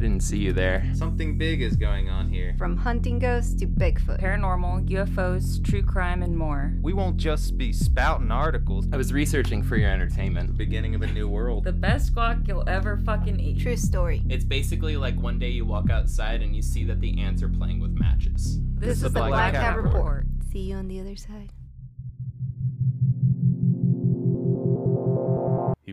I 0.00 0.02
didn't 0.02 0.22
see 0.22 0.38
you 0.38 0.54
there. 0.54 0.90
Something 0.94 1.36
big 1.36 1.60
is 1.60 1.76
going 1.76 2.08
on 2.08 2.32
here. 2.32 2.54
From 2.56 2.74
hunting 2.74 3.18
ghosts 3.18 3.52
to 3.56 3.66
Bigfoot. 3.66 4.18
Paranormal, 4.18 4.88
UFOs, 4.88 5.62
true 5.62 5.82
crime, 5.82 6.22
and 6.22 6.34
more. 6.34 6.72
We 6.80 6.94
won't 6.94 7.18
just 7.18 7.58
be 7.58 7.70
spouting 7.74 8.30
articles. 8.30 8.86
I 8.94 8.96
was 8.96 9.12
researching 9.12 9.62
for 9.62 9.76
your 9.76 9.90
entertainment. 9.90 10.46
The 10.46 10.54
Beginning 10.54 10.94
of 10.94 11.02
a 11.02 11.06
new 11.08 11.28
world. 11.28 11.64
The 11.64 11.72
best 11.72 12.14
guac 12.14 12.48
you'll 12.48 12.66
ever 12.66 12.96
fucking 12.96 13.38
eat. 13.40 13.60
True 13.60 13.76
story. 13.76 14.22
It's 14.30 14.42
basically 14.42 14.96
like 14.96 15.20
one 15.20 15.38
day 15.38 15.50
you 15.50 15.66
walk 15.66 15.90
outside 15.90 16.40
and 16.40 16.56
you 16.56 16.62
see 16.62 16.82
that 16.84 17.02
the 17.02 17.20
ants 17.20 17.42
are 17.42 17.50
playing 17.50 17.78
with 17.78 17.90
matches. 17.90 18.58
This, 18.76 18.96
is 18.96 19.02
the 19.02 19.10
Black 19.10 19.28
Black 19.28 19.52
Cat 19.52 19.62
Cat 19.62 19.76
Report. 19.76 19.94
Report. 19.96 20.26
See 20.50 20.60
you 20.60 20.76
on 20.76 20.88
the 20.88 20.98
other 20.98 21.16
side. 21.16 21.50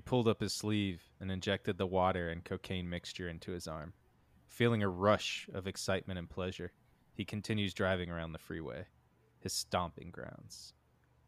Pulled 0.07 0.27
up 0.29 0.39
his 0.39 0.53
sleeve 0.53 1.03
and 1.19 1.29
injected 1.29 1.77
the 1.77 1.85
water 1.85 2.29
and 2.29 2.45
cocaine 2.45 2.89
mixture 2.89 3.27
into 3.27 3.51
his 3.51 3.67
arm. 3.67 3.91
Feeling 4.47 4.81
a 4.81 4.87
rush 4.87 5.49
of 5.53 5.67
excitement 5.67 6.17
and 6.17 6.29
pleasure, 6.29 6.71
he 7.13 7.25
continues 7.25 7.73
driving 7.73 8.09
around 8.09 8.31
the 8.31 8.39
freeway, 8.39 8.85
his 9.41 9.51
stomping 9.51 10.09
grounds. 10.09 10.73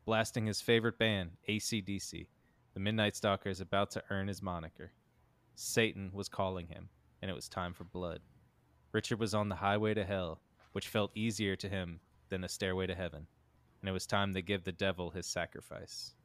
Blasting 0.06 0.46
his 0.46 0.62
favorite 0.62 0.98
band, 0.98 1.32
ACDC, 1.50 2.28
the 2.73 2.80
Midnight 2.80 3.18
Stalker 3.18 3.50
is 3.50 3.60
about 3.60 3.92
to 3.92 4.04
earn 4.10 4.30
his 4.30 4.42
moniker. 4.42 4.94
Satan 5.56 6.09
was 6.14 6.30
calling 6.30 6.68
him, 6.68 6.88
and 7.22 7.30
it 7.30 7.36
was 7.36 7.50
time 7.50 7.73
for 7.73 7.84
blood. 7.84 8.22
Richard 8.94 9.20
was 9.20 9.34
on 9.34 9.50
the 9.50 9.56
highway 9.56 9.94
to 9.94 10.06
hell, 10.06 10.40
which 10.72 10.88
felt 10.88 11.12
easier 11.16 11.58
to 11.58 11.68
him 11.68 12.00
than 12.30 12.40
the 12.40 12.48
stairway 12.48 12.88
to 12.88 12.96
heaven, 12.96 13.28
and 13.82 13.90
it 13.90 13.94
was 13.94 14.08
time 14.08 14.34
to 14.34 14.42
give 14.42 14.64
the 14.64 14.72
devil 14.72 15.09
his 15.09 15.28
sacrifice. 15.28 16.16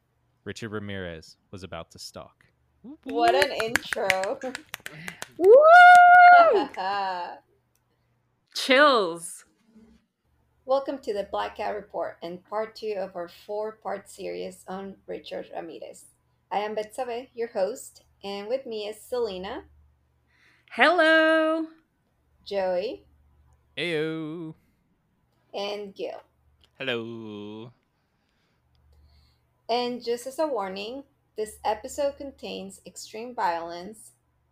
Richard 0.45 0.69
Ramirez 0.69 1.37
was 1.49 1.63
about 1.63 1.89
to 1.91 1.97
stalk. 1.99 2.45
What 3.05 3.33
an 3.33 3.51
intro. 3.51 4.39
Woo! 5.39 6.69
Chills. 8.53 9.45
Welcome 10.65 10.99
to 10.99 11.13
the 11.13 11.27
Black 11.31 11.57
Cat 11.57 11.75
Report 11.75 12.17
and 12.21 12.43
part 12.45 12.75
two 12.75 12.93
of 12.99 13.15
our 13.15 13.27
four 13.47 13.79
part 13.81 14.07
series 14.07 14.63
on 14.67 14.95
Richard 15.07 15.47
Ramirez. 15.51 16.05
I 16.51 16.59
am 16.59 16.75
Betsabe, 16.75 17.29
your 17.33 17.47
host, 17.47 18.03
and 18.23 18.47
with 18.47 18.67
me 18.67 18.87
is 18.87 19.01
Selena, 19.01 19.63
Hello. 20.69 21.65
Joey, 22.45 23.03
Ayo! 23.79 24.53
and 25.55 25.95
Gil. 25.95 26.21
Hello. 26.77 27.71
And 29.69 30.03
just 30.03 30.27
as 30.27 30.37
a 30.37 30.47
warning, 30.47 31.03
this 31.37 31.57
episode 31.65 32.17
contains 32.17 32.81
extreme 32.85 33.33
violence, 33.33 34.11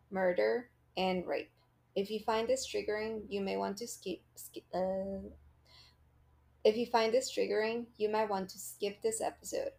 murder, 0.09 0.69
and 0.97 1.25
rape. 1.27 1.51
If 1.95 2.09
you 2.09 2.19
find 2.19 2.47
this 2.47 2.67
triggering, 2.67 3.21
you 3.29 3.41
may 3.41 3.57
want 3.57 3.77
to 3.77 3.87
skip. 3.87 4.21
skip 4.35 4.63
uh, 4.73 5.29
if 6.63 6.77
you 6.77 6.85
find 6.87 7.13
this 7.13 7.31
triggering, 7.31 7.85
you 7.97 8.09
might 8.09 8.29
want 8.29 8.49
to 8.49 8.59
skip 8.59 9.01
this 9.01 9.21
episode. 9.21 9.71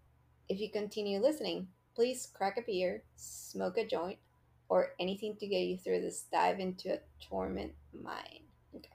If 0.48 0.60
you 0.60 0.70
continue 0.70 1.20
listening, 1.20 1.68
please 1.96 2.28
crack 2.32 2.56
a 2.58 2.62
beer, 2.62 3.02
smoke 3.16 3.78
a 3.78 3.86
joint, 3.86 4.18
or 4.68 4.92
anything 5.00 5.36
to 5.36 5.46
get 5.46 5.62
you 5.62 5.78
through 5.78 6.02
this 6.02 6.26
dive 6.30 6.60
into 6.60 6.92
a 6.92 7.00
torment 7.20 7.72
mind. 7.92 8.44
Okay. 8.76 8.88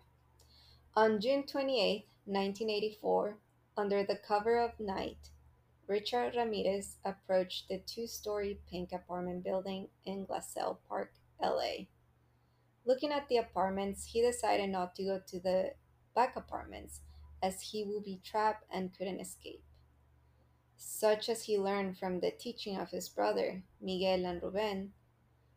On 0.95 1.19
June 1.19 1.43
28, 1.43 2.05
1984, 2.25 3.37
under 3.75 4.03
the 4.03 4.19
cover 4.27 4.59
of 4.59 4.79
night, 4.79 5.29
Richard 5.89 6.35
Ramirez 6.35 6.97
approached 7.03 7.67
the 7.67 7.79
two 7.79 8.05
story 8.05 8.59
pink 8.69 8.91
apartment 8.91 9.43
building 9.43 9.87
in 10.05 10.23
Glassell 10.23 10.77
Park, 10.87 11.13
LA. 11.41 11.87
Looking 12.85 13.11
at 13.11 13.27
the 13.27 13.37
apartments, 13.37 14.05
he 14.05 14.21
decided 14.21 14.69
not 14.69 14.95
to 14.95 15.03
go 15.03 15.19
to 15.25 15.39
the 15.39 15.71
back 16.13 16.35
apartments 16.35 17.01
as 17.41 17.59
he 17.59 17.83
would 17.83 18.03
be 18.03 18.21
trapped 18.23 18.65
and 18.71 18.95
couldn't 18.95 19.19
escape. 19.19 19.63
Such 20.77 21.27
as 21.27 21.45
he 21.45 21.57
learned 21.57 21.97
from 21.97 22.19
the 22.19 22.29
teaching 22.37 22.77
of 22.77 22.91
his 22.91 23.09
brother, 23.09 23.63
Miguel 23.81 24.25
and 24.25 24.43
Ruben. 24.43 24.93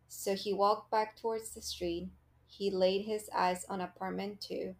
So 0.08 0.34
he 0.34 0.54
walked 0.54 0.90
back 0.90 1.20
towards 1.20 1.50
the 1.50 1.60
street. 1.60 2.08
He 2.46 2.70
laid 2.70 3.04
his 3.04 3.28
eyes 3.34 3.66
on 3.68 3.82
apartment 3.82 4.40
two, 4.40 4.76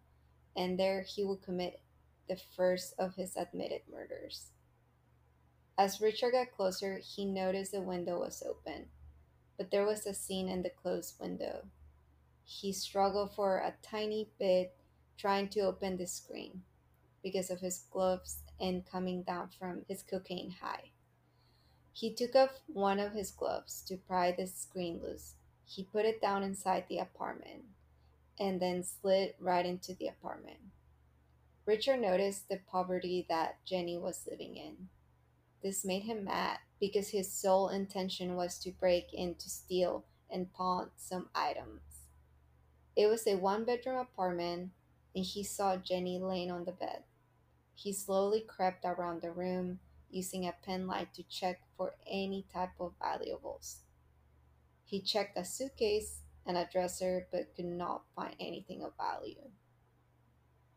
and 0.55 0.79
there 0.79 1.03
he 1.03 1.23
would 1.23 1.43
commit 1.43 1.79
the 2.27 2.37
first 2.57 2.95
of 2.97 3.13
his 3.13 3.37
admitted 3.37 3.81
murders. 3.91 4.52
As 5.77 5.99
Richard 5.99 6.33
got 6.33 6.51
closer, 6.51 6.99
he 6.99 7.25
noticed 7.25 7.71
the 7.71 7.81
window 7.81 8.19
was 8.19 8.43
open, 8.47 8.89
but 9.57 9.71
there 9.71 9.85
was 9.85 10.05
a 10.05 10.13
scene 10.13 10.47
in 10.47 10.61
the 10.61 10.69
closed 10.69 11.19
window. 11.19 11.65
He 12.43 12.71
struggled 12.73 13.33
for 13.33 13.57
a 13.57 13.73
tiny 13.81 14.29
bit 14.37 14.75
trying 15.17 15.49
to 15.49 15.61
open 15.61 15.97
the 15.97 16.05
screen 16.05 16.61
because 17.23 17.49
of 17.49 17.59
his 17.59 17.85
gloves 17.89 18.43
and 18.59 18.85
coming 18.85 19.23
down 19.23 19.49
from 19.57 19.83
his 19.87 20.03
cocaine 20.03 20.55
high. 20.61 20.91
He 21.91 22.13
took 22.13 22.35
off 22.35 22.59
one 22.67 22.99
of 22.99 23.13
his 23.13 23.31
gloves 23.31 23.81
to 23.87 23.97
pry 23.97 24.31
the 24.31 24.47
screen 24.47 24.99
loose. 25.01 25.35
He 25.65 25.83
put 25.83 26.05
it 26.05 26.21
down 26.21 26.43
inside 26.43 26.85
the 26.87 26.99
apartment 26.99 27.63
and 28.39 28.61
then 28.61 28.83
slid 28.83 29.33
right 29.39 29.65
into 29.65 29.93
the 29.95 30.07
apartment. 30.07 30.57
Richard 31.65 32.01
noticed 32.01 32.49
the 32.49 32.59
poverty 32.69 33.25
that 33.29 33.63
Jenny 33.65 33.97
was 33.97 34.27
living 34.29 34.57
in. 34.57 34.89
This 35.63 35.85
made 35.85 36.03
him 36.03 36.25
mad 36.25 36.59
because 36.79 37.09
his 37.09 37.31
sole 37.31 37.69
intention 37.69 38.35
was 38.35 38.59
to 38.59 38.71
break 38.71 39.13
in 39.13 39.35
to 39.35 39.49
steal 39.49 40.03
and 40.29 40.51
pawn 40.51 40.89
some 40.97 41.29
items. 41.33 41.81
It 42.95 43.07
was 43.07 43.25
a 43.25 43.37
one 43.37 43.63
bedroom 43.63 43.97
apartment, 43.97 44.71
and 45.15 45.23
he 45.23 45.43
saw 45.43 45.77
Jenny 45.77 46.19
laying 46.19 46.51
on 46.51 46.65
the 46.65 46.73
bed. 46.73 47.03
He 47.75 47.93
slowly 47.93 48.41
crept 48.41 48.83
around 48.83 49.21
the 49.21 49.31
room, 49.31 49.79
using 50.09 50.45
a 50.45 50.53
pen 50.65 50.85
light 50.85 51.13
to 51.13 51.23
check 51.23 51.61
for 51.77 51.95
any 52.05 52.45
type 52.53 52.79
of 52.79 52.93
valuables. 53.01 53.79
He 54.83 55.01
checked 55.01 55.37
a 55.37 55.45
suitcase 55.45 56.19
and 56.45 56.57
a 56.57 56.67
dresser 56.71 57.27
but 57.31 57.55
could 57.55 57.65
not 57.65 58.03
find 58.15 58.35
anything 58.39 58.83
of 58.83 58.97
value. 58.97 59.49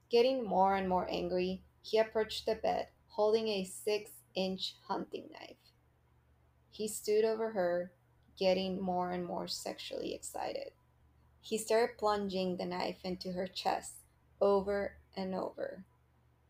Getting 0.09 0.45
more 0.45 0.77
and 0.77 0.89
more 0.89 1.09
angry, 1.11 1.65
he 1.83 1.99
approached 1.99 2.47
the 2.47 2.55
bed, 2.55 2.89
holding 3.09 3.49
a 3.49 3.65
six 3.65 4.11
inch 4.37 4.75
hunting 4.87 5.31
knife. 5.33 5.57
He 6.71 6.87
stood 6.87 7.25
over 7.25 7.51
her, 7.51 7.93
getting 8.39 8.81
more 8.81 9.11
and 9.11 9.25
more 9.25 9.49
sexually 9.49 10.15
excited. 10.15 10.73
He 11.41 11.59
started 11.59 11.99
plunging 11.99 12.57
the 12.57 12.67
knife 12.67 12.99
into 13.03 13.33
her 13.33 13.47
chest 13.47 13.95
over 14.41 14.99
and 15.17 15.35
over. 15.35 15.85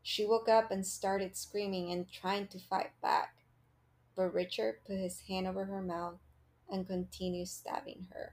She 0.03 0.27
woke 0.27 0.49
up 0.49 0.71
and 0.71 0.87
started 0.87 1.37
screaming 1.37 1.91
and 1.93 2.11
trying 2.11 2.49
to 2.49 2.59
fight 2.59 2.91
back, 3.01 3.37
but 4.17 4.35
Richard 4.35 4.85
put 4.87 4.99
his 4.99 5.21
hand 5.29 5.47
over 5.47 5.65
her 5.65 5.83
mouth 5.83 6.19
and 6.71 6.87
continued 6.87 7.49
stabbing 7.49 8.09
her. 8.13 8.33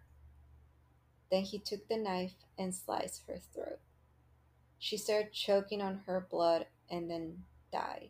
Then 1.30 1.44
he 1.44 1.60
took 1.60 1.88
the 1.88 1.98
knife 1.98 2.36
and 2.58 2.74
sliced 2.74 3.24
her 3.28 3.40
throat. 3.54 3.80
She 4.80 4.98
started 4.98 5.34
choking 5.34 5.82
on 5.82 6.02
her 6.06 6.28
blood 6.30 6.68
and 6.90 7.10
then 7.10 7.44
died. 7.72 8.10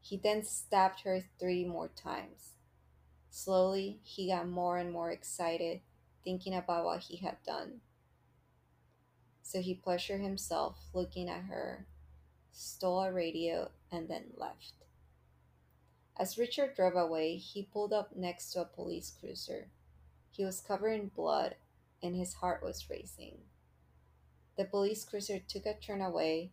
He 0.00 0.16
then 0.16 0.42
stabbed 0.42 1.00
her 1.00 1.24
three 1.38 1.64
more 1.64 1.88
times. 1.88 2.52
Slowly, 3.30 4.00
he 4.02 4.28
got 4.28 4.48
more 4.48 4.78
and 4.78 4.90
more 4.92 5.10
excited, 5.10 5.80
thinking 6.24 6.54
about 6.54 6.84
what 6.84 7.00
he 7.00 7.16
had 7.16 7.36
done. 7.44 7.80
So 9.42 9.60
he 9.60 9.74
pleasured 9.74 10.20
himself 10.20 10.76
looking 10.92 11.28
at 11.28 11.44
her, 11.44 11.86
stole 12.52 13.00
a 13.00 13.12
radio, 13.12 13.70
and 13.90 14.08
then 14.08 14.32
left. 14.36 14.74
As 16.16 16.36
Richard 16.36 16.74
drove 16.74 16.96
away, 16.96 17.36
he 17.36 17.62
pulled 17.62 17.92
up 17.92 18.16
next 18.16 18.52
to 18.52 18.62
a 18.62 18.64
police 18.64 19.12
cruiser. 19.18 19.68
He 20.30 20.44
was 20.44 20.60
covered 20.60 21.00
in 21.00 21.08
blood 21.08 21.54
and 22.02 22.14
his 22.14 22.34
heart 22.34 22.62
was 22.62 22.90
racing. 22.90 23.38
The 24.56 24.64
police 24.64 25.04
cruiser 25.04 25.38
took 25.38 25.66
a 25.66 25.74
turn 25.74 26.00
away, 26.00 26.52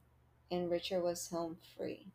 and 0.52 0.70
Richard 0.70 1.02
was 1.02 1.30
home 1.30 1.58
free. 1.76 2.12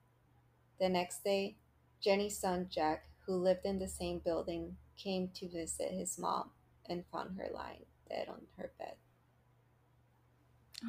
The 0.81 0.89
next 0.89 1.23
day, 1.25 1.57
Jenny's 2.01 2.39
son 2.39 2.69
Jack, 2.71 3.05
who 3.27 3.35
lived 3.37 3.67
in 3.67 3.79
the 3.79 3.89
same 3.89 4.21
building, 4.21 4.77
came 4.97 5.29
to 5.35 5.49
visit 5.49 5.93
his 5.93 6.19
mom 6.19 6.51
and 6.89 7.05
found 7.13 7.37
her 7.39 7.49
lying 7.55 7.85
dead 8.09 8.29
on 8.29 8.43
her 8.57 8.73
bed. 8.79 8.95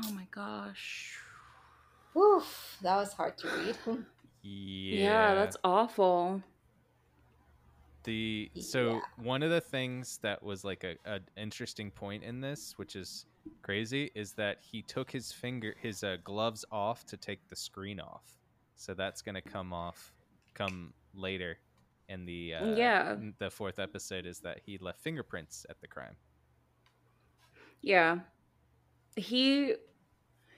Oh 0.05 0.11
my 0.13 0.27
gosh. 0.31 1.17
Whew, 2.13 2.43
that 2.81 2.95
was 2.97 3.13
hard 3.13 3.38
to 3.39 3.47
read. 3.49 3.77
Yeah. 4.43 4.97
Yeah, 4.97 5.35
that's 5.35 5.57
awful. 5.63 6.41
the 8.03 8.51
so 8.59 8.89
Yeah. 8.91 8.99
one 9.17 9.43
of 9.43 9.51
the 9.51 9.61
things 9.61 10.19
that 10.23 10.41
was 10.43 10.63
like 10.63 10.83
a, 10.83 10.95
a 11.05 11.19
interesting 11.38 11.91
point 11.91 12.23
in 12.23 12.41
this, 12.41 12.73
which 12.77 12.95
is 12.95 13.25
crazy, 13.63 14.11
is 14.15 14.33
that 14.33 14.59
he 14.61 14.81
took 14.83 15.11
his 15.11 15.31
finger 15.31 15.75
his 15.79 16.03
uh, 16.03 16.17
gloves 16.23 16.65
off 16.71 17.05
to 17.07 17.17
take 17.17 17.47
the 17.49 17.55
screen 17.55 17.99
off. 17.99 18.40
So 18.81 18.95
that's 18.95 19.21
gonna 19.21 19.43
come 19.43 19.73
off 19.73 20.11
come 20.55 20.93
later 21.13 21.59
in 22.09 22.25
the 22.25 22.55
uh, 22.55 22.65
Yeah. 22.75 23.15
the 23.37 23.51
fourth 23.51 23.77
episode 23.77 24.25
is 24.25 24.39
that 24.39 24.61
he 24.65 24.79
left 24.79 25.01
fingerprints 25.01 25.67
at 25.69 25.79
the 25.81 25.87
crime. 25.87 26.15
Yeah. 27.81 28.21
he 29.15 29.75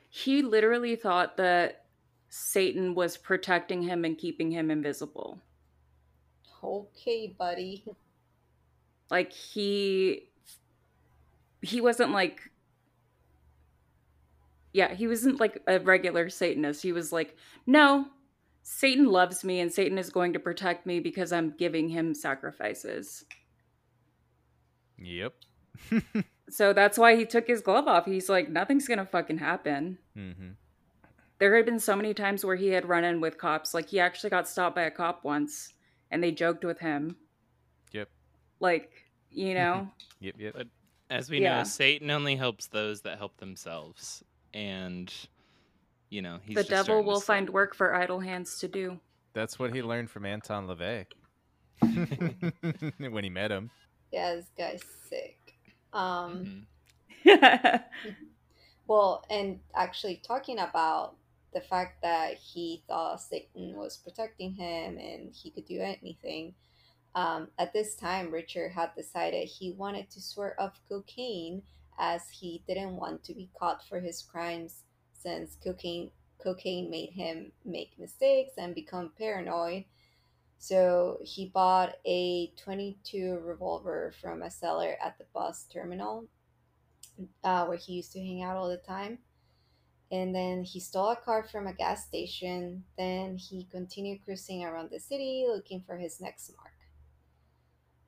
he 0.09 0.41
literally 0.41 0.95
thought 0.95 1.35
that 1.37 1.85
Satan 2.29 2.95
was 2.95 3.17
protecting 3.17 3.81
him 3.81 4.05
and 4.05 4.17
keeping 4.17 4.51
him 4.51 4.71
invisible. 4.71 5.41
Okay, 6.63 7.27
buddy. 7.37 7.83
Like 9.11 9.33
he 9.33 10.29
he 11.61 11.81
wasn't 11.81 12.11
like 12.11 12.39
yeah, 14.73 14.93
he 14.93 15.07
wasn't 15.07 15.39
like 15.39 15.61
a 15.67 15.79
regular 15.79 16.29
Satanist. 16.29 16.81
He 16.83 16.91
was 16.91 17.11
like, 17.13 17.37
"No, 17.65 18.07
Satan 18.63 19.05
loves 19.05 19.43
me 19.43 19.59
and 19.59 19.71
Satan 19.71 19.97
is 19.97 20.09
going 20.09 20.33
to 20.33 20.39
protect 20.39 20.85
me 20.85 20.99
because 20.99 21.31
I'm 21.31 21.51
giving 21.57 21.89
him 21.89 22.13
sacrifices." 22.13 23.25
Yep. 24.97 25.33
So 26.49 26.71
that's 26.71 26.99
why 26.99 27.15
he 27.15 27.25
took 27.25 27.47
his 27.47 27.61
glove 27.61 27.87
off. 27.87 28.05
He's 28.05 28.29
like, 28.29 28.47
"Nothing's 28.47 28.87
going 28.87 28.99
to 28.99 29.05
fucking 29.05 29.39
happen." 29.39 29.97
mm-hmm. 30.15 30.49
There 31.39 31.55
had 31.55 31.65
been 31.65 31.79
so 31.79 31.95
many 31.95 32.13
times 32.13 32.45
where 32.45 32.55
he 32.55 32.67
had 32.67 32.87
run 32.87 33.03
in 33.03 33.21
with 33.21 33.39
cops. 33.39 33.73
Like 33.73 33.89
he 33.89 33.99
actually 33.99 34.29
got 34.29 34.47
stopped 34.47 34.75
by 34.75 34.83
a 34.83 34.91
cop 34.91 35.23
once 35.23 35.73
and 36.11 36.23
they 36.23 36.31
joked 36.31 36.63
with 36.63 36.79
him. 36.79 37.15
Yep. 37.91 38.07
Like, 38.59 38.91
you 39.31 39.55
know, 39.55 39.89
Yep. 40.19 40.35
Yep. 40.37 40.53
But- 40.55 40.67
As 41.09 41.29
we 41.29 41.41
Yeah. 41.41 41.59
know, 41.59 41.63
Satan 41.63 42.11
only 42.11 42.35
helps 42.35 42.67
those 42.67 43.01
that 43.01 43.17
help 43.17 43.37
themselves, 43.37 44.23
and 44.53 45.13
you 46.09 46.21
know 46.21 46.39
he's 46.45 46.55
the 46.55 46.61
just 46.63 46.69
devil 46.69 46.83
starting 46.85 47.05
to 47.05 47.11
will 47.11 47.21
find 47.21 47.49
work 47.49 47.75
for 47.75 47.95
idle 47.95 48.19
hands 48.19 48.59
to 48.59 48.67
do. 48.67 48.99
That's 49.33 49.57
what 49.57 49.73
he 49.73 49.81
learned 49.81 50.09
from 50.09 50.25
Anton 50.25 50.67
LaVey 50.67 51.05
when 53.11 53.23
he 53.23 53.29
met 53.29 53.51
him. 53.51 53.71
Yeah, 54.11 54.35
this 54.35 54.51
guy's 54.57 54.83
sick. 55.09 55.55
Um, 55.91 56.65
Mhm. 57.25 57.83
well, 58.87 59.25
and 59.29 59.59
actually 59.73 60.17
talking 60.17 60.59
about 60.59 61.15
the 61.53 61.61
fact 61.61 62.01
that 62.01 62.35
he 62.35 62.83
thought 62.87 63.21
Satan 63.21 63.75
was 63.75 63.97
protecting 63.97 64.53
him 64.53 64.97
and 64.97 65.33
he 65.33 65.51
could 65.51 65.65
do 65.65 65.79
anything. 65.79 66.53
Um, 67.15 67.49
at 67.59 67.73
this 67.73 67.95
time, 67.95 68.31
Richard 68.31 68.71
had 68.71 68.95
decided 68.95 69.47
he 69.47 69.71
wanted 69.71 70.09
to 70.11 70.21
swear 70.21 70.59
off 70.59 70.79
cocaine 70.89 71.61
as 71.99 72.29
he 72.29 72.63
didn't 72.67 72.95
want 72.95 73.23
to 73.25 73.33
be 73.33 73.49
caught 73.57 73.87
for 73.87 73.99
his 73.99 74.21
crimes 74.21 74.83
since 75.13 75.57
cocaine 75.63 76.11
cocaine 76.43 76.89
made 76.89 77.11
him 77.11 77.51
make 77.63 77.97
mistakes 77.97 78.53
and 78.57 78.75
become 78.75 79.11
paranoid. 79.17 79.85
So 80.57 81.19
he 81.23 81.47
bought 81.47 81.95
a 82.05 82.51
22 82.57 83.39
revolver 83.43 84.13
from 84.21 84.41
a 84.41 84.51
seller 84.51 84.95
at 85.03 85.17
the 85.17 85.25
bus 85.33 85.65
terminal 85.71 86.25
uh, 87.43 87.65
where 87.65 87.77
he 87.77 87.93
used 87.93 88.11
to 88.13 88.19
hang 88.19 88.43
out 88.43 88.57
all 88.57 88.69
the 88.69 88.77
time. 88.77 89.19
And 90.11 90.33
then 90.35 90.63
he 90.63 90.79
stole 90.79 91.09
a 91.09 91.15
car 91.15 91.43
from 91.43 91.67
a 91.67 91.73
gas 91.73 92.05
station. 92.05 92.83
Then 92.97 93.37
he 93.37 93.67
continued 93.71 94.23
cruising 94.23 94.63
around 94.63 94.91
the 94.91 94.99
city 94.99 95.45
looking 95.47 95.81
for 95.81 95.97
his 95.97 96.21
next 96.21 96.51
mark. 96.55 96.72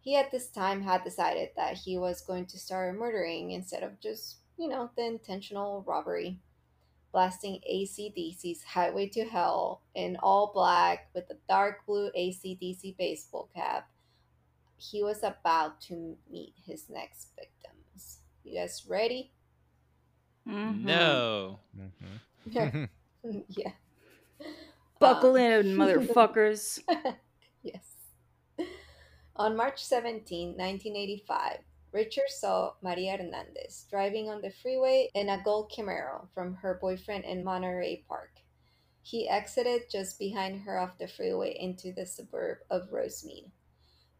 He 0.05 0.15
at 0.15 0.29
this 0.31 0.49
time 0.49 0.83
had 0.83 1.03
decided 1.03 1.49
that 1.55 1.77
he 1.77 1.97
was 1.97 2.21
going 2.21 2.45
to 2.45 2.59
start 2.59 2.95
murdering 2.95 3.49
instead 3.51 3.81
of 3.81 3.99
just, 3.99 4.35
you 4.55 4.67
know, 4.69 4.91
the 4.95 5.03
intentional 5.03 5.83
robbery. 5.87 6.37
Blasting 7.11 7.59
ACDC's 7.67 8.61
Highway 8.63 9.07
to 9.09 9.25
Hell 9.25 9.81
in 9.95 10.15
all 10.21 10.51
black 10.53 11.09
with 11.15 11.27
a 11.31 11.37
dark 11.49 11.85
blue 11.87 12.11
ACDC 12.15 12.95
baseball 12.97 13.49
cap, 13.55 13.89
he 14.77 15.01
was 15.01 15.23
about 15.23 15.81
to 15.81 16.17
meet 16.29 16.53
his 16.67 16.87
next 16.87 17.29
victims. 17.35 18.19
You 18.43 18.59
guys 18.59 18.85
ready? 18.87 19.31
Mhm. 20.47 20.81
No. 20.83 21.59
Mhm. 22.47 22.89
yeah. 23.49 23.71
Buckle 24.99 25.31
Um, 25.35 25.41
in, 25.41 25.77
motherfuckers. 25.77 26.79
On 29.37 29.53
March 29.53 29.83
17, 29.83 30.51
1985, 30.51 31.57
Richard 31.91 32.29
saw 32.29 32.71
Maria 32.81 33.17
Hernandez 33.17 33.85
driving 33.89 34.29
on 34.29 34.41
the 34.41 34.49
freeway 34.49 35.09
in 35.13 35.27
a 35.27 35.43
gold 35.43 35.69
Camaro 35.69 36.29
from 36.33 36.55
her 36.55 36.79
boyfriend 36.79 37.25
in 37.25 37.43
Monterey 37.43 38.05
Park. 38.07 38.31
He 39.01 39.27
exited 39.27 39.89
just 39.91 40.17
behind 40.17 40.61
her 40.61 40.79
off 40.79 40.97
the 40.97 41.09
freeway 41.09 41.53
into 41.59 41.91
the 41.91 42.05
suburb 42.05 42.59
of 42.69 42.93
Rosemead. 42.93 43.51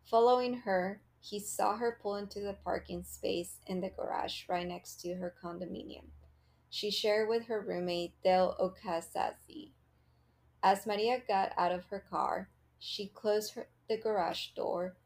Following 0.03 0.53
her, 0.53 0.99
he 1.21 1.39
saw 1.39 1.77
her 1.77 1.97
pull 2.01 2.17
into 2.17 2.41
the 2.41 2.57
parking 2.65 3.05
space 3.05 3.59
in 3.67 3.79
the 3.79 3.91
garage 3.91 4.43
right 4.49 4.67
next 4.67 4.99
to 5.03 5.15
her 5.15 5.33
condominium. 5.41 6.07
She 6.69 6.91
shared 6.91 7.29
with 7.29 7.45
her 7.45 7.61
roommate 7.61 8.21
Dayle 8.21 8.57
Okazaki. 8.59 9.71
As 10.61 10.85
Maria 10.85 11.21
got 11.25 11.53
out 11.57 11.71
of 11.71 11.85
her 11.85 12.03
car, 12.09 12.49
she 12.79 13.07
closed 13.07 13.53
her, 13.53 13.69
the 13.87 13.97
garage 13.97 14.47
door 14.57 14.97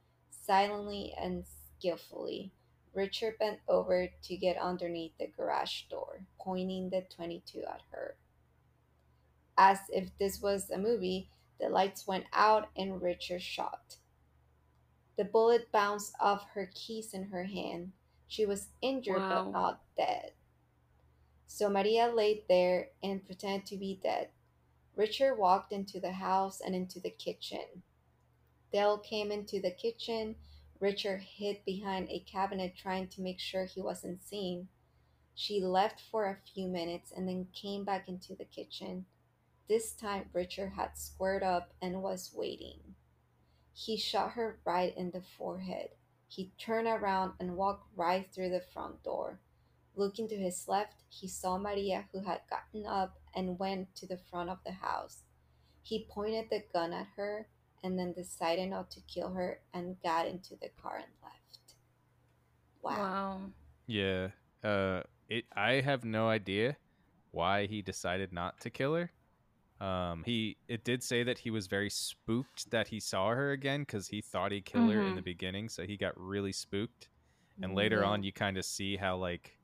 silently 0.50 1.14
and 1.22 1.44
skillfully. 1.78 2.52
Richard 2.96 3.38
bent 3.38 3.60
over 3.68 4.10
to 4.24 4.36
get 4.36 4.58
underneath 4.58 5.12
the 5.20 5.28
garage 5.28 5.84
door, 5.92 6.22
pointing 6.42 6.90
the 6.90 7.06
22 7.16 7.60
at 7.72 7.82
her. 7.92 8.16
As 9.56 9.78
if 9.90 10.10
this 10.18 10.42
was 10.42 10.72
a 10.72 10.78
movie, 10.80 11.30
the 11.60 11.70
lights 11.70 12.08
went 12.08 12.26
out 12.34 12.70
and 12.76 13.00
Richard 13.00 13.44
shot. 13.44 13.98
The 15.18 15.24
bullet 15.24 15.72
bounced 15.72 16.16
off 16.20 16.48
her 16.56 16.72
keys 16.74 17.14
in 17.14 17.26
her 17.26 17.44
hand. 17.44 17.92
She 18.28 18.48
was 18.48 18.70
injured 18.82 19.18
Wow. 19.18 19.44
but 19.46 19.52
not 19.52 19.82
dead. 19.96 20.32
So 21.46 21.70
Maria 21.70 22.08
laid 22.12 22.46
there 22.50 22.90
and 23.04 23.24
pretended 23.24 23.68
to 23.68 23.78
be 23.78 24.00
dead. 24.02 24.30
Richard 24.96 25.36
walked 25.36 25.72
into 25.72 26.00
the 26.00 26.14
house 26.14 26.60
and 26.60 26.74
into 26.74 27.00
the 27.00 27.12
kitchen. 27.12 27.84
Dayle 28.72 28.98
came 28.98 29.32
into 29.32 29.60
the 29.60 29.72
kitchen. 29.72 30.36
Richard 30.80 31.22
hid 31.22 31.66
behind 31.66 32.10
a 32.10 32.20
cabinet 32.20 32.74
trying 32.76 33.08
to 33.10 33.22
make 33.22 33.40
sure 33.40 33.66
he 33.66 33.82
wasn't 33.82 34.24
seen. 34.24 34.68
She 35.36 35.62
left 35.62 36.02
for 36.02 36.26
a 36.26 36.38
few 36.54 36.68
minutes 36.68 37.12
and 37.16 37.28
then 37.28 37.48
came 37.54 37.84
back 37.84 38.08
into 38.08 38.36
the 38.36 38.46
kitchen. 38.46 39.06
This 39.68 39.94
time, 39.94 40.30
Richard 40.34 40.72
had 40.72 40.98
squared 40.98 41.44
up 41.44 41.74
and 41.82 42.02
was 42.02 42.32
waiting. 42.34 42.96
He 43.74 43.98
shot 43.98 44.32
her 44.32 44.60
right 44.66 44.96
in 44.98 45.12
the 45.12 45.22
forehead. 45.22 45.90
He 46.28 46.52
turned 46.58 46.88
around 46.88 47.34
and 47.40 47.56
walked 47.56 47.88
right 47.96 48.28
through 48.32 48.50
the 48.50 48.62
front 48.74 49.04
door. 49.04 49.40
Looking 49.96 50.28
to 50.28 50.36
his 50.36 50.68
left, 50.68 51.04
he 51.10 51.28
saw 51.28 51.58
Maria, 51.58 52.06
who 52.12 52.22
had 52.22 52.42
gotten 52.50 52.86
up 52.86 53.18
and 53.36 53.60
went 53.60 53.96
to 53.96 54.06
the 54.06 54.20
front 54.30 54.50
of 54.50 54.60
the 54.66 54.72
house. 54.72 55.24
He 55.82 56.08
pointed 56.10 56.50
the 56.50 56.64
gun 56.72 56.94
at 56.94 57.08
her 57.16 57.48
and 57.84 57.98
then 57.98 58.14
decided 58.14 58.70
not 58.70 58.90
to 58.92 59.02
kill 59.02 59.34
her 59.34 59.62
and 59.74 60.02
got 60.02 60.28
into 60.28 60.56
the 60.56 60.70
car 60.82 60.98
and 60.98 61.14
left. 61.24 61.76
Wow. 62.82 62.96
Wow. 62.98 63.54
Yeah. 63.88 64.30
Uh 64.64 65.04
it 65.28 65.46
I 65.56 65.82
have 65.82 66.04
no 66.06 66.30
idea 66.30 66.78
why 67.32 67.68
he 67.68 67.82
decided 67.82 68.34
not 68.34 68.60
to 68.62 68.70
kill 68.70 68.96
her. 68.96 69.12
Um 69.86 70.24
he 70.26 70.58
it 70.68 70.84
did 70.84 71.04
say 71.04 71.24
that 71.24 71.40
he 71.40 71.52
was 71.52 71.68
very 71.68 71.90
spooked 71.90 72.72
that 72.72 72.90
he 72.90 73.00
saw 73.00 73.30
her 73.30 73.52
again 73.52 73.86
cuz 73.86 74.08
he 74.10 74.22
thought 74.22 74.52
he'd 74.52 74.66
kill 74.66 74.90
her 74.90 75.04
in 75.04 75.16
the 75.16 75.22
beginning, 75.22 75.70
so 75.70 75.86
he 75.86 75.98
got 75.98 76.18
really 76.20 76.54
spooked. 76.54 77.10
And 77.62 77.76
later 77.76 78.04
on 78.04 78.24
you 78.24 78.34
kind 78.34 78.58
of 78.58 78.66
see 78.66 78.98
how 78.98 79.18
like 79.18 79.59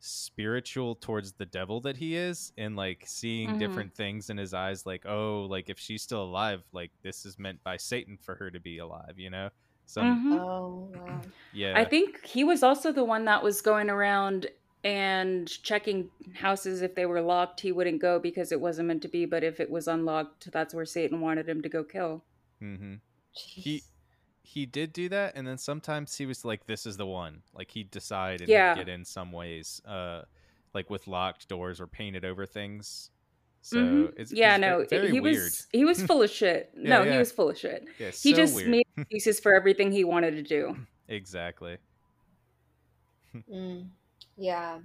spiritual 0.00 0.94
towards 0.94 1.32
the 1.32 1.46
devil 1.46 1.80
that 1.80 1.96
he 1.96 2.14
is 2.16 2.52
and 2.56 2.76
like 2.76 3.02
seeing 3.06 3.50
Mhm. 3.50 3.58
different 3.58 3.94
things 3.94 4.30
in 4.30 4.36
his 4.36 4.54
eyes 4.54 4.86
like 4.86 5.04
oh 5.06 5.46
like 5.50 5.68
if 5.68 5.78
she's 5.78 6.02
still 6.02 6.22
alive 6.22 6.62
like 6.72 6.90
this 7.02 7.26
is 7.26 7.38
meant 7.38 7.62
by 7.64 7.76
Satan 7.76 8.16
for 8.16 8.34
her 8.36 8.50
to 8.50 8.60
be 8.60 8.78
alive, 8.78 9.18
you 9.18 9.30
know? 9.30 9.50
Some 9.86 10.32
Mhm. 10.32 10.38
Oh, 10.40 10.92
wow. 10.94 11.20
yeah. 11.52 11.72
I 11.76 11.84
think 11.84 12.24
he 12.24 12.44
was 12.44 12.62
also 12.62 12.92
the 12.92 13.04
one 13.04 13.24
that 13.24 13.42
was 13.42 13.60
going 13.62 13.88
around 13.90 14.46
and 14.84 15.48
checking 15.64 16.10
houses 16.34 16.82
if 16.82 16.94
they 16.94 17.04
were 17.06 17.20
locked. 17.20 17.60
He 17.60 17.72
wouldn't 17.72 18.00
go 18.00 18.18
because 18.20 18.52
it 18.52 18.60
wasn't 18.60 18.88
meant 18.88 19.02
to 19.02 19.08
be, 19.08 19.24
but 19.26 19.42
if 19.42 19.58
it 19.60 19.70
was 19.70 19.88
unlocked, 19.88 20.52
that's 20.52 20.72
where 20.72 20.84
Satan 20.84 21.20
wanted 21.20 21.48
him 21.48 21.62
to 21.62 21.68
go 21.68 21.82
kill. 21.82 22.22
mm-hmm. 22.62 22.94
Jeez. 23.36 23.82
He 24.54 24.64
did 24.64 24.92
do 24.94 25.08
that 25.10 25.32
and 25.36 25.46
then 25.46 25.58
sometimes 25.58 26.16
he 26.16 26.24
was 26.24 26.42
like 26.44 26.64
this 26.66 26.86
is 26.86 26.96
the 26.96 27.04
one 27.06 27.42
like 27.54 27.70
he'd 27.70 27.90
decide 27.90 28.40
and 28.40 28.48
Yeah. 28.48 28.74
get 28.74 28.88
in 28.88 29.04
some 29.04 29.30
ways 29.30 29.82
uh 29.86 30.22
like 30.72 30.88
with 30.88 31.06
locked 31.06 31.48
doors 31.48 31.80
or 31.80 31.86
painted 31.86 32.24
over 32.24 32.46
things 32.46 33.10
so 33.60 33.76
Mhm. 33.76 34.12
it's 34.16 34.32
yeah, 34.32 34.54
it's 34.54 34.60
no, 34.62 34.84
very 34.88 35.10
he 35.10 35.20
weird 35.20 35.36
was 35.36 35.66
he 35.72 35.84
was 35.84 36.02
full 36.02 36.22
of 36.22 36.30
shit. 36.30 36.70
Yeah, 36.76 36.88
no, 36.88 37.02
yeah. 37.02 37.12
he 37.12 37.18
was 37.18 37.30
full 37.32 37.50
of 37.50 37.58
shit. 37.58 37.84
yeah, 37.98 38.06
He 38.06 38.30
so 38.30 38.36
just 38.36 38.54
weird. 38.54 38.70
made 38.70 38.86
excuses 38.96 39.38
for 39.40 39.52
everything 39.52 39.92
he 39.92 40.04
wanted 40.04 40.30
to 40.32 40.42
do. 40.42 40.76
exactly 41.08 41.76
Mm, 43.52 43.88
yeah. 44.36 44.78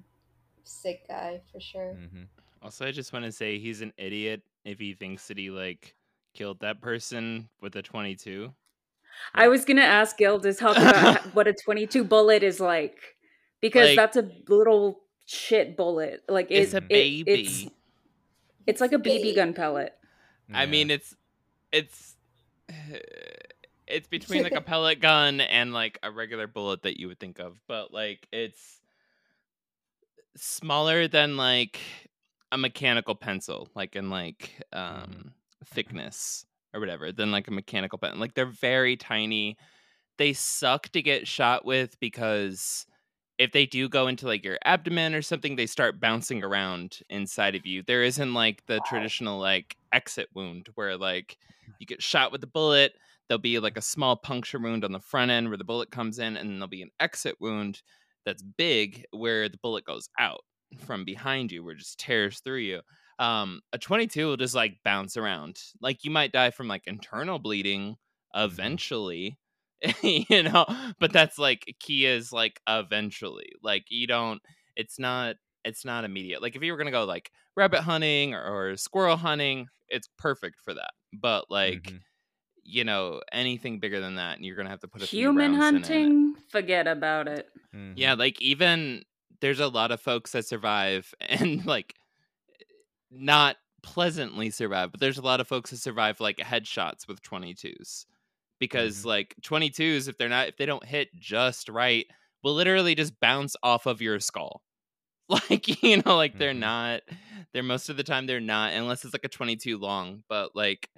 Sick 0.66 1.08
guy 1.08 1.42
for 1.52 1.60
sure. 1.62 1.94
hmm 1.94 2.24
Also, 2.62 2.86
I 2.86 2.92
just 2.92 3.14
want 3.14 3.26
to 3.26 3.32
say 3.32 3.58
he's 3.60 3.82
an 3.82 3.94
idiot 3.98 4.42
if 4.66 4.80
he 4.80 4.94
thinks 4.94 5.28
that 5.28 5.38
he 5.38 5.50
like 5.50 5.96
killed 6.34 6.60
that 6.60 6.82
person 6.82 7.50
with 7.62 7.76
a 7.76 7.82
22. 7.82 8.54
I 9.36 9.48
was 9.48 9.66
gonna 9.66 9.82
ask 9.82 10.18
Gil 10.18 10.40
to 10.42 10.54
talk 10.54 10.78
about 10.78 11.34
what 11.36 11.48
a 11.48 11.54
twenty-two 11.54 12.04
bullet 12.04 12.44
is 12.44 12.60
like, 12.60 12.98
because 13.62 13.90
Like- 13.90 13.96
that's 13.98 14.18
a 14.18 14.30
little 14.48 15.02
shit 15.26 15.76
bullet. 15.78 16.24
Like 16.28 16.52
it, 16.52 16.56
It's 16.56 16.74
a 16.74 16.78
it- 16.78 16.88
baby. 16.90 17.32
it's, 17.32 17.66
it's 18.68 18.82
like 18.82 18.92
a 18.94 18.98
BB 19.00 19.36
gun 19.36 19.54
pellet. 19.54 19.94
I 20.54 20.66
mean, 20.66 20.92
it's 20.92 21.16
it's 21.72 22.16
it's 23.88 24.08
between 24.08 24.44
like 24.44 24.54
a 24.54 24.62
pellet 24.72 25.00
gun 25.00 25.42
and 25.42 25.74
like 25.74 26.00
a 26.04 26.12
regular 26.12 26.48
bullet 26.48 26.84
that 26.84 27.00
you 27.00 27.08
would 27.08 27.20
think 27.20 27.40
of, 27.40 27.58
but 27.68 27.94
like 27.94 28.28
it's 28.32 28.80
smaller 30.36 31.08
than 31.08 31.38
like 31.38 31.80
a 32.52 32.58
mechanical 32.58 33.16
pencil, 33.16 33.70
like 33.76 33.96
in 33.96 34.10
like 34.10 34.62
um 34.74 35.34
thickness 35.66 36.46
or 36.74 36.80
whatever, 36.80 37.12
than 37.12 37.32
like 37.32 37.48
a 37.48 37.52
mechanical 37.52 37.98
pen. 37.98 38.20
Like 38.20 38.34
they're 38.34 38.46
very 38.46 38.96
tiny. 38.96 39.58
They 40.18 40.34
suck 40.34 40.90
to 40.90 41.02
get 41.02 41.28
shot 41.28 41.66
with 41.66 42.00
because 42.00 42.86
if 43.40 43.52
they 43.52 43.66
do 43.66 43.90
go 43.90 44.08
into 44.08 44.28
like 44.28 44.46
your 44.46 44.60
abdomen 44.64 45.16
or 45.16 45.22
something, 45.22 45.56
they 45.56 45.66
start 45.66 46.00
bouncing 46.00 46.44
around 46.44 47.00
inside 47.10 47.56
of 47.56 47.66
you. 47.66 47.84
There 47.84 48.04
isn't 48.04 48.34
like 48.34 48.66
the 48.68 48.80
traditional 48.88 49.40
like 49.40 49.76
exit 49.92 50.30
wound 50.34 50.70
where 50.76 50.98
like 50.98 51.38
hmm. 51.66 51.72
you 51.80 51.88
get 51.88 52.02
shot 52.02 52.32
with 52.32 52.42
the 52.42 52.48
bullet. 52.48 52.94
There'll 53.28 53.42
be 53.42 53.60
like 53.60 53.78
a 53.78 53.82
small 53.82 54.16
puncture 54.16 54.60
wound 54.60 54.84
on 54.86 54.92
the 54.92 55.00
front 55.00 55.32
end 55.32 55.48
where 55.48 55.58
the 55.58 55.64
bullet 55.64 55.92
comes 55.92 56.20
in, 56.20 56.38
and 56.38 56.50
then 56.50 56.60
there'll 56.60 56.68
be 56.68 56.82
an 56.82 56.92
exit 57.00 57.36
wound 57.40 57.82
that's 58.26 58.44
big 58.44 59.06
where 59.12 59.50
the 59.50 59.60
bullet 59.62 59.86
goes 59.86 60.10
out 60.20 60.42
from 60.86 61.06
behind 61.06 61.52
you, 61.52 61.64
where 61.64 61.74
it 61.74 61.80
just 61.80 62.00
tears 62.00 62.40
through 62.42 62.60
you. 62.60 62.82
Um, 63.20 63.62
a 63.72 63.78
22 63.78 64.28
will 64.28 64.38
just 64.38 64.56
like 64.56 64.78
bounce 64.84 65.18
around. 65.18 65.60
Like 65.82 66.04
you 66.04 66.12
might 66.12 66.32
die 66.32 66.52
from 66.52 66.68
like 66.68 66.84
internal 66.88 67.40
bleeding 67.40 67.96
eventually, 68.36 69.38
you 70.02 70.44
know, 70.44 70.66
but 71.00 71.12
that's 71.14 71.38
like 71.38 71.76
key 71.80 72.06
is 72.06 72.32
like 72.34 72.60
eventually. 72.68 73.52
Like 73.62 73.86
you 73.90 74.08
don't, 74.08 74.42
it's 74.76 74.98
not, 75.00 75.36
it's 75.64 75.86
not 75.86 76.06
immediate. 76.06 76.42
Like 76.42 76.56
if 76.56 76.64
you 76.64 76.72
were 76.72 76.78
gonna 76.78 76.92
go 76.92 77.06
like 77.06 77.32
rabbit 77.56 77.82
hunting 77.82 78.34
or, 78.34 78.72
or 78.72 78.78
squirrel 78.78 79.18
hunting, 79.18 79.68
it's 79.90 80.10
perfect 80.18 80.60
for 80.64 80.74
that. 80.74 80.92
But 81.14 81.50
like, 81.52 81.84
Mhm. 81.84 82.00
you 82.64 82.84
know, 82.84 83.22
anything 83.32 83.80
bigger 83.80 84.00
than 84.00 84.16
that, 84.16 84.38
and 84.38 84.46
you're 84.46 84.56
gonna 84.56 84.70
have 84.70 84.80
to 84.82 84.88
put 84.88 85.04
a 85.04 85.08
few 85.08 85.20
Human 85.20 85.52
in 85.52 85.56
it. 85.56 85.60
hunting, 85.60 86.36
forget 86.50 86.88
about 86.88 87.28
it. 87.28 87.50
Mhm. 87.76 87.94
Yeah, 87.96 88.14
like 88.16 88.42
even 88.42 89.04
there's 89.42 89.60
a 89.60 89.68
lot 89.68 89.92
of 89.92 90.00
folks 90.02 90.32
that 90.32 90.46
survive 90.46 91.14
and 91.22 91.66
like 91.66 91.94
not 93.14 93.58
pleasantly 93.84 94.50
survive, 94.50 94.92
but 94.92 95.00
there's 95.02 95.18
a 95.18 95.22
lot 95.24 95.42
of 95.42 95.48
folks 95.48 95.70
who 95.72 95.76
survive 95.78 96.20
like 96.20 96.38
headshots 96.38 97.08
with 97.08 97.22
22s 97.22 98.06
because 98.60 99.04
Mhm. 99.04 99.06
like 99.06 99.36
22s 99.44 100.08
if 100.08 100.18
they're 100.18 100.30
not 100.30 100.48
if 100.48 100.58
they 100.58 100.66
don't 100.66 100.86
hit 100.86 101.10
just 101.20 101.70
right 101.70 102.08
will 102.44 102.54
literally 102.56 102.96
just 102.96 103.20
bounce 103.20 103.56
off 103.64 103.86
of 103.86 104.02
your 104.02 104.20
skull. 104.20 104.64
Like, 105.30 105.84
you 105.84 106.02
know, 106.04 106.18
like 106.18 106.38
they're 106.38 106.54
Mhm. 106.54 106.56
not 106.56 107.02
they're 107.54 107.64
most 107.64 107.90
of 107.90 107.98
the 107.98 108.04
time 108.04 108.28
they're 108.28 108.40
not 108.42 108.74
unless 108.74 109.06
it's 109.06 109.14
like 109.14 109.26
a 109.26 109.30
22 109.30 109.78
long, 109.78 110.24
but 110.30 110.56
like 110.56 110.90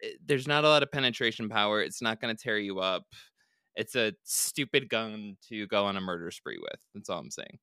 th- 0.00 0.18
there's 0.24 0.48
not 0.48 0.64
a 0.64 0.68
lot 0.68 0.82
of 0.82 0.90
penetration 0.92 1.48
power. 1.48 1.80
It's 1.82 2.02
not 2.02 2.20
going 2.20 2.34
to 2.34 2.42
tear 2.42 2.58
you 2.58 2.80
up. 2.80 3.04
It's 3.76 3.96
a 3.96 4.14
stupid 4.24 4.88
gun 4.88 5.36
to 5.48 5.66
go 5.68 5.86
on 5.86 5.96
a 5.96 6.00
murder 6.00 6.30
spree 6.30 6.58
with. 6.60 6.80
That's 6.94 7.10
all 7.10 7.20
I'm 7.20 7.30
saying. 7.30 7.58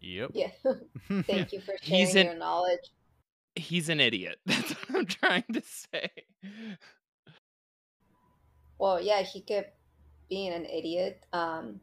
Yep. 0.00 0.30
Yeah. 0.34 0.50
Thank 1.22 1.52
you 1.52 1.60
for 1.60 1.74
He's 1.80 2.10
sharing 2.12 2.26
an- 2.28 2.32
your 2.32 2.38
knowledge. 2.38 2.90
He's 3.54 3.88
an 3.88 4.00
idiot. 4.00 4.38
That's 4.46 4.72
what 4.72 4.98
I'm 4.98 5.06
trying 5.06 5.44
to 5.52 5.62
say. 5.62 6.10
Well, 8.78 9.00
yeah, 9.00 9.22
he 9.22 9.40
kept 9.40 9.74
being 10.28 10.52
an 10.52 10.66
idiot. 10.66 11.24
Um, 11.32 11.80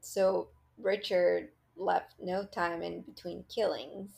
so 0.00 0.48
Richard 0.78 1.50
left 1.76 2.14
no 2.20 2.44
time 2.44 2.82
in 2.82 3.02
between 3.02 3.44
killings. 3.54 4.10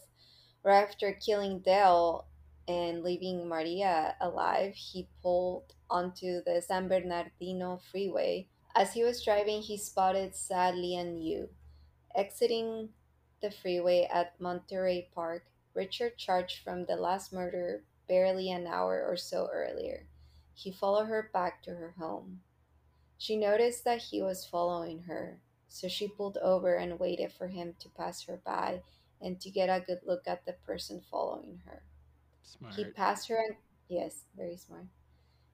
Right 0.62 0.82
after 0.82 1.12
killing 1.12 1.60
Dayle 1.60 2.26
and 2.68 3.02
leaving 3.02 3.48
Maria 3.48 4.14
alive, 4.20 4.74
he 4.74 5.08
pulled 5.22 5.74
onto 5.90 6.42
the 6.44 6.62
San 6.64 6.88
Bernardino 6.88 7.80
freeway. 7.90 8.46
As 8.76 8.92
he 8.92 9.02
was 9.02 9.24
driving, 9.24 9.62
he 9.62 9.76
spotted 9.76 10.34
Tsai-Lian 10.34 11.20
Yu. 11.20 11.48
Exiting 12.14 12.90
the 13.40 13.50
freeway 13.50 14.08
at 14.12 14.40
Monterey 14.40 15.08
Park, 15.14 15.44
Richard 15.74 16.16
charged 16.16 16.62
from 16.62 16.84
the 16.84 16.96
last 16.96 17.32
murder 17.32 17.82
barely 18.08 18.50
an 18.50 18.66
hour 18.66 19.04
or 19.06 19.16
so 19.16 19.48
earlier. 19.52 20.06
He 20.54 20.72
followed 20.72 21.06
her 21.06 21.30
back 21.32 21.62
to 21.64 21.74
her 21.74 21.94
home. 21.98 22.40
She 23.18 23.36
noticed 23.36 23.84
that 23.84 24.02
he 24.02 24.22
was 24.22 24.46
following 24.46 25.02
her, 25.02 25.40
so 25.68 25.88
she 25.88 26.08
pulled 26.08 26.38
over 26.38 26.76
and 26.76 26.98
waited 26.98 27.32
for 27.32 27.48
him 27.48 27.74
to 27.80 27.88
pass 27.88 28.22
her 28.24 28.40
by 28.44 28.82
and 29.20 29.40
to 29.40 29.50
get 29.50 29.68
a 29.68 29.84
good 29.84 30.00
look 30.04 30.26
at 30.26 30.46
the 30.46 30.52
person 30.52 31.00
following 31.00 31.60
her. 31.66 31.82
Smart. 32.42 32.74
He 32.74 32.84
passed 32.84 33.28
her 33.28 33.36
and 33.36 33.56
yes, 33.88 34.24
very 34.36 34.56
smart. 34.56 34.86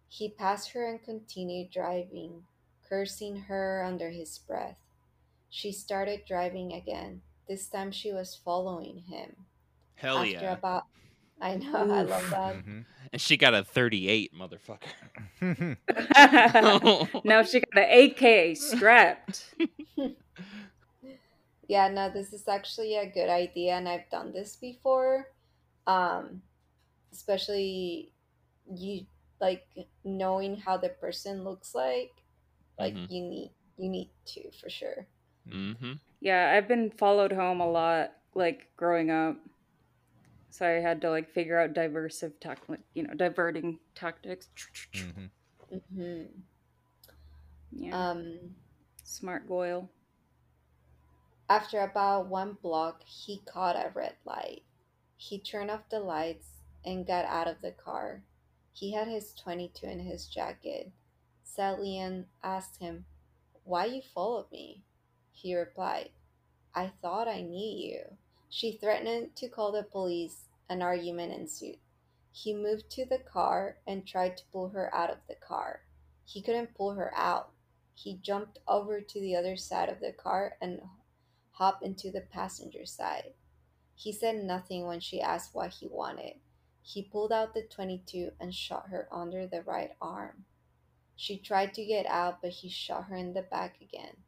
He 0.08 0.28
passed 0.28 0.70
her 0.70 0.86
and 0.86 1.02
continued 1.02 1.70
driving, 1.70 2.44
cursing 2.88 3.36
her 3.36 3.82
under 3.82 4.10
his 4.10 4.38
breath. 4.38 4.76
She 5.54 5.70
started 5.70 6.24
driving 6.26 6.72
again. 6.72 7.22
This 7.48 7.68
time 7.68 7.92
she 7.92 8.12
was 8.12 8.34
following 8.34 8.98
him. 8.98 9.36
Hell 9.94 10.18
After 10.18 10.30
yeah. 10.30 10.52
about 10.52 10.82
I 11.40 11.56
know, 11.56 11.76
I 11.92 12.02
love 12.02 12.22
Oof. 12.24 12.30
that. 12.30 12.54
Mhm. 12.56 12.84
And 13.12 13.20
she 13.22 13.36
got 13.36 13.54
a 13.54 13.62
38, 13.62 14.32
motherfucker. 14.34 14.90
now 17.24 17.42
she 17.44 17.60
got 17.60 17.84
an 17.84 17.88
AK 18.10 18.56
strapped. 18.56 19.54
Yeah, 21.66 21.88
no, 21.88 22.10
this 22.10 22.32
is 22.34 22.46
actually 22.46 22.96
a 22.96 23.06
good 23.10 23.30
idea, 23.30 23.72
and 23.74 23.88
I've 23.88 24.10
done 24.10 24.32
this 24.32 24.56
before. 24.56 25.28
Um, 25.86 26.42
especially 27.12 28.12
you 28.70 29.06
like 29.40 29.64
knowing 30.04 30.56
how 30.56 30.76
the 30.76 30.90
person 30.90 31.42
looks 31.44 31.74
like. 31.74 32.10
Like 32.78 32.94
Mhm. 32.94 33.10
you 33.10 33.22
need 33.22 33.50
you 33.78 33.88
need 33.88 34.10
to 34.26 34.50
for 34.60 34.68
sure. 34.68 35.06
Mm-hmm. 35.50 35.92
Yeah, 36.20 36.52
I've 36.56 36.68
been 36.68 36.90
followed 36.90 37.32
home 37.32 37.60
a 37.60 37.70
lot, 37.70 38.12
like 38.34 38.68
growing 38.76 39.10
up. 39.10 39.36
So 40.50 40.66
I 40.66 40.80
had 40.80 41.00
to 41.02 41.10
like 41.10 41.28
figure 41.30 41.58
out 41.60 41.74
diversive 41.74 42.40
tactic, 42.40 42.80
you 42.94 43.02
know, 43.02 43.12
diverting 43.14 43.80
tactics. 43.94 44.48
Mhm. 44.94 45.30
hmm 45.70 46.44
Yeah, 47.72 47.96
Um, 47.96 48.54
smart 49.04 49.46
Goyle. 49.48 49.88
after 51.48 51.80
about 51.80 52.26
one 52.26 52.52
block, 52.52 53.02
he 53.04 53.38
caught 53.40 53.76
a 53.76 53.90
red 53.94 54.16
light. 54.26 54.62
He 55.16 55.38
turned 55.38 55.70
off 55.70 55.88
the 55.88 56.00
lights 56.00 56.62
and 56.84 57.06
got 57.06 57.24
out 57.24 57.48
of 57.48 57.62
the 57.62 57.72
car. 57.72 58.24
He 58.74 58.92
had 58.92 59.08
his 59.08 59.32
22 59.34 59.86
in 59.86 60.00
his 60.00 60.26
jacket. 60.26 60.92
Tsai-Lian 61.44 62.28
asked 62.42 62.76
him, 62.78 63.06
Why 63.64 63.86
you 63.86 64.02
followed 64.02 64.50
me? 64.52 64.84
He 65.34 65.54
replied, 65.54 66.10
I 66.74 66.92
thought 67.02 67.28
I 67.28 67.42
knew 67.42 67.68
you. 67.68 68.16
She 68.48 68.72
threatened 68.72 69.36
to 69.36 69.48
call 69.48 69.72
the 69.72 69.82
police. 69.82 70.48
An 70.68 70.80
argument 70.80 71.34
ensued. 71.34 71.76
He 72.32 72.54
moved 72.54 72.88
to 72.92 73.04
the 73.04 73.18
car 73.18 73.76
and 73.86 74.06
tried 74.06 74.36
to 74.38 74.44
pull 74.50 74.70
her 74.70 74.92
out 74.94 75.10
of 75.10 75.18
the 75.28 75.34
car. 75.34 75.82
He 76.24 76.40
couldn't 76.40 76.74
pull 76.74 76.94
her 76.94 77.12
out. 77.14 77.50
He 77.94 78.16
jumped 78.16 78.58
over 78.66 79.00
to 79.00 79.20
the 79.20 79.36
other 79.36 79.56
side 79.56 79.88
of 79.88 80.00
the 80.00 80.12
car 80.12 80.56
and 80.60 80.80
hopped 81.52 81.84
into 81.84 82.10
the 82.10 82.22
passenger 82.22 82.86
side. 82.86 83.34
He 83.94 84.10
said 84.12 84.42
nothing 84.42 84.86
when 84.86 85.00
she 85.00 85.20
asked 85.20 85.54
what 85.54 85.74
he 85.74 85.86
wanted. 85.86 86.40
He 86.82 87.02
pulled 87.02 87.32
out 87.32 87.54
the 87.54 87.62
22 87.62 88.32
and 88.40 88.54
shot 88.54 88.88
her 88.88 89.08
under 89.12 89.46
the 89.46 89.62
right 89.62 89.92
arm. 90.00 90.44
She 91.16 91.38
tried 91.38 91.74
to 91.74 91.84
get 91.84 92.06
out, 92.06 92.42
but 92.42 92.50
he 92.50 92.68
shot 92.68 93.04
her 93.04 93.16
in 93.16 93.34
the 93.34 93.42
back 93.42 93.80
again. 93.80 94.23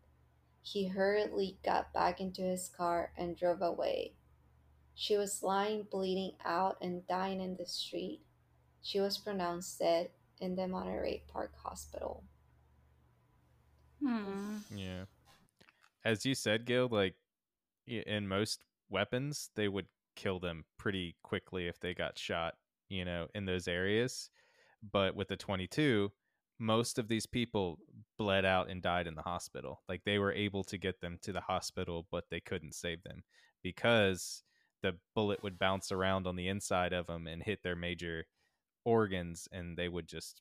He 0.66 0.88
hurriedly 0.88 1.58
got 1.64 1.92
back 1.92 2.20
into 2.20 2.42
his 2.42 2.68
car 2.76 3.12
and 3.16 3.36
drove 3.36 3.62
away. 3.62 4.14
She 4.96 5.16
was 5.16 5.44
lying 5.44 5.86
bleeding 5.88 6.32
out 6.44 6.76
and 6.82 7.06
dying 7.06 7.40
in 7.40 7.56
the 7.56 7.66
street. 7.66 8.22
She 8.82 8.98
was 8.98 9.16
pronounced 9.16 9.78
dead 9.78 10.10
in 10.40 10.56
the 10.56 10.66
Monterey 10.66 11.22
Park 11.28 11.52
Hospital. 11.62 12.24
Hmm. 14.02 14.56
Yeah. 14.74 15.04
As 16.04 16.26
you 16.26 16.34
said, 16.34 16.64
Gil, 16.64 16.88
like 16.90 17.14
in 17.86 18.26
most 18.26 18.64
weapons, 18.90 19.50
they 19.54 19.68
would 19.68 19.86
kill 20.16 20.40
them 20.40 20.64
pretty 20.78 21.14
quickly 21.22 21.68
if 21.68 21.78
they 21.78 21.94
got 21.94 22.18
shot, 22.18 22.54
you 22.88 23.04
know, 23.04 23.28
in 23.36 23.44
those 23.44 23.68
areas. 23.68 24.30
But 24.90 25.14
with 25.14 25.28
the 25.28 25.36
22, 25.36 26.10
most 26.58 26.98
of 26.98 27.08
these 27.08 27.26
people 27.26 27.78
bled 28.18 28.44
out 28.44 28.70
and 28.70 28.82
died 28.82 29.06
in 29.06 29.14
the 29.14 29.22
hospital. 29.22 29.82
Like 29.88 30.02
they 30.04 30.18
were 30.18 30.32
able 30.32 30.64
to 30.64 30.78
get 30.78 31.00
them 31.00 31.18
to 31.22 31.32
the 31.32 31.40
hospital, 31.40 32.06
but 32.10 32.24
they 32.30 32.40
couldn't 32.40 32.74
save 32.74 33.02
them 33.02 33.24
because 33.62 34.42
the 34.82 34.96
bullet 35.14 35.42
would 35.42 35.58
bounce 35.58 35.92
around 35.92 36.26
on 36.26 36.36
the 36.36 36.48
inside 36.48 36.92
of 36.92 37.06
them 37.06 37.26
and 37.26 37.42
hit 37.42 37.62
their 37.62 37.76
major 37.76 38.26
organs 38.84 39.48
and 39.52 39.76
they 39.76 39.88
would 39.88 40.06
just 40.06 40.40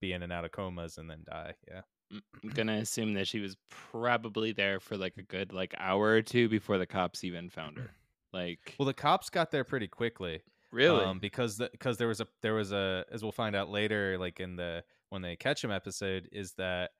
be 0.00 0.12
in 0.12 0.22
and 0.22 0.32
out 0.32 0.44
of 0.44 0.50
comas 0.52 0.98
and 0.98 1.08
then 1.10 1.24
die. 1.24 1.54
Yeah. 1.68 1.82
I'm 2.12 2.50
gonna 2.50 2.74
assume 2.78 3.14
that 3.14 3.26
she 3.28 3.40
was 3.40 3.56
probably 3.70 4.52
there 4.52 4.80
for 4.80 4.96
like 4.96 5.16
a 5.16 5.22
good 5.22 5.52
like 5.52 5.74
hour 5.78 6.08
or 6.08 6.22
two 6.22 6.48
before 6.48 6.76
the 6.78 6.86
cops 6.86 7.24
even 7.24 7.50
found 7.50 7.78
her. 7.78 7.90
Like, 8.34 8.76
Well, 8.78 8.86
the 8.86 8.94
cops 8.94 9.28
got 9.28 9.50
there 9.50 9.62
pretty 9.62 9.88
quickly. 9.88 10.40
really? 10.70 11.04
um, 11.04 11.18
because 11.18 11.58
the, 11.58 11.68
because 11.70 11.98
there 11.98 12.08
was 12.08 12.22
a 12.22 12.26
there 12.40 12.54
was 12.54 12.72
a 12.72 13.04
as 13.12 13.22
we'll 13.22 13.30
find 13.30 13.54
out 13.54 13.68
later 13.68 14.16
like 14.16 14.40
in 14.40 14.56
the 14.56 14.82
when 15.12 15.20
they 15.22 15.36
catch 15.36 15.62
him 15.62 15.70
episode 15.70 16.26
is 16.32 16.54
that 16.54 16.90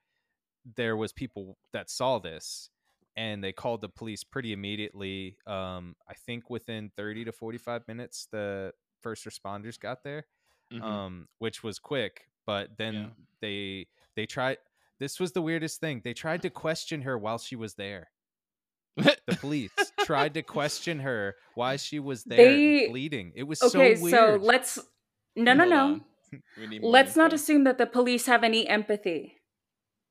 there 0.76 0.96
was 0.96 1.12
people 1.12 1.56
that 1.72 1.88
saw 1.88 2.18
this 2.18 2.68
and 3.16 3.42
they 3.42 3.52
called 3.52 3.80
the 3.80 3.88
police 3.88 4.22
pretty 4.22 4.52
immediately 4.52 5.36
um 5.46 5.96
i 6.08 6.14
think 6.26 6.48
within 6.50 6.90
30 6.96 7.24
to 7.24 7.32
45 7.32 7.88
minutes 7.88 8.28
the 8.30 8.72
first 9.00 9.24
responders 9.24 9.78
got 9.80 10.04
there 10.04 10.26
Mhm. 10.72 10.82
um 10.82 11.28
which 11.38 11.62
was 11.62 11.78
quick 11.78 12.26
but 12.46 12.76
then 12.78 12.94
Yeah. 12.94 13.06
they 13.40 13.86
they 14.14 14.26
tried 14.26 14.58
this 15.00 15.18
was 15.18 15.32
the 15.32 15.42
weirdest 15.42 15.80
thing 15.80 16.00
they 16.04 16.14
tried 16.14 16.42
to 16.42 16.50
question 16.50 17.02
her 17.02 17.18
while 17.18 17.38
she 17.38 17.56
was 17.56 17.74
there 17.74 18.10
the 18.96 19.36
police 19.40 19.72
tried 20.04 20.34
to 20.34 20.42
question 20.42 21.00
her 21.00 21.34
why 21.54 21.76
she 21.76 21.98
was 21.98 22.24
there 22.24 22.36
They- 22.36 22.88
bleeding 22.88 23.32
it 23.34 23.44
was 23.44 23.62
Okay, 23.62 23.96
so 23.96 24.02
weird. 24.02 24.14
so 24.14 24.36
let's 24.46 24.78
no 25.34 25.54
no 25.54 25.64
Hold 25.68 25.98
no. 25.98 26.04
On. 26.32 26.42
We 26.60 26.66
need 26.66 26.82
more 26.82 26.90
Let's 26.90 27.16
not 27.16 27.32
assume 27.32 27.64
that 27.64 27.78
the 27.78 27.86
police 27.86 28.26
have 28.26 28.42
any 28.44 28.66
empathy. 28.68 29.36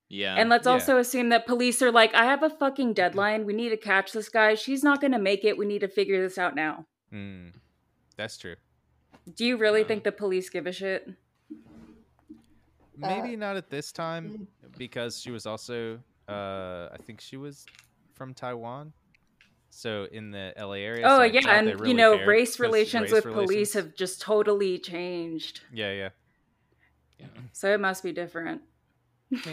Yeah. 0.09 0.35
And 0.35 0.49
let's 0.49 0.65
Yeah. 0.65 0.73
also 0.73 0.97
assume 0.97 1.29
that 1.29 1.45
police 1.47 1.81
are 1.81 1.91
like, 1.91 2.13
I 2.13 2.25
have 2.25 2.43
a 2.43 2.49
fucking 2.49 2.93
deadline. 2.93 3.45
We 3.45 3.53
need 3.53 3.69
to 3.69 3.77
catch 3.77 4.11
this 4.11 4.29
guy. 4.29 4.55
She's 4.55 4.83
not 4.83 4.99
going 4.99 5.13
to 5.13 5.19
make 5.19 5.45
it. 5.45 5.57
We 5.57 5.65
need 5.65 5.79
to 5.79 5.87
figure 5.87 6.21
this 6.21 6.37
out 6.37 6.53
now. 6.55 6.85
Mm, 7.13 7.53
that's 8.17 8.37
true. 8.37 8.55
Do 9.35 9.45
you 9.45 9.55
really 9.57 9.83
Uh. 9.83 9.87
think 9.87 10.03
the 10.03 10.11
police 10.11 10.49
give 10.49 10.67
a 10.67 10.71
shit? 10.71 11.07
Maybe 12.97 13.35
not 13.35 13.55
at 13.55 13.69
this 13.69 13.91
time 13.91 14.47
mm. 14.63 14.77
because 14.77 15.19
she 15.19 15.31
was 15.31 15.45
also, 15.45 15.99
uh, 16.27 16.89
I 16.91 16.97
think 17.05 17.21
she 17.21 17.37
was 17.37 17.65
from 18.13 18.33
Taiwan. 18.33 18.93
So 19.73 20.07
in 20.11 20.31
the 20.31 20.53
LA 20.59 20.73
area. 20.73 21.05
oh, 21.07 21.21
I 21.21 21.25
yeah. 21.25 21.41
And, 21.47 21.67
they 21.79 21.87
you 21.87 21.93
know, 21.93 22.23
race 22.25 22.59
relations 22.59 23.11
race 23.11 23.23
with 23.23 23.33
police 23.33 23.73
have 23.73 23.95
just 23.95 24.21
totally 24.21 24.77
changed. 24.77 25.61
Yeah, 25.73 25.91
yeah. 25.93 26.09
Yeah. 27.19 27.27
So 27.53 27.73
it 27.73 27.79
must 27.79 28.03
be 28.03 28.11
different. 28.11 28.61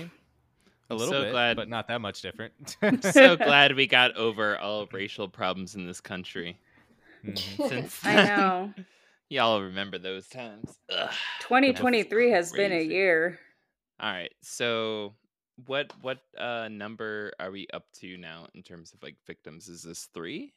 A 0.90 0.94
I'm 0.94 0.96
little 0.96 1.12
so 1.12 1.22
bit, 1.22 1.30
glad- 1.32 1.56
but 1.56 1.68
not 1.68 1.88
that 1.88 2.00
much 2.00 2.22
different. 2.22 2.76
I'm 2.82 3.00
so 3.12 3.36
glad 3.36 3.76
we 3.76 3.86
got 3.86 4.16
over 4.16 4.58
all 4.58 4.86
racial 4.92 5.28
problems 5.28 5.74
in 5.74 5.86
this 5.86 6.00
country. 6.00 6.58
Mhm. 7.24 7.68
Since 7.68 8.04
I 8.04 8.24
know. 8.24 8.74
y'all 9.28 9.60
remember 9.62 9.98
those 9.98 10.26
times. 10.28 10.78
Ugh. 10.90 11.10
2023 11.40 12.30
has 12.30 12.52
been 12.52 12.72
a 12.72 12.82
year. 12.82 13.38
All 14.00 14.10
right. 14.10 14.32
So 14.40 15.14
what 15.66 15.92
what 16.02 16.18
uh 16.36 16.68
number 16.68 17.32
are 17.40 17.50
we 17.50 17.66
up 17.72 17.90
to 18.00 18.16
now 18.16 18.46
in 18.54 18.62
terms 18.62 18.92
of 18.92 19.02
like 19.02 19.16
victims? 19.26 19.68
Is 19.68 19.82
this 19.82 20.08
three? 20.14 20.54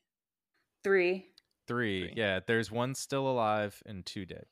Three. 0.83 1.27
Three. 1.67 2.07
Three. 2.07 2.13
Yeah, 2.15 2.39
there's 2.45 2.71
one 2.71 2.95
still 2.95 3.29
alive 3.29 3.81
and 3.85 4.05
two 4.05 4.25
dead. 4.25 4.45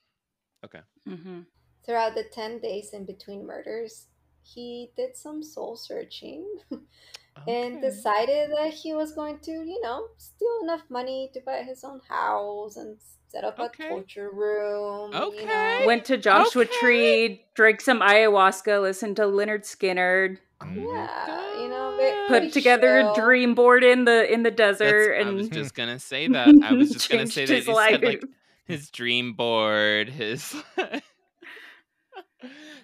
Okay. 0.65 0.82
mm-hmm. 1.08 1.41
Throughout 1.86 2.15
the 2.15 2.25
10 2.25 2.60
days 2.60 2.91
in 2.94 3.06
between 3.06 3.46
murders, 3.46 4.08
he 4.44 4.91
did 4.96 5.15
some 5.15 5.41
soul 5.41 5.75
searching 5.75 6.46
and 7.48 7.77
Okay. 7.77 7.81
decided 7.81 8.51
that 8.51 8.74
he 8.74 8.93
was 8.93 9.12
going 9.13 9.39
to, 9.39 9.51
you 9.51 9.79
know, 9.81 10.08
steal 10.17 10.60
enough 10.63 10.84
money 10.89 11.29
to 11.34 11.41
buy 11.41 11.63
his 11.63 11.84
own 11.84 12.01
house 12.10 12.75
and 12.77 12.98
set 13.27 13.43
up 13.43 13.60
Okay. 13.60 13.86
a 13.86 13.89
torture 13.89 14.29
room. 14.31 15.12
You 15.13 15.19
Okay. 15.19 15.46
know. 15.46 15.84
Went 15.86 16.05
to 16.05 16.17
Joshua 16.17 16.63
Okay. 16.63 16.74
Tree, 16.79 17.46
drank 17.55 17.81
some 17.81 18.01
ayahuasca, 18.01 18.81
listened 18.81 19.15
to 19.17 19.24
Lynyrd 19.24 19.63
Skynyrd. 19.65 20.38
Yeah, 20.62 21.58
you 21.58 21.69
know, 21.69 21.95
ve- 21.97 22.04
mm-hmm. 22.04 22.28
put 22.28 22.39
pretty 22.39 22.52
together 22.52 22.99
a 22.99 23.04
chill. 23.04 23.15
dream 23.15 23.56
board 23.56 23.82
in 23.84 24.04
the 24.04 24.32
in 24.32 24.43
the 24.43 24.52
That's- 24.52 24.80
desert, 24.80 25.15
I 25.25 25.30
was 25.30 25.45
and 25.45 25.54
just 25.54 25.73
gonna 25.73 25.99
say 25.99 26.28
that. 26.28 26.49
I 26.63 26.73
was 26.73 26.91
just 26.91 27.10
gonna 27.10 27.28
say 27.28 27.45
changed 27.45 27.52
that 27.52 27.56
his 27.56 27.65
he 27.65 27.73
said 27.91 28.04
like 28.04 28.23
his 28.65 28.89
dream 28.89 29.34
board, 29.34 30.10
his 30.10 30.54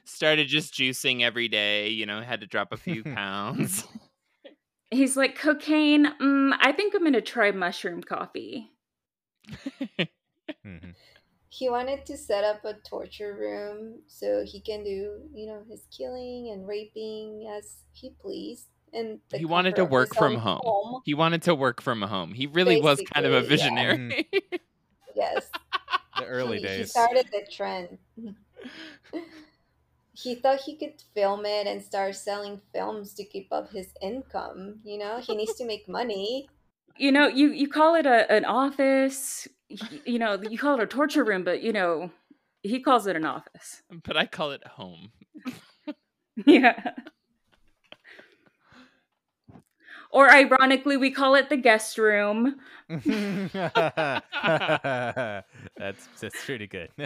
started 0.06 0.48
just 0.48 0.74
juicing 0.74 1.22
every 1.22 1.48
day. 1.48 1.90
You 1.90 2.06
know, 2.06 2.22
had 2.22 2.42
to 2.42 2.48
drop 2.48 2.72
a 2.72 2.78
few 2.78 3.04
pounds. 3.16 3.88
He's 4.96 5.18
like 5.18 5.38
cocaine. 5.38 6.06
Mm, 6.22 6.56
I 6.60 6.72
think 6.72 6.96
I'm 6.96 7.04
gonna 7.04 7.22
try 7.22 7.52
mushroom 7.52 8.02
coffee. 8.02 8.72
Mhm. 10.66 10.94
he 11.50 11.70
wanted 11.70 12.06
to 12.08 12.18
set 12.18 12.44
up 12.44 12.64
a 12.66 12.74
torture 12.74 13.36
room 13.36 14.02
so 14.08 14.44
he 14.46 14.60
can 14.60 14.84
do, 14.84 15.22
you 15.34 15.48
know, 15.48 15.64
his 15.70 15.88
killing 15.96 16.52
and 16.52 16.68
raping 16.68 17.48
as 17.56 17.78
he 17.92 18.12
pleased. 18.20 18.68
And 18.94 19.20
He 19.34 19.46
wanted 19.46 19.76
to 19.78 19.86
work 19.86 20.14
from 20.16 20.34
own 20.34 20.40
home. 20.40 21.02
He 21.06 21.14
wanted 21.14 21.42
to 21.44 21.56
work 21.56 21.82
from 21.82 22.02
home. 22.02 22.34
He 22.34 22.48
really 22.48 22.80
was 22.80 23.02
kind 23.14 23.26
of 23.26 23.34
a 23.34 23.42
Basically, 23.42 23.58
yeah. 23.58 23.72
visionary. 23.72 24.30
Yes. 25.16 25.50
The 26.18 26.26
early 26.26 26.62
he, 26.62 26.68
He 26.68 26.84
started 26.86 27.28
the 27.32 27.46
trend. 27.52 27.98
he 30.16 30.36
thought 30.36 30.62
he 30.62 30.78
could 30.78 31.02
film 31.14 31.46
it 31.46 31.68
and 31.68 31.82
start 31.84 32.16
selling 32.16 32.62
films 32.74 33.14
to 33.16 33.26
keep 33.26 33.50
up 33.52 33.72
his 33.72 33.94
income. 34.02 34.80
You 34.84 34.98
know, 34.98 35.20
he 35.20 35.36
needs 35.36 35.56
to 35.56 35.66
make 35.66 35.88
money. 35.88 36.48
You 36.98 37.12
know, 37.12 37.28
you 37.28 37.52
you 37.52 37.68
call 37.68 37.96
it 37.96 38.06
a 38.06 38.32
an 38.32 38.46
office. 38.46 39.48
You 40.06 40.18
know, 40.20 40.42
you 40.42 40.58
call 40.58 40.76
it 40.80 40.84
a 40.84 40.88
torture 40.88 41.24
room, 41.26 41.44
but 41.44 41.62
you 41.62 41.74
know, 41.74 42.12
he 42.64 42.80
calls 42.80 43.06
it 43.08 43.16
an 43.18 43.26
office. 43.26 43.82
but 44.04 44.16
I 44.16 44.26
call 44.26 44.52
it 44.52 44.66
home. 44.66 45.12
Yeah. 46.46 46.92
Or 50.16 50.32
ironically, 50.32 50.96
we 50.96 51.12
call 51.12 51.36
it 51.36 51.50
the 51.50 51.58
guest 51.58 51.98
room. 51.98 52.56
that's 52.88 53.04
that's 56.22 56.46
pretty 56.46 56.68
good. 56.68 56.90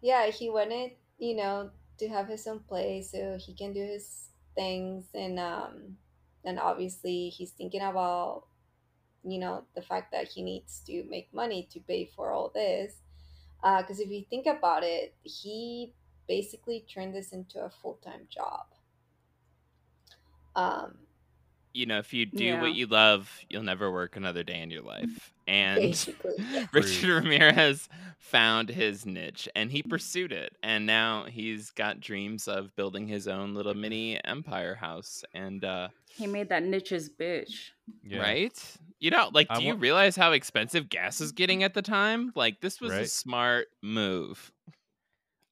Yeah, 0.00 0.30
he 0.30 0.48
wanted, 0.48 0.92
you 1.18 1.34
know, 1.34 1.70
to 1.98 2.08
have 2.08 2.28
his 2.28 2.46
own 2.46 2.60
place 2.60 3.10
so 3.10 3.36
he 3.36 3.52
can 3.52 3.72
do 3.72 3.82
his 3.82 4.30
things 4.54 5.06
and 5.14 5.38
um 5.38 5.96
and 6.44 6.58
obviously 6.58 7.28
he's 7.28 7.50
thinking 7.50 7.82
about 7.82 8.44
you 9.24 9.38
know 9.38 9.64
the 9.74 9.82
fact 9.82 10.12
that 10.12 10.28
he 10.28 10.42
needs 10.42 10.80
to 10.86 11.04
make 11.10 11.28
money 11.34 11.68
to 11.72 11.80
pay 11.80 12.08
for 12.14 12.32
all 12.32 12.50
this 12.54 12.94
because 13.62 13.98
if 13.98 14.08
you 14.08 14.24
think 14.30 14.46
about 14.46 14.84
it 14.84 15.14
he 15.22 15.92
basically 16.28 16.84
turned 16.92 17.14
this 17.14 17.32
into 17.32 17.58
a 17.64 17.70
full-time 17.70 18.22
job 18.28 18.66
um 20.56 20.94
you 21.74 21.86
know, 21.86 21.98
if 21.98 22.12
you 22.12 22.26
do 22.26 22.42
Yeah. 22.42 22.60
what 22.60 22.74
you 22.74 22.86
love, 22.86 23.30
you'll 23.48 23.62
never 23.62 23.92
work 23.92 24.16
another 24.16 24.42
day 24.42 24.62
in 24.62 24.70
your 24.70 24.82
life. 24.82 25.32
And 25.46 26.08
yeah. 26.38 26.66
Richard 26.72 27.22
Ramirez 27.22 27.88
found 28.18 28.68
his 28.70 29.06
niche 29.06 29.48
and 29.54 29.70
he 29.70 29.82
pursued 29.84 30.32
it. 30.32 30.56
And 30.62 30.86
now 30.86 31.26
he's 31.28 31.70
got 31.70 32.00
dreams 32.00 32.48
of 32.48 32.74
building 32.74 33.06
his 33.06 33.28
own 33.28 33.54
little 33.54 33.74
mini 33.74 34.18
empire 34.24 34.74
house. 34.74 35.22
And, 35.34 35.62
uh, 35.62 35.88
He 36.10 36.26
made 36.26 36.48
that 36.48 36.64
niche 36.64 36.88
his 36.88 37.10
bitch. 37.10 37.70
Yeah. 38.02 38.22
right? 38.22 38.58
You 38.98 39.10
know, 39.12 39.30
like, 39.32 39.46
I 39.50 39.58
do 39.58 39.64
you 39.66 39.74
wa- 39.74 39.80
realize 39.80 40.16
how 40.16 40.32
expensive 40.32 40.88
gas 40.88 41.20
is 41.20 41.30
getting 41.30 41.62
at 41.62 41.74
the 41.74 41.82
time? 41.82 42.32
Like, 42.34 42.60
this 42.60 42.80
was 42.80 42.92
a 42.92 43.06
smart 43.06 43.68
move. 43.82 44.50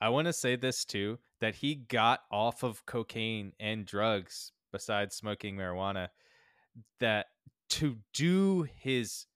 I 0.06 0.08
want 0.10 0.26
to 0.28 0.32
say 0.32 0.54
this 0.54 0.84
too 0.84 1.18
that 1.40 1.56
he 1.56 1.74
got 1.74 2.20
off 2.30 2.62
of 2.62 2.86
cocaine 2.86 3.52
and 3.58 3.84
drugs 3.84 4.52
besides 4.72 5.16
smoking 5.16 5.56
marijuana 5.56 6.10
that 7.00 7.26
to 7.70 7.96
do 8.14 8.68
his 8.78 9.26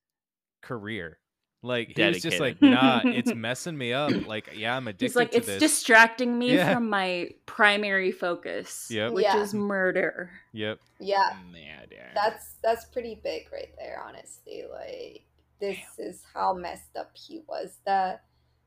career. 0.62 1.18
Like 1.62 1.96
he 1.96 2.02
was 2.04 2.22
just 2.22 2.38
like, 2.38 2.62
nah, 2.62 3.00
it's 3.04 3.34
messing 3.34 3.76
me 3.76 3.92
up. 3.92 4.12
Like, 4.28 4.50
yeah, 4.54 4.76
I'm 4.76 4.86
addicted 4.86 5.06
He's 5.06 5.16
like, 5.16 5.32
to 5.32 5.38
it's 5.38 5.46
this. 5.48 5.58
distracting 5.60 6.38
me 6.38 6.54
Yeah. 6.54 6.72
from 6.72 6.88
my 6.88 7.30
primary 7.46 8.12
focus, 8.12 8.86
Yep. 8.92 9.10
which 9.12 9.24
Yeah. 9.24 9.42
is 9.42 9.52
murder. 9.52 10.30
Yep. 10.52 10.78
yeah 11.00 11.36
Yeah, 11.52 11.84
dear. 11.90 12.10
that's 12.14 12.54
that's 12.62 12.84
pretty 12.84 13.16
big 13.24 13.48
right 13.52 13.74
there 13.76 14.00
honestly 14.06 14.62
like 14.72 15.24
this 15.60 15.78
is 15.98 16.22
how 16.32 16.54
messed 16.54 16.96
up 16.96 17.10
he 17.16 17.40
was 17.48 17.78
that 17.86 18.22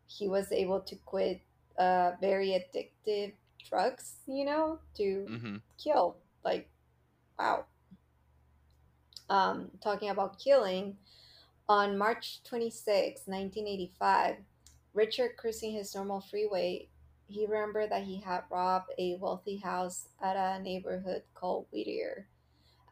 he 0.05 0.27
was 0.27 0.51
able 0.51 0.81
to 0.81 0.95
quit 0.97 1.39
uh 1.77 2.11
very 2.21 2.49
addictive 2.49 3.33
drugs 3.69 4.15
you 4.27 4.45
know 4.45 4.79
to 4.95 5.27
hmm 5.27 5.57
kill 5.81 6.17
like 6.43 6.69
wow. 7.39 7.65
Um 9.29 9.71
talking 9.81 10.09
about 10.09 10.39
killing 10.39 10.97
on 11.69 11.97
march 11.97 12.41
26 12.43 13.27
1985 13.27 14.37
richard 14.93 15.37
cruising 15.37 15.73
his 15.73 15.95
normal 15.95 16.21
freeway 16.21 16.87
he 17.27 17.45
remembered 17.47 17.89
that 17.91 18.03
he 18.03 18.19
had 18.21 18.43
robbed 18.49 18.91
a 18.99 19.15
wealthy 19.15 19.57
house 19.57 20.09
at 20.21 20.35
a 20.35 20.61
neighborhood 20.61 21.23
called 21.33 21.67
whittier. 21.71 22.27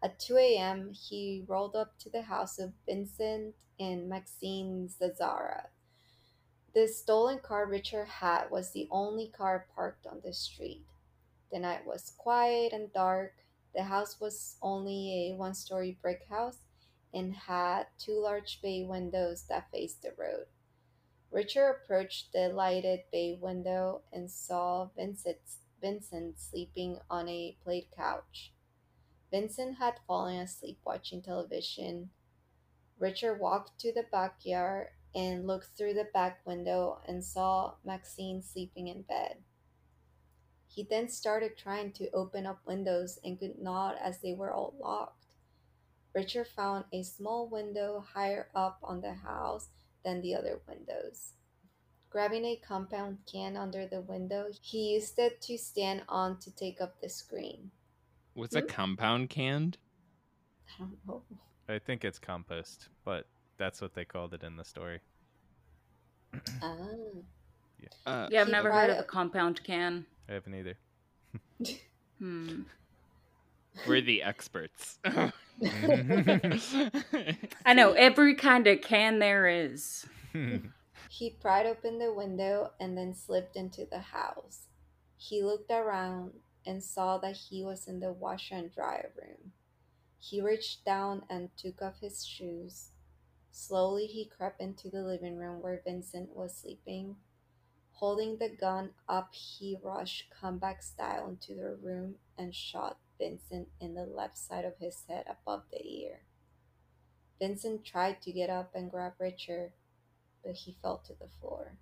At 0.04 0.20
2 0.20 0.38
a.m 0.38 0.94
he 0.94 1.44
rolled 1.48 1.76
up 1.76 1.98
to 2.00 2.10
the 2.10 2.24
house 2.24 2.60
of 2.60 2.74
vincent 2.86 3.56
and 3.80 4.10
maxine 4.10 4.90
zazzara 4.90 5.68
The 6.74 6.88
stolen 6.88 7.40
car 7.40 7.66
Richard 7.66 8.08
had 8.08 8.50
was 8.50 8.72
the 8.72 8.88
only 8.92 9.28
car 9.28 9.68
parked 9.76 10.08
on 10.08 10.22
the 10.24 10.32
street. 10.32 10.86
The 11.52 11.60
night 11.60 11.86
was 11.86 12.14
quiet 12.18 12.72
and 12.72 12.94
dark. 12.94 13.34
The 13.76 13.84
house 13.84 14.22
was 14.22 14.56
only 14.62 15.32
a 15.32 15.36
one 15.36 15.54
story 15.54 15.98
brick 16.02 16.28
house 16.30 16.60
and 17.14 17.36
had 17.36 17.88
two 17.98 18.18
large 18.18 18.62
bay 18.62 18.86
windows 18.86 19.44
that 19.50 19.70
faced 19.70 20.02
the 20.02 20.14
road. 20.18 20.46
Richard 21.30 21.72
approached 21.72 22.32
the 22.32 22.48
lighted 22.48 23.02
bay 23.12 23.38
window 23.40 24.04
and 24.14 24.32
saw 24.32 24.90
Vincent, 24.96 25.40
Vincent 25.82 26.40
sleeping 26.40 27.00
on 27.10 27.28
a 27.28 27.58
plaid 27.66 27.88
couch. 27.94 28.54
Vincent 29.30 29.78
had 29.78 30.00
fallen 30.08 30.38
asleep 30.38 30.80
watching 30.86 31.22
television. 31.22 32.12
Richard 32.98 33.40
walked 33.42 33.78
to 33.82 33.92
the 33.92 34.06
backyard 34.10 34.90
and 35.16 35.48
looked 35.48 35.78
through 35.78 35.94
the 35.96 36.06
back 36.14 36.46
window 36.46 37.02
and 37.08 37.24
saw 37.24 37.78
Maxine 37.84 38.42
sleeping 38.42 38.88
in 38.88 39.04
bed. 39.04 39.44
He 40.66 40.82
then 40.82 41.08
started 41.08 41.56
trying 41.56 41.92
to 41.94 42.10
open 42.10 42.48
up 42.48 42.66
windows 42.66 43.20
and 43.24 43.38
could 43.38 43.60
not 43.60 43.96
as 44.00 44.22
they 44.22 44.34
were 44.34 44.52
all 44.52 44.74
locked. 44.80 45.36
Richard 46.14 46.48
found 46.48 46.86
a 46.94 47.04
small 47.04 47.48
window 47.50 48.00
higher 48.02 48.50
up 48.56 48.80
on 48.84 49.02
the 49.02 49.14
house 49.16 49.70
than 50.04 50.22
the 50.22 50.36
other 50.36 50.62
windows. 50.68 51.34
Grabbing 52.10 52.46
a 52.46 52.56
compound 52.58 53.26
can 53.26 53.58
under 53.58 53.88
the 53.88 54.02
window, 54.02 54.52
he 54.62 54.94
used 54.94 55.20
it 55.20 55.42
to 55.42 55.58
stand 55.58 56.04
on 56.10 56.40
to 56.40 56.52
take 56.52 56.82
up 56.82 57.02
the 57.02 57.10
screen. 57.10 57.72
What's 58.34 58.56
a 58.56 58.62
Hmm? 58.62 58.68
compound 58.68 59.30
canned? 59.30 59.78
I 60.68 60.80
don't 60.80 60.98
know. 61.08 61.24
I 61.68 61.80
think 61.80 62.04
it's 62.06 62.20
compost, 62.20 62.90
but 63.04 63.28
that's 63.62 63.80
what 63.80 63.94
they 63.94 64.04
called 64.06 64.34
it 64.34 64.42
in 64.44 64.56
the 64.58 64.66
story. 64.66 65.00
Ah. 66.64 66.88
Uh, 68.08 68.28
Yeah, 68.32 68.42
I've 68.42 68.48
He 68.48 68.52
never 68.52 68.70
brought 68.70 68.90
heard 68.90 68.90
of 68.90 68.98
a 68.98 69.04
compound 69.04 69.64
can. 69.64 70.08
I 70.28 70.34
haven't 70.34 70.56
either. 70.56 70.78
Hmm. 72.18 72.64
we're 73.88 74.02
the 74.02 74.24
experts. 74.24 74.98
I 75.06 75.32
know 77.74 77.94
every 77.94 78.36
kind 78.36 78.66
of 78.68 78.82
can 78.82 79.20
there 79.20 79.48
is. 79.48 80.08
He 81.10 81.30
pried 81.30 81.66
open 81.66 82.00
the 82.00 82.14
window 82.14 82.72
and 82.80 82.98
then 82.98 83.14
slipped 83.14 83.58
into 83.58 83.86
the 83.86 84.00
house. 84.00 84.68
He 85.18 85.44
looked 85.44 85.70
around 85.70 86.32
and 86.66 86.82
saw 86.82 87.18
that 87.18 87.36
he 87.36 87.66
was 87.66 87.86
in 87.86 88.00
the 88.00 88.14
washer 88.14 88.56
and 88.56 88.72
dryer 88.74 89.12
room. 89.18 89.52
He 90.20 90.40
reached 90.42 90.86
down 90.86 91.24
and 91.30 91.50
took 91.58 91.82
off 91.82 92.00
his 92.00 92.26
shoes. 92.26 92.91
Slowly, 93.52 94.08
he 94.08 94.26
crept 94.26 94.62
into 94.62 94.90
the 94.90 95.04
living 95.04 95.38
room 95.38 95.62
where 95.62 95.82
Vincent 95.84 96.36
was 96.36 96.56
sleeping. 96.56 97.18
Holding 97.92 98.38
the 98.38 98.50
gun 98.50 98.92
up, 99.08 99.34
he 99.34 99.78
rushed 99.84 100.32
comeback 100.32 100.82
style 100.82 101.28
into 101.28 101.54
the 101.54 101.76
room 101.76 102.16
and 102.38 102.56
shot 102.56 102.98
Vincent 103.20 103.68
in 103.80 103.94
the 103.94 104.06
left 104.06 104.38
side 104.38 104.66
of 104.66 104.78
his 104.78 105.04
head 105.08 105.26
above 105.30 105.64
the 105.70 105.86
ear. 105.86 106.22
Vincent 107.40 107.84
tried 107.84 108.22
to 108.22 108.32
get 108.32 108.50
up 108.50 108.74
and 108.74 108.90
grab 108.90 109.14
Richard, 109.20 109.74
but 110.44 110.56
he 110.56 110.78
fell 110.82 110.98
to 111.00 111.14
the 111.14 111.30
floor. 111.40 111.78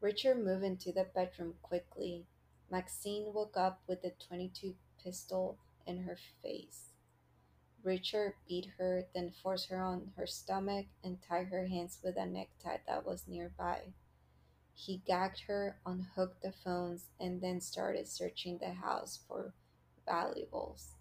Richard 0.00 0.44
moved 0.44 0.64
into 0.64 0.92
the 0.92 1.04
bedroom 1.04 1.54
quickly. 1.62 2.26
Maxine 2.70 3.32
woke 3.32 3.56
up 3.56 3.80
with 3.86 4.02
the 4.02 4.12
22 4.28 4.74
pistol 5.02 5.58
in 5.86 6.04
her 6.04 6.16
face. 6.42 6.90
Richard 7.86 8.34
beat 8.48 8.66
her, 8.78 9.04
then 9.14 9.30
forced 9.30 9.68
her 9.68 9.80
on 9.80 10.10
her 10.16 10.26
stomach 10.26 10.86
and 11.04 11.18
tied 11.22 11.46
her 11.46 11.68
hands 11.68 11.98
with 12.02 12.16
a 12.16 12.26
necktie 12.26 12.78
that 12.88 13.06
was 13.06 13.28
nearby. 13.28 13.94
He 14.74 15.02
gagged 15.06 15.42
her, 15.46 15.78
unhooked 15.86 16.42
the 16.42 16.50
phones, 16.52 17.04
and 17.20 17.40
then 17.40 17.60
started 17.60 18.08
searching 18.08 18.58
the 18.58 18.72
house 18.72 19.20
for 19.28 19.54
valuables. 20.04 20.94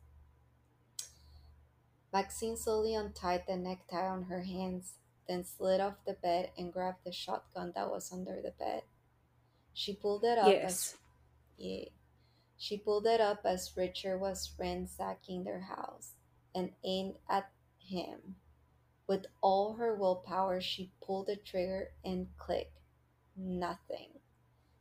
Maxine 2.13 2.56
slowly 2.56 2.93
untied 2.93 3.45
the 3.48 3.58
necktie 3.58 4.08
on 4.08 4.26
her 4.26 4.43
hands, 4.43 4.93
then 5.28 5.43
slid 5.43 5.82
off 5.82 5.95
the 6.06 6.13
bed 6.13 6.52
and 6.56 6.71
grabbed 6.71 7.04
the 7.04 7.12
shotgun 7.12 7.74
that 7.76 7.89
was 7.89 8.13
under 8.13 8.41
the 8.43 8.52
bed. 8.52 8.84
She 9.74 9.95
pulled 9.95 10.24
it 10.24 10.38
up 10.38 10.48
Yes. 10.48 10.63
as 10.63 10.98
yeah. 11.58 11.86
She 12.58 12.78
pulled 12.78 13.08
it 13.08 13.19
up 13.19 13.41
as 13.43 13.74
Richard 13.76 14.19
was 14.19 14.54
ransacking 14.58 15.43
their 15.43 15.62
house 15.62 16.14
and 16.56 16.72
aimed 16.84 17.15
at 17.30 17.52
him. 17.78 18.38
With 19.08 19.28
all 19.41 19.74
her 19.76 19.94
willpower, 19.94 20.62
she 20.62 20.91
pulled 21.06 21.28
the 21.28 21.36
trigger 21.36 21.89
and 22.04 22.28
clicked. 22.38 22.80
Nothing. 23.38 24.10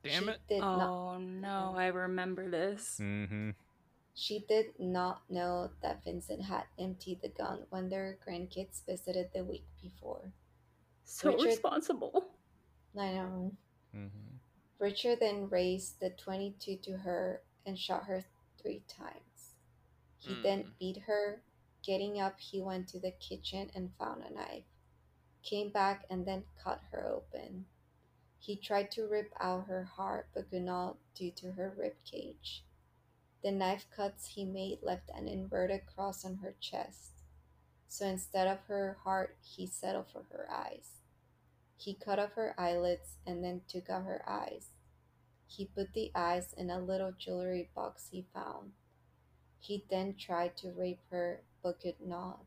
Damn 0.02 0.24
she 0.24 0.30
it. 0.30 0.40
Did 0.48 0.60
not, 0.60 0.88
Oh 0.88 1.18
no, 1.18 1.74
I 1.76 1.88
remember 1.88 2.48
this. 2.50 2.98
mm-hmm. 3.02 3.50
she 4.14 4.44
did 4.48 4.66
not 4.78 5.22
know 5.28 5.70
that 5.82 6.04
Vincent 6.04 6.42
had 6.42 6.64
emptied 6.78 7.20
the 7.22 7.28
gun 7.28 7.66
when 7.70 7.88
their 7.90 8.16
grandkids 8.26 8.84
visited 8.86 9.30
the 9.34 9.44
week 9.44 9.66
before. 9.82 10.32
So 11.04 11.30
Richard- 11.32 11.46
responsible. 11.46 12.26
I 12.98 13.12
know. 13.12 13.52
Mm-hmm. 13.94 14.36
Richard 14.78 15.18
then 15.20 15.48
raised 15.50 16.00
the 16.00 16.10
22 16.10 16.76
to 16.84 16.92
her 16.98 17.42
and 17.66 17.78
shot 17.78 18.04
her 18.04 18.24
three 18.62 18.82
times. 18.88 19.54
He 20.18 20.34
then 20.42 20.60
Mm. 20.64 20.70
beat 20.78 20.98
her. 21.06 21.42
Getting 21.84 22.18
up, 22.18 22.40
he 22.40 22.62
went 22.62 22.88
to 22.88 22.98
the 22.98 23.10
kitchen 23.10 23.70
and 23.74 23.92
found 23.98 24.22
a 24.22 24.32
knife. 24.32 24.64
Came 25.42 25.68
back 25.68 26.06
and 26.08 26.24
then 26.24 26.44
cut 26.62 26.80
her 26.90 27.06
open. 27.06 27.66
He 28.38 28.56
tried 28.56 28.90
to 28.92 29.06
rip 29.06 29.32
out 29.38 29.66
her 29.66 29.84
heart 29.84 30.28
but 30.32 30.48
could 30.48 30.62
not 30.62 30.96
due 31.14 31.30
to 31.32 31.52
her 31.52 31.74
rib 31.76 31.96
cage. 32.10 32.64
The 33.42 33.50
knife 33.50 33.84
cuts 33.94 34.28
he 34.28 34.46
made 34.46 34.78
left 34.82 35.10
an 35.14 35.28
inverted 35.28 35.82
cross 35.84 36.24
on 36.24 36.36
her 36.36 36.54
chest. 36.58 37.22
So 37.86 38.06
instead 38.06 38.48
of 38.48 38.60
her 38.66 38.96
heart, 39.04 39.36
he 39.42 39.66
settled 39.66 40.06
for 40.10 40.24
her 40.32 40.48
eyes. 40.50 41.02
He 41.76 41.92
cut 41.92 42.18
off 42.18 42.32
her 42.32 42.54
eyelids 42.58 43.18
and 43.26 43.44
then 43.44 43.60
took 43.68 43.90
out 43.90 44.04
her 44.04 44.22
eyes. 44.26 44.68
He 45.46 45.66
put 45.66 45.92
the 45.92 46.10
eyes 46.14 46.54
in 46.56 46.70
a 46.70 46.80
little 46.80 47.12
jewelry 47.12 47.68
box 47.74 48.08
he 48.10 48.24
found. 48.32 48.72
He 49.58 49.84
then 49.90 50.14
tried 50.18 50.56
to 50.58 50.72
rape 50.72 51.00
her 51.10 51.42
but 51.64 51.80
could 51.80 51.96
not. 52.00 52.40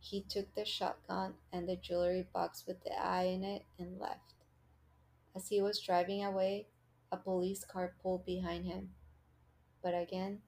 He 0.00 0.20
took 0.28 0.54
the 0.54 0.64
shotgun 0.64 1.34
and 1.52 1.68
the 1.68 1.76
jewelry 1.76 2.26
box 2.34 2.64
with 2.66 2.82
the 2.84 2.92
eye 3.00 3.24
in 3.24 3.44
it 3.44 3.64
and 3.78 3.98
left. 3.98 4.34
As 5.34 5.48
he 5.48 5.62
was 5.62 5.80
driving 5.80 6.24
away, 6.24 6.66
a 7.10 7.16
police 7.16 7.64
car 7.64 7.94
pulled 8.02 8.26
behind 8.26 8.66
him, 8.66 8.90
but 9.82 9.94
again 9.94 10.40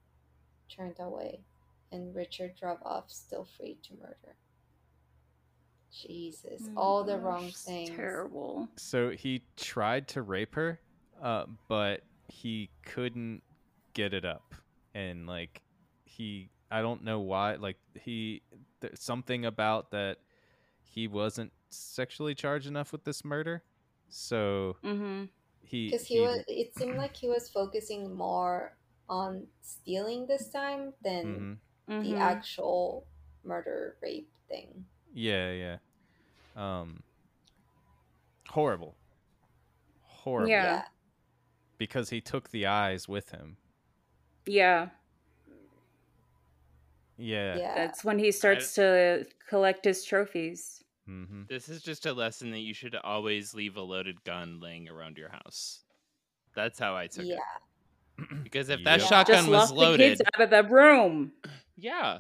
turned 0.69 0.97
away, 1.01 1.41
and 1.93 2.15
Richard 2.15 2.55
drove 2.59 2.79
off, 2.85 3.11
still 3.11 3.47
free 3.57 3.79
to 3.85 3.95
murder. 4.01 4.37
Jesus, 5.93 6.63
Oh 6.77 6.81
all 6.81 7.05
the 7.05 7.17
gosh, 7.17 7.23
wrong 7.23 7.51
things. 7.51 7.91
Terrible. 7.91 8.69
So 8.77 9.11
he 9.11 9.43
tried 9.57 10.09
to 10.09 10.23
rape 10.23 10.55
her, 10.55 10.81
uh, 11.23 11.47
but 11.69 12.03
he 12.29 12.71
couldn't 12.85 13.43
get 13.95 14.15
it 14.15 14.25
up, 14.25 14.55
and 14.95 15.27
like 15.27 15.63
he, 16.05 16.51
I 16.71 16.83
don't 16.83 17.03
know 17.05 17.21
why. 17.21 17.57
Like 17.57 17.79
he, 18.01 18.43
there's 18.81 19.01
something 19.03 19.45
about 19.45 19.91
that 19.91 20.19
he 20.83 21.09
wasn't 21.09 21.53
sexually 21.71 22.35
charged 22.35 22.67
enough 22.67 22.93
with 22.93 23.05
this 23.05 23.25
murder, 23.25 23.63
so 24.09 24.77
Mm-hmm. 24.85 25.25
he 25.63 25.91
because 25.91 26.07
he, 26.07 26.21
was 26.21 26.43
it 26.49 26.75
seemed 26.77 26.97
like 26.97 27.17
he 27.17 27.29
was 27.29 27.49
focusing 27.49 28.15
more 28.15 28.77
on 29.09 29.47
stealing 29.63 30.27
this 30.27 30.49
time 30.51 30.93
than 31.03 31.59
Mhm. 31.89 32.03
the 32.03 32.17
actual 32.17 33.07
murder 33.45 33.97
rape 34.03 34.31
thing 34.49 34.85
Yeah, 35.13 35.51
yeah. 35.53 35.77
Um 36.57 37.03
horrible. 38.49 38.97
Horrible. 40.03 40.51
Yeah. 40.51 40.83
Because 41.79 42.11
he 42.11 42.21
took 42.21 42.51
the 42.51 42.67
eyes 42.67 43.09
with 43.09 43.31
him. 43.31 43.57
yeah. 44.47 44.89
Yeah, 47.21 47.57
Yeah. 47.59 47.75
That's 47.75 48.05
when 48.05 48.19
he 48.19 48.33
starts 48.33 48.75
to 48.75 49.27
collect 49.49 49.85
his 49.85 50.05
trophies. 50.05 50.83
Mm-hmm. 51.09 51.43
This 51.49 51.69
is 51.69 51.83
just 51.83 52.07
a 52.07 52.13
lesson 52.13 52.51
that 52.53 52.61
you 52.61 52.73
should 52.75 52.95
always 53.03 53.53
leave 53.55 53.77
a 53.77 53.81
loaded 53.83 54.23
gun 54.25 54.61
laying 54.61 54.89
around 54.89 55.19
your 55.19 55.31
house. 55.31 55.81
That's 56.55 56.79
how 56.79 56.95
I 56.97 57.07
took 57.09 57.25
yeah 57.27 57.37
it. 58.19 58.27
Because 58.45 58.69
if 58.69 58.85
that 58.85 59.01
Yep. 59.01 59.09
shotgun 59.09 59.37
Just 59.37 59.49
was 59.49 59.73
lock 59.73 59.93
the 59.93 59.97
kids 59.97 60.21
out 60.35 60.41
of 60.43 60.51
the 60.51 60.63
room. 60.73 61.33
yeah, 61.77 62.19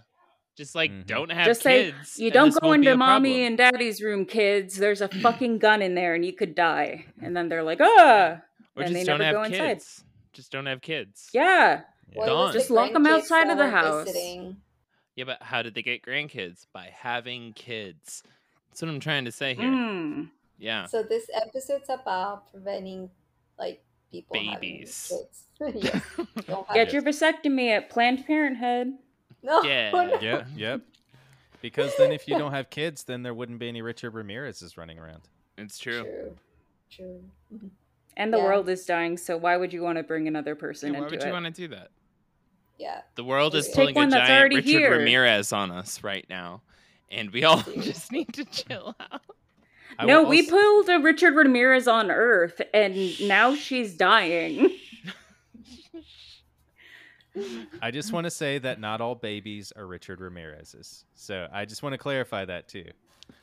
just 0.56 0.74
like 0.74 0.90
Mhm. 0.90 1.06
don't 1.06 1.30
have 1.30 1.46
Just 1.46 1.62
say 1.62 1.92
kids. 1.92 2.18
you 2.18 2.30
don't 2.30 2.54
go 2.60 2.72
into 2.72 2.96
mommy 2.96 3.30
problem." 3.30 3.46
and 3.46 3.58
daddy's 3.58 4.02
room, 4.02 4.24
kids. 4.26 4.76
There's 4.76 5.00
a 5.02 5.08
fucking 5.22 5.58
gun 5.58 5.82
in 5.82 5.94
there, 5.94 6.14
and 6.14 6.24
you 6.24 6.32
could 6.32 6.54
die. 6.54 7.06
And 7.22 7.36
then 7.36 7.48
they're 7.48 7.62
like, 7.62 7.80
ah, 7.80 8.40
or 8.76 8.82
and 8.82 8.86
just 8.86 8.92
they 8.94 9.04
don't 9.04 9.18
never 9.20 9.24
have 9.24 9.34
go 9.34 9.42
inside. 9.54 9.68
kids. 9.74 10.04
Just 10.32 10.50
don't 10.52 10.66
have 10.66 10.80
kids. 10.80 11.28
yeah. 11.32 11.82
What 12.14 12.26
Dawn. 12.26 12.52
Just 12.52 12.70
lock 12.70 12.92
them 12.92 13.06
outside 13.06 13.50
of 13.50 13.58
the 13.58 13.68
house. 13.70 14.06
visiting? 14.06 14.56
Yeah, 15.20 15.24
but 15.26 15.42
how 15.42 15.60
did 15.60 15.74
they 15.74 15.82
get 15.82 16.00
grandkids? 16.02 16.64
By 16.72 16.90
having 16.98 17.52
kids. 17.52 18.22
That's 18.70 18.80
what 18.80 18.88
I'm 18.90 19.00
trying 19.00 19.26
to 19.26 19.32
say 19.32 19.54
here. 19.54 19.66
Mm. 19.68 20.30
Yeah. 20.58 20.86
So 20.86 21.02
this 21.02 21.26
episode's 21.34 21.90
about 21.90 22.50
preventing 22.50 23.10
like 23.58 23.82
people 24.10 24.32
Babies. 24.32 25.12
having 25.60 25.74
kids. 25.76 25.84
yes. 26.46 26.64
Get 26.74 26.92
your 26.94 27.02
vasectomy 27.02 27.68
at 27.68 27.90
Planned 27.90 28.26
Parenthood. 28.26 28.94
No, 29.42 29.62
Yeah. 29.62 29.90
no. 29.90 30.18
Yep, 30.20 30.46
yep. 30.56 30.80
Because 31.62 31.92
then 31.98 32.12
if 32.12 32.26
you 32.28 32.36
don't 32.38 32.52
have 32.52 32.68
kids, 32.70 33.04
then 33.04 33.22
there 33.22 33.32
wouldn't 33.34 33.58
be 33.58 33.68
any 33.68 33.80
Richard 33.82 34.14
Ramirez's 34.14 34.76
running 34.78 34.98
around. 34.98 35.22
It's 35.58 35.78
true. 35.78 36.02
True. 36.02 36.36
True. 36.90 37.24
Mhm. 37.54 37.70
And 38.16 38.32
the 38.32 38.38
Yeah. 38.38 38.44
world 38.44 38.68
is 38.70 38.84
dying, 38.86 39.16
so 39.18 39.36
why 39.38 39.56
would 39.58 39.72
you 39.72 39.82
want 39.82 39.96
to 39.96 40.02
bring 40.02 40.28
another 40.28 40.54
person 40.54 40.92
Yeah, 40.92 41.00
why 41.00 41.04
into 41.06 41.16
would 41.16 41.22
it? 41.24 41.26
you 41.26 41.32
want 41.32 41.44
to 41.46 41.50
do 41.52 41.68
that? 41.68 41.90
Yeah. 42.80 43.02
The 43.14 43.24
world 43.24 43.54
is 43.54 43.68
pulling 43.68 43.94
one 43.94 44.08
a 44.08 44.16
giant 44.16 44.54
Richard 44.54 44.64
here. 44.64 44.90
Ramirez 44.96 45.52
on 45.52 45.70
us 45.70 46.02
right 46.02 46.24
now, 46.30 46.62
and 47.10 47.30
we 47.30 47.44
all 47.44 47.60
just 47.80 48.10
need 48.10 48.32
to 48.32 48.44
chill 48.46 48.96
out. 48.98 49.20
I 49.98 50.06
no, 50.06 50.22
will 50.22 50.30
we 50.30 50.40
also- 50.40 50.50
pulled 50.52 50.88
a 50.88 50.98
Richard 51.00 51.34
Ramirez 51.34 51.86
on 51.86 52.10
Earth, 52.10 52.62
and 52.72 53.20
now 53.28 53.54
she's 53.54 53.94
dying. 53.94 54.70
I 57.82 57.90
just 57.90 58.12
want 58.12 58.24
to 58.24 58.30
say 58.30 58.58
that 58.58 58.80
not 58.80 59.00
all 59.00 59.14
babies 59.14 59.72
are 59.76 59.86
Richard 59.86 60.20
Ramirez's. 60.20 61.04
So 61.14 61.46
I 61.52 61.64
just 61.64 61.82
want 61.82 61.92
to 61.92 61.98
clarify 61.98 62.44
that 62.46 62.66
too. 62.68 62.86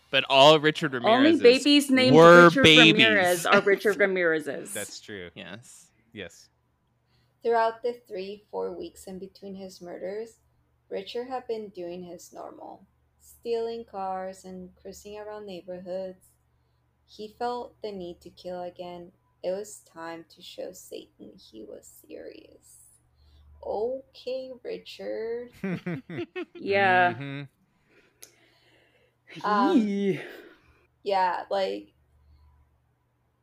But 0.10 0.26
all 0.30 0.60
Richard 0.60 0.94
Ramirez 0.94 1.36
Only 1.36 1.42
babies 1.42 1.90
named 1.90 2.16
were 2.16 2.46
Richard 2.46 2.64
babies. 2.64 2.94
Ramirez 3.06 3.46
are 3.46 3.62
Richard 3.62 3.98
Ramirez's. 4.00 4.74
That's 4.74 5.00
true. 5.00 5.30
yes. 5.36 5.88
Yes. 6.12 6.50
Throughout 7.44 7.82
the 7.84 7.94
three, 8.08 8.44
four 8.52 8.72
weeks 8.72 9.06
in 9.08 9.20
between 9.20 9.56
his 9.56 9.82
murders, 9.82 10.40
Richard 10.90 11.28
had 11.30 11.48
been 11.48 11.70
doing 11.70 12.04
his 12.04 12.34
normal 12.34 12.86
stealing 13.20 13.86
cars 13.86 14.46
and 14.46 14.70
cruising 14.76 15.18
around 15.18 15.46
neighborhoods. 15.46 16.26
He 17.08 17.36
felt 17.40 17.82
the 17.82 17.92
need 17.92 18.22
to 18.22 18.30
kill 18.30 18.62
again. 18.64 19.12
It 19.44 19.52
was 19.52 19.80
time 19.94 20.26
to 20.36 20.42
show 20.42 20.74
Satan 20.74 21.34
he 21.38 21.64
was 21.64 21.88
serious. 22.08 22.90
Okay, 23.66 24.52
Richard. 24.64 25.52
yeah. 26.56 27.14
Mhm. 27.14 27.48
Um, 29.44 30.20
yeah, 31.04 31.44
like 31.50 31.94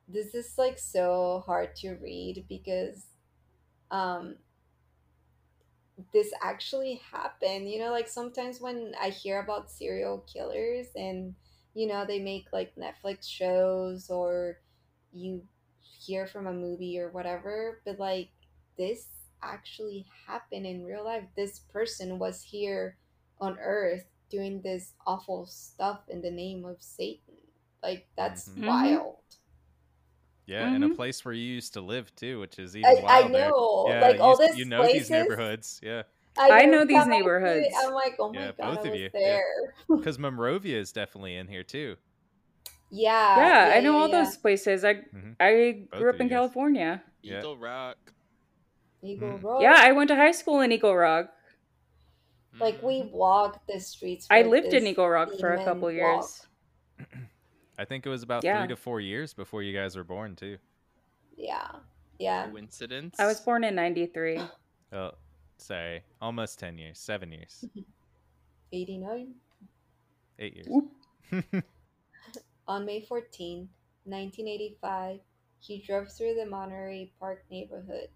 this 0.09 0.35
is 0.35 0.59
like 0.59 0.79
so 0.79 1.43
hard 1.47 1.75
to 1.77 1.95
read 1.95 2.45
because 2.49 3.07
um 3.95 4.37
this 6.13 6.33
actually 6.43 7.01
happened. 7.13 7.71
You 7.71 7.81
know, 7.81 7.91
like 7.91 8.09
sometimes 8.09 8.61
when 8.61 8.95
I 9.01 9.11
hear 9.11 9.41
about 9.41 9.71
serial 9.71 10.25
killers 10.33 10.87
and 10.97 11.35
you 11.75 11.87
know 11.87 12.05
they 12.07 12.21
make 12.21 12.47
like 12.53 12.75
Netflix 12.77 13.29
shows 13.29 14.11
or 14.11 14.59
you 15.13 15.43
hear 15.81 16.27
from 16.27 16.47
a 16.47 16.53
movie 16.53 16.99
or 16.99 17.11
whatever, 17.11 17.81
but 17.85 17.99
like 17.99 18.31
this 18.79 19.07
actually 19.43 20.07
happened 20.27 20.67
in 20.67 20.85
real 20.85 21.05
life. 21.05 21.25
This 21.37 21.61
person 21.61 22.19
was 22.19 22.43
here 22.43 22.97
on 23.41 23.59
earth 23.61 24.05
doing 24.31 24.61
this 24.63 24.93
awful 25.07 25.47
stuff 25.47 26.01
in 26.09 26.23
the 26.23 26.31
name 26.31 26.65
of 26.65 26.77
Satan. 26.81 27.35
Like 27.83 28.09
that's 28.17 28.49
Mhm. 28.51 28.65
Mhm. 28.65 28.67
wild. 28.67 29.17
Yeah, 30.47 30.75
in 30.77 30.83
a 30.83 30.89
place 30.95 31.25
where 31.25 31.33
you 31.35 31.43
used 31.55 31.73
to 31.75 31.81
live 31.81 32.15
too, 32.17 32.39
which 32.41 32.59
is 32.59 32.77
even 32.77 33.05
I, 33.09 33.21
I 33.21 33.29
know, 33.29 33.85
Yeah, 33.89 34.01
like 34.03 34.17
you, 34.17 34.23
all 34.23 34.37
this 34.37 34.55
you 34.57 34.65
know 34.67 34.81
places, 34.83 35.09
these 35.09 35.11
neighborhoods. 35.11 35.81
Yeah, 35.83 36.03
I 36.39 36.67
know 36.67 36.85
these 36.85 36.99
I 36.99 37.05
see 37.05 37.11
it, 37.11 37.11
neighborhoods. 37.11 37.75
I'm 37.79 37.95
like, 37.95 38.17
oh 38.19 38.29
my 38.33 38.41
Yeah, 38.41 38.53
god, 38.59 38.77
both 38.77 38.85
I 38.85 38.89
of 38.89 38.95
you, 38.95 39.11
there. 39.13 39.45
because 39.89 40.19
Monrovia 40.19 40.79
is 40.79 40.93
definitely 40.93 41.37
in 41.37 41.49
here 41.49 41.63
too. 41.63 41.97
Yeah, 42.91 43.37
yeah, 43.39 43.73
I 43.75 43.81
know 43.81 43.93
yeah, 43.93 43.99
all 43.99 44.09
yeah. 44.09 44.25
those 44.25 44.37
places. 44.37 44.85
I 44.85 44.95
Mhm. 45.15 45.37
I 45.41 45.87
Both 45.91 46.01
grew 46.01 46.11
up 46.11 46.21
in 46.21 46.29
guys. 46.29 46.37
California. 46.37 47.03
Yeah. 47.23 47.39
Eagle 47.41 47.57
Rock. 47.57 47.97
Eagle 49.03 49.39
Mm. 49.39 49.43
Road. 49.43 49.63
Yeah, 49.63 49.77
I 49.79 49.93
went 49.93 50.09
to 50.09 50.17
high 50.17 50.33
school 50.33 50.61
in 50.61 50.73
Eagle 50.73 50.95
Rock. 50.97 51.31
like 52.61 52.81
we 52.83 53.03
Mhm. 53.03 53.11
walked 53.11 53.67
the 53.67 53.81
streets. 53.81 54.27
I 54.31 54.43
lived 54.43 54.73
in 54.73 54.87
Eagle 54.87 55.09
Rock 55.09 55.33
for 55.41 55.53
a 55.53 55.65
couple 55.65 55.89
walk. 55.89 55.95
years. 55.95 56.47
I 57.79 57.85
think 57.85 58.07
it 58.07 58.09
was 58.09 58.23
about 58.23 58.45
Yeah. 58.45 58.61
three 58.61 58.69
to 58.69 58.77
four 58.77 59.01
years 59.01 59.35
before 59.35 59.63
you 59.63 59.73
guys 59.77 59.97
were 59.97 60.05
born 60.05 60.37
too. 60.37 60.59
Yeah, 61.37 61.69
yeah. 62.19 62.49
Coincidence? 62.49 63.17
I 63.19 63.27
was 63.27 63.41
born 63.41 63.65
in 63.65 63.75
93. 63.75 64.41
Oh, 64.93 65.13
sorry, 65.59 66.03
almost 66.23 66.59
ten 66.59 66.79
years, 66.79 66.99
seven 66.99 67.33
years, 67.33 67.65
Eighty 68.73 68.99
nine. 68.99 69.35
eight 70.39 70.55
years. 70.57 70.69
On 72.69 72.85
May 72.87 73.03
14, 73.03 73.69
1985, 74.05 75.21
he 75.61 75.83
drove 75.83 76.11
through 76.11 76.35
the 76.35 76.47
Monterey 76.47 77.13
Park 77.21 77.45
neighborhood 77.51 78.09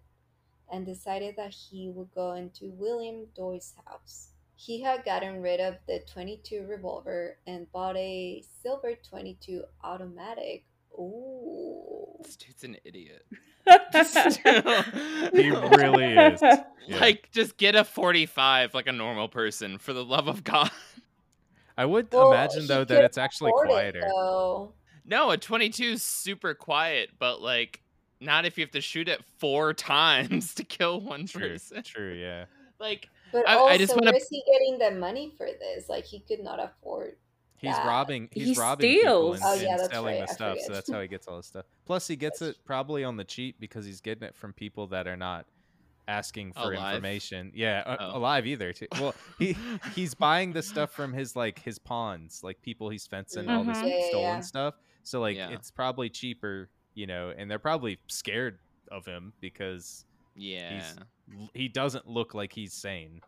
and 0.71 0.85
decided 0.85 1.35
that 1.37 1.53
he 1.53 1.89
would 1.93 2.11
go 2.15 2.33
into 2.33 2.71
William 2.71 3.27
Doi's 3.35 3.75
house. 3.85 4.29
He 4.61 4.81
had 4.81 5.05
gotten 5.05 5.41
rid 5.41 5.61
of 5.61 5.75
the 5.87 6.01
22 6.11 6.65
revolver 6.67 7.37
and 7.47 7.71
bought 7.71 7.95
a 7.95 8.43
silver 8.61 8.91
22 9.09 9.63
automatic. 9.85 10.65
Ooh. 10.99 12.17
This 12.21 12.35
dude's 12.35 12.65
an 12.65 12.75
idiot. 12.83 13.25
he 15.33 15.49
really 15.49 16.13
is. 16.13 16.41
Yeah. 16.87 17.01
Like, 17.01 17.29
just 17.31 17.55
get 17.57 17.75
a 17.75 17.83
45 17.83 18.73
like 18.73 18.87
a 18.87 18.91
normal 18.91 19.27
person, 19.29 19.77
for 19.77 19.93
the 19.93 20.03
love 20.03 20.27
of 20.27 20.43
God. 20.43 20.71
I 21.77 21.85
would 21.85 22.11
Well, 22.11 22.31
imagine 22.31 22.65
though 22.65 22.83
that 22.83 23.03
it's 23.03 23.17
actually 23.19 23.51
afford 23.51 23.67
it, 23.67 23.71
quieter. 24.01 24.07
No, 25.05 25.29
a 25.29 25.37
22 25.37 25.83
is 25.83 26.03
super 26.03 26.55
quiet, 26.55 27.11
but 27.19 27.43
like, 27.43 27.81
not 28.19 28.45
if 28.45 28.57
you 28.57 28.63
have 28.63 28.71
to 28.71 28.81
shoot 28.81 29.07
it 29.07 29.21
four 29.37 29.73
times 29.75 30.55
to 30.55 30.63
kill 30.63 30.99
one 30.99 31.27
True, 31.27 31.49
person. 31.49 31.83
true, 31.83 32.13
yeah. 32.13 32.45
Like, 32.79 33.07
But 33.31 33.47
I- 33.47 33.53
I 33.53 33.55
also, 33.57 33.77
just 33.77 33.95
wanna- 33.95 34.11
where 34.11 34.15
is 34.21 34.27
he 34.29 34.43
getting 34.51 34.77
the 34.79 34.91
money 34.99 35.33
for 35.37 35.45
this? 35.47 35.87
Like, 35.89 36.05
he 36.05 36.19
could 36.21 36.39
not 36.41 36.59
afford. 36.59 37.17
He's 37.57 37.75
that. 37.75 37.85
robbing. 37.85 38.29
He's 38.31 38.55
He 38.55 38.61
robbing 38.61 38.89
people 38.97 39.33
and, 39.33 39.39
steals. 39.41 39.51
Oh, 39.59 39.61
yeah, 39.61 39.71
and 39.71 39.79
that's 39.81 39.91
selling 39.91 40.15
right, 40.19 40.25
the 40.27 40.31
I 40.31 40.33
stuff. 40.35 40.57
So 40.61 40.73
that's 40.73 40.89
how 40.89 41.01
he 41.01 41.07
gets 41.09 41.27
all 41.27 41.37
this 41.37 41.47
stuff. 41.47 41.65
Plus, 41.85 42.07
he 42.07 42.15
gets 42.15 42.41
it 42.41 42.55
probably 42.63 43.03
on 43.03 43.17
the 43.17 43.25
cheap 43.25 43.59
because 43.59 43.85
he's 43.85 43.99
getting 43.99 44.23
it 44.23 44.33
from 44.35 44.53
people 44.53 44.87
that 44.87 45.07
are 45.07 45.17
not 45.17 45.45
asking 46.07 46.53
for 46.53 46.73
Alive? 46.73 46.95
information. 46.95 47.51
Yeah, 47.53 47.83
uh, 47.85 47.97
Oh. 47.99 48.17
alive 48.17 48.47
either. 48.47 48.71
Too. 48.73 48.87
Well, 48.99 49.13
he 49.37 49.53
he's 49.93 50.15
buying 50.15 50.53
the 50.53 50.63
stuff 50.63 50.91
from 50.91 51.13
his 51.13 51.35
like 51.35 51.59
his 51.59 51.77
pawns, 51.77 52.41
like 52.43 52.61
people 52.61 52.89
he's 52.89 53.05
fencing 53.05 53.49
all 53.49 53.63
this. 53.63 53.77
Yeah, 53.77 53.85
yeah, 53.85 54.07
stolen 54.07 54.23
yeah. 54.35 54.39
stuff. 54.39 54.75
So 55.03 55.19
like 55.19 55.35
Yeah. 55.35 55.49
it's 55.49 55.69
probably 55.69 56.09
cheaper, 56.09 56.69
you 56.95 57.05
know, 57.07 57.31
and 57.37 57.51
they're 57.51 57.59
probably 57.59 57.99
scared 58.07 58.57
of 58.89 59.05
him 59.05 59.33
because 59.41 60.05
yeah. 60.35 60.83
he 61.53 61.67
doesn't 61.67 62.07
look 62.07 62.33
like 62.33 62.53
he's 62.53 62.73
sane. 62.73 63.21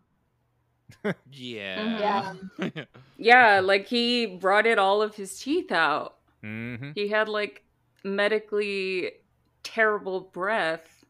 Yeah. 1.31 2.35
yeah, 2.59 2.83
yeah, 3.17 3.59
like 3.61 3.87
he 3.87 4.37
rotted 4.41 4.77
all 4.77 5.01
of 5.01 5.15
his 5.15 5.39
teeth 5.39 5.71
out. 5.71 6.17
hmm 6.41 6.91
He 6.95 7.07
had 7.07 7.29
like 7.29 7.63
medically 8.03 9.13
terrible 9.63 10.19
breath, 10.19 11.05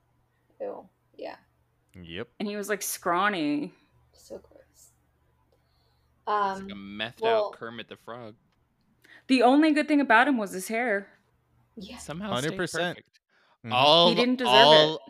Ew. 0.60 0.88
Yeah, 1.18 1.36
Yep. 2.00 2.28
and 2.40 2.48
he 2.48 2.56
was 2.56 2.70
like 2.70 2.82
scrawny. 2.84 3.74
so 4.14 4.38
gross. 4.38 4.62
It's 4.68 4.92
Um, 6.28 6.64
like 6.68 6.72
a 6.72 6.76
methed 6.76 7.22
well- 7.22 7.48
out 7.48 7.54
Kermit 7.54 7.88
the 7.90 7.98
Frog. 7.98 8.36
The 9.28 9.42
only 9.44 9.72
good 9.72 9.88
thing 9.88 10.02
about 10.02 10.28
him 10.28 10.38
was 10.38 10.52
his 10.52 10.68
hair. 10.68 11.08
yeah. 11.76 11.98
Somehow 11.98 12.34
100%. 12.34 12.56
perfect. 12.58 13.20
Mhm. 13.66 13.72
All 13.74 14.10
He 14.10 14.16
didn't 14.16 14.36
deserve 14.36 14.54
all, 14.54 14.96
it. 14.96 15.02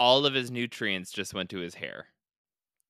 All 0.00 0.24
of 0.24 0.32
his 0.32 0.50
nutrients 0.50 1.12
just 1.12 1.34
went 1.34 1.50
to 1.50 1.58
his 1.58 1.74
hair. 1.74 2.06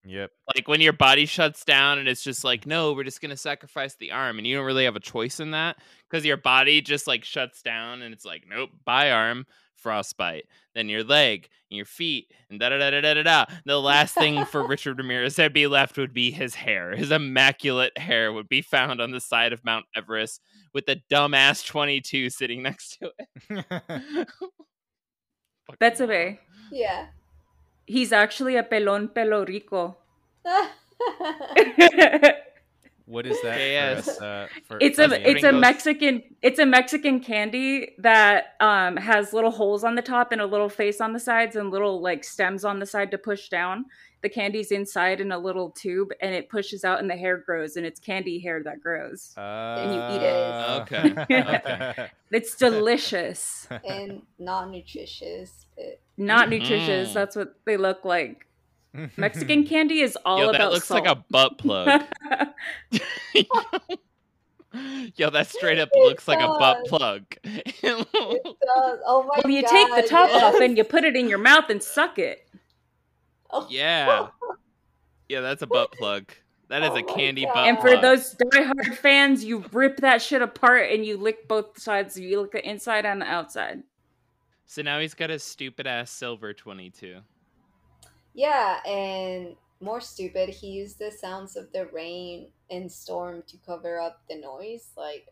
Yep. 0.05 0.31
Like 0.55 0.69
when 0.69 0.79
your 0.79 0.93
body 0.93 1.25
shuts 1.25 1.65
down 1.65 1.99
and 1.99 2.07
it's 2.07 2.23
just 2.23 2.45
like, 2.45 2.65
no, 2.65 2.93
we're 2.93 3.03
just 3.03 3.19
gonna 3.19 3.35
sacrifice 3.35 3.95
the 3.95 4.11
arm, 4.11 4.37
and 4.37 4.47
you 4.47 4.55
don't 4.55 4.65
really 4.65 4.85
have 4.85 4.95
a 4.95 5.01
choice 5.01 5.41
in 5.41 5.51
that 5.51 5.75
because 6.09 6.25
your 6.25 6.37
body 6.37 6.79
just 6.79 7.07
like 7.07 7.25
shuts 7.25 7.61
down 7.61 8.01
and 8.01 8.13
it's 8.13 8.23
like, 8.23 8.45
nope, 8.49 8.69
bye 8.85 9.11
arm, 9.11 9.45
frostbite. 9.75 10.45
Then 10.73 10.87
your 10.87 11.03
leg 11.03 11.49
and 11.69 11.75
your 11.75 11.85
feet 11.85 12.31
and 12.49 12.61
da 12.61 12.69
da 12.69 12.77
da 12.77 12.91
da 12.91 13.01
da 13.01 13.13
da 13.13 13.23
da. 13.23 13.45
The 13.65 13.81
last 13.81 14.15
thing 14.15 14.45
for 14.45 14.65
Richard 14.67 14.97
Ramirez 14.97 15.35
to 15.35 15.49
be 15.49 15.67
left 15.67 15.97
would 15.97 16.13
be 16.13 16.31
his 16.31 16.55
hair. 16.55 16.95
His 16.95 17.11
immaculate 17.11 17.97
hair 17.97 18.31
would 18.31 18.47
be 18.47 18.61
found 18.61 19.01
on 19.01 19.11
the 19.11 19.19
side 19.19 19.51
of 19.51 19.65
Mount 19.65 19.85
Everest 19.97 20.39
with 20.73 20.87
a 20.87 21.01
dumbass 21.11 21.67
twenty 21.67 21.99
two 21.99 22.29
sitting 22.29 22.63
next 22.63 22.99
to 22.99 23.11
it. 23.19 23.75
Fucking 25.67 25.77
That's 26.71 26.91
a 26.91 26.95
moron. 26.95 27.07
bay. 27.07 27.07
Yeah. 27.07 27.07
He's 27.85 28.11
actually 28.11 28.57
a 28.57 28.63
pelon 28.63 29.13
pelo 29.13 29.45
rico. 29.45 29.97
What 33.11 33.25
is 33.25 33.41
that? 33.41 33.57
Yes. 33.59 34.05
For 34.05 34.11
us, 34.11 34.21
uh, 34.21 34.47
for 34.63 34.77
It's 34.79 34.97
a 34.99 35.03
Indians? 35.03 35.23
it's 35.25 35.43
a 35.43 35.51
Mexican 35.51 36.23
it's 36.41 36.59
a 36.59 36.65
Mexican 36.65 37.19
candy 37.19 37.93
that 37.97 38.53
um 38.61 38.95
has 38.95 39.33
little 39.33 39.51
holes 39.51 39.83
on 39.83 39.95
the 39.95 40.01
top 40.01 40.31
and 40.31 40.39
a 40.39 40.45
little 40.45 40.69
face 40.69 41.01
on 41.01 41.11
the 41.11 41.19
sides 41.19 41.57
and 41.57 41.71
little 41.71 42.01
like 42.01 42.23
stems 42.23 42.63
on 42.63 42.79
the 42.79 42.85
side 42.85 43.11
to 43.11 43.17
push 43.17 43.49
down. 43.49 43.85
The 44.21 44.29
candy's 44.29 44.71
inside 44.71 45.19
in 45.19 45.31
a 45.33 45.37
little 45.37 45.71
tube 45.71 46.09
and 46.21 46.33
it 46.33 46.47
pushes 46.47 46.85
out 46.85 46.99
and 46.99 47.09
the 47.09 47.17
hair 47.17 47.37
grows 47.37 47.75
and 47.75 47.85
it's 47.85 47.99
candy 47.99 48.39
hair 48.39 48.61
that 48.63 48.79
grows. 48.79 49.33
And 49.35 49.93
you 49.93 49.99
eat 50.15 50.23
it. 50.23 50.33
Uh, 50.33 50.79
Okay, 50.81 51.15
okay. 51.19 52.09
It's 52.31 52.55
delicious. 52.55 53.67
and 53.85 54.21
not 54.39 54.69
nutritious, 54.69 55.65
but 55.75 55.99
Not 56.17 56.47
nutritious. 56.49 57.09
Mm. 57.09 57.13
That's 57.13 57.35
what 57.35 57.55
they 57.65 57.75
look 57.75 58.05
like. 58.05 58.45
Mm-hmm. 58.95 59.21
Mexican 59.21 59.65
candy 59.65 60.01
is 60.01 60.17
all 60.25 60.39
Yo, 60.39 60.49
about 60.49 60.57
that 60.59 60.71
looks 60.71 60.87
salt. 60.87 61.03
like 61.05 61.17
a 61.17 61.23
butt 61.29 61.57
plug. 61.57 62.03
Yo, 65.15 65.29
that 65.29 65.47
straight 65.47 65.79
up 65.79 65.89
It 65.93 65.99
looks 65.99 66.27
like 66.27 66.39
a 66.39 66.47
butt 66.47 66.85
plug. 66.87 67.23
it 67.43 67.81
does. 67.81 68.99
Oh 69.05 69.25
my 69.27 69.41
well, 69.43 69.53
you 69.53 69.61
god. 69.61 69.69
take 69.71 70.03
the 70.03 70.09
top 70.09 70.29
yes. 70.29 70.43
off 70.43 70.61
and 70.61 70.77
you 70.77 70.83
put 70.83 71.03
it 71.03 71.15
in 71.15 71.27
your 71.27 71.37
mouth 71.37 71.69
and 71.69 71.81
suck 71.81 72.19
it. 72.19 72.47
Oh. 73.49 73.67
yeah. 73.69 74.27
Yeah, 75.27 75.41
that's 75.41 75.61
a 75.61 75.67
butt 75.67 75.91
plug. 75.93 76.31
That 76.69 76.83
is 76.83 76.89
Oh 76.91 76.95
a 76.95 77.03
candy 77.03 77.43
God. 77.45 77.53
butt 77.53 77.67
And 77.67 77.79
for 77.79 77.97
those 77.99 78.33
diehard 78.35 78.95
fans, 78.95 79.43
you 79.43 79.65
rip 79.73 79.97
that 79.97 80.21
shit 80.21 80.41
apart 80.41 80.89
and 80.91 81.05
you 81.05 81.17
lick 81.17 81.47
both 81.49 81.77
sides. 81.79 82.17
You 82.17 82.41
lick 82.41 82.51
the 82.51 82.69
inside 82.69 83.05
and 83.05 83.21
the 83.21 83.25
outside. 83.25 83.83
So 84.65 84.81
now 84.81 84.99
he's 84.99 85.13
got 85.13 85.29
a 85.29 85.37
stupid 85.39 85.85
ass 85.85 86.11
silver 86.11 86.53
22. 86.53 87.19
Yeah, 88.33 88.81
and 88.85 89.55
more 89.79 90.01
stupid, 90.01 90.49
he 90.49 90.67
used 90.71 90.99
the 90.99 91.11
sounds 91.11 91.55
of 91.55 91.71
the 91.73 91.87
rain 91.87 92.51
and 92.69 92.91
storm 92.91 93.43
to 93.47 93.57
cover 93.65 93.99
up 93.99 94.21
the 94.29 94.35
noise. 94.35 94.91
Like, 94.95 95.27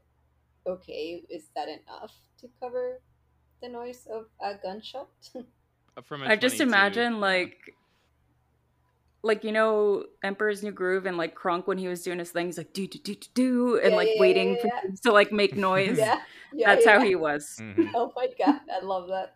okay, 0.68 1.24
is 1.30 1.50
that 1.56 1.70
enough 1.70 2.14
to 2.40 2.50
cover 2.60 3.02
the 3.62 3.70
noise 3.70 4.08
of 4.12 4.28
a 4.42 4.56
gunshot? 4.62 5.10
Uh, 5.98 6.02
From 6.02 6.24
a 6.24 6.30
I 6.30 6.36
just 6.36 6.60
22, 6.60 6.62
imagine 6.62 7.20
yeah. 7.20 7.20
like, 7.20 7.76
like 9.24 9.44
you 9.44 9.52
know, 9.52 10.06
Emperor's 10.24 10.64
New 10.64 10.72
Groove 10.72 11.06
and 11.06 11.18
like 11.18 11.36
Kronk 11.36 11.68
when 11.68 11.78
he 11.78 11.88
was 11.88 12.04
doing 12.04 12.20
his 12.20 12.32
thing, 12.32 12.48
he's 12.48 12.58
like 12.58 12.74
do 12.74 12.88
do 12.88 13.00
do 13.00 13.16
do 13.16 13.28
do, 13.34 13.80
and 13.80 13.92
Yeah, 13.92 13.96
like 13.96 14.08
yeah, 14.08 14.14
yeah, 14.16 14.20
waiting 14.20 14.50
yeah, 14.54 14.62
for 14.62 14.68
yeah. 14.68 14.82
things 14.82 15.02
to 15.02 15.12
like 15.12 15.32
make 15.32 15.56
noise. 15.56 15.98
yeah, 16.00 16.20
yeah. 16.54 16.76
That's 16.76 16.86
yeah. 16.86 16.92
how 16.94 17.00
he 17.02 17.16
was. 17.16 17.58
Mhm. 17.60 17.92
Oh 17.96 18.14
my 18.16 18.28
god, 18.38 18.62
I 18.72 18.80
love 18.84 19.08
that. 19.10 19.36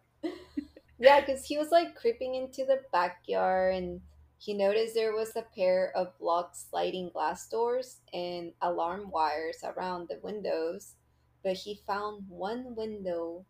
Yeah, 0.99 1.19
because 1.19 1.45
he 1.45 1.57
was 1.57 1.71
like 1.71 1.95
creeping 1.95 2.35
into 2.35 2.65
the 2.65 2.81
backyard 2.91 3.75
and 3.75 4.01
he 4.37 4.53
noticed 4.53 4.93
there 4.93 5.13
was 5.13 5.35
a 5.35 5.45
pair 5.55 5.91
of 5.95 6.13
locked 6.19 6.57
sliding 6.57 7.09
glass 7.09 7.47
doors 7.47 8.01
and 8.13 8.53
alarm 8.61 9.09
wires 9.09 9.63
around 9.63 10.09
the 10.09 10.19
windows, 10.21 10.95
but 11.43 11.53
he 11.53 11.81
found 11.87 12.25
one 12.29 12.75
window 12.75 13.45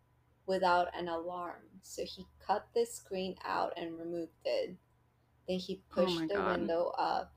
without 0.46 0.88
an 0.96 1.08
alarm. 1.08 1.62
So 1.82 2.04
he 2.04 2.26
cut 2.46 2.68
the 2.74 2.86
screen 2.86 3.36
out 3.44 3.72
and 3.76 3.98
removed 3.98 4.32
it. 4.44 4.76
Then 5.48 5.58
he 5.58 5.82
Oh 5.96 5.96
pushed 5.96 6.28
the 6.28 6.36
God. 6.36 6.46
window 6.46 6.92
up. 6.98 7.32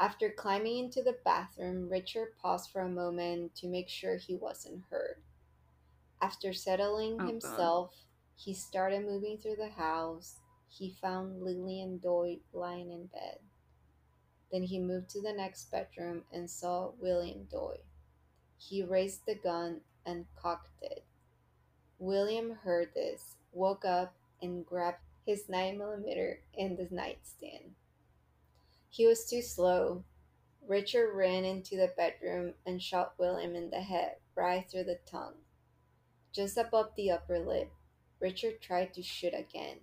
After 0.00 0.30
climbing 0.30 0.78
into 0.78 1.02
the 1.02 1.18
bathroom, 1.24 1.88
Richard 1.88 2.36
paused 2.40 2.70
for 2.70 2.80
a 2.80 2.88
moment 2.88 3.54
to 3.56 3.68
make 3.68 3.88
sure 3.88 4.16
he 4.16 4.34
wasn't 4.34 4.82
hurt. 4.90 5.22
After 6.20 6.52
settling 6.52 7.20
Oh, 7.20 7.26
God. 7.26 7.28
himself, 7.28 8.03
he 8.36 8.54
started 8.54 9.04
moving 9.04 9.38
through 9.38 9.56
the 9.56 9.68
house. 9.68 10.40
He 10.68 10.96
found 11.00 11.42
Lillian 11.42 11.98
Doi 11.98 12.38
lying 12.52 12.90
in 12.90 13.06
bed. 13.06 13.38
Then 14.50 14.62
he 14.62 14.78
moved 14.78 15.10
to 15.10 15.22
the 15.22 15.32
next 15.32 15.70
bedroom 15.70 16.22
and 16.32 16.50
saw 16.50 16.92
William 17.00 17.46
Doi. 17.50 17.76
He 18.58 18.82
raised 18.82 19.26
the 19.26 19.34
gun 19.34 19.80
and 20.06 20.26
cocked 20.36 20.82
it. 20.82 21.04
William 21.98 22.56
heard 22.62 22.88
this, 22.94 23.36
woke 23.52 23.84
up, 23.84 24.14
and 24.42 24.66
grabbed 24.66 24.98
his 25.24 25.44
9mm 25.44 26.36
in 26.54 26.76
the 26.76 26.88
nightstand. 26.90 27.74
He 28.90 29.06
was 29.06 29.28
too 29.28 29.42
slow. 29.42 30.04
Richard 30.66 31.14
ran 31.14 31.44
into 31.44 31.76
the 31.76 31.92
bedroom 31.96 32.54
and 32.66 32.82
shot 32.82 33.14
William 33.18 33.54
in 33.54 33.70
the 33.70 33.80
head, 33.80 34.16
right 34.34 34.68
through 34.70 34.84
the 34.84 34.98
tongue. 35.10 35.34
Just 36.32 36.56
above 36.56 36.90
the 36.96 37.10
upper 37.10 37.38
lip, 37.38 37.70
Richard 38.20 38.60
tried 38.60 38.94
to 38.94 39.02
shoot 39.02 39.34
again, 39.34 39.80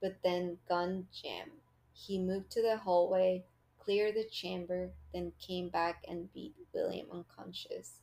but 0.00 0.16
then 0.22 0.58
gun 0.68 1.06
jammed. 1.12 1.50
He 1.92 2.18
moved 2.18 2.50
to 2.52 2.62
the 2.62 2.76
hallway, 2.76 3.44
cleared 3.78 4.14
the 4.16 4.24
chamber, 4.24 4.90
then 5.12 5.32
came 5.38 5.68
back 5.68 6.04
and 6.08 6.32
beat 6.32 6.54
William 6.72 7.06
unconscious. 7.12 8.00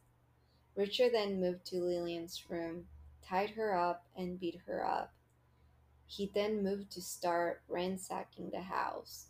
Richard 0.76 1.14
then 1.14 1.40
moved 1.40 1.66
to 1.68 1.84
Lillian's 1.84 2.50
room, 2.50 2.88
tied 3.28 3.52
her 3.52 3.78
up, 3.78 4.06
and 4.16 4.40
beat 4.40 4.62
her 4.66 4.86
up. 4.86 5.14
He 6.08 6.32
then 6.34 6.64
moved 6.64 6.92
to 6.92 7.02
start 7.02 7.62
ransacking 7.68 8.50
the 8.52 8.62
house. 8.62 9.28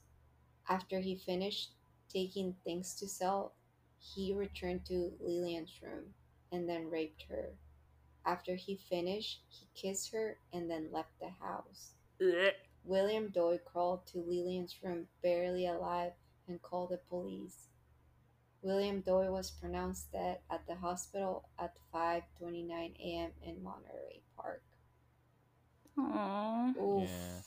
After 0.70 1.00
he 1.00 1.16
finished 1.16 1.72
taking 2.10 2.56
things 2.64 2.96
to 2.96 3.08
sell, 3.08 3.54
he 4.00 4.34
returned 4.34 4.86
to 4.86 5.14
Lillian's 5.20 5.82
room 5.82 6.14
and 6.52 6.70
then 6.70 6.90
raped 6.90 7.24
her. 7.30 7.50
After 8.26 8.56
he 8.56 8.78
finished, 8.90 9.42
he 9.50 9.68
kissed 9.76 10.12
her 10.14 10.38
and 10.54 10.70
then 10.70 10.90
left 10.92 11.12
the 11.20 11.30
house. 11.30 11.92
William 12.86 13.30
Doi 13.30 13.60
crawled 13.66 14.06
to 14.08 14.20
Lillian's 14.20 14.76
room 14.84 15.08
barely 15.22 15.68
alive 15.68 16.14
and 16.48 16.62
called 16.62 16.92
the 16.92 16.98
police. 17.10 17.68
William 18.62 19.02
Doi 19.02 19.30
was 19.30 19.52
pronounced 19.52 20.12
dead 20.14 20.40
at 20.50 20.66
the 20.68 20.76
hospital 20.76 21.50
at 21.60 21.74
5:29 21.94 22.96
a.m. 23.00 23.32
in 23.42 23.62
Monterey 23.62 24.22
Park. 24.38 24.64
Aww. 25.98 26.78
Oof. 26.78 27.10
Yeah. 27.10 27.42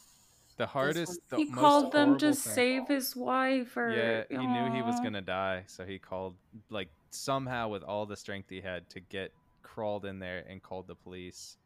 The 0.59 0.67
hardest, 0.67 1.09
one's- 1.11 1.21
the 1.29 1.37
He 1.39 1.45
most 1.47 1.55
called 1.59 1.93
them 1.93 2.19
to 2.19 2.27
thing- 2.27 2.35
save 2.35 2.89
his 2.89 3.15
wife, 3.17 3.77
or 3.77 3.91
Yeah, 3.91 4.25
he 4.31 4.47
knew 4.47 4.73
he 4.73 4.83
was 4.83 4.99
gonna 5.01 5.21
die, 5.23 5.65
so 5.67 5.85
he 5.85 5.99
called 5.99 6.37
like 6.71 6.89
somehow 7.11 7.69
with 7.69 7.83
all 7.83 8.07
the 8.07 8.17
strength 8.17 8.49
he 8.51 8.61
had 8.63 8.89
to 8.91 9.01
get 9.01 9.33
crawled 9.77 10.07
in 10.07 10.19
there 10.19 10.43
and 10.49 10.63
called 10.63 10.87
the 10.87 10.95
police. 10.95 11.59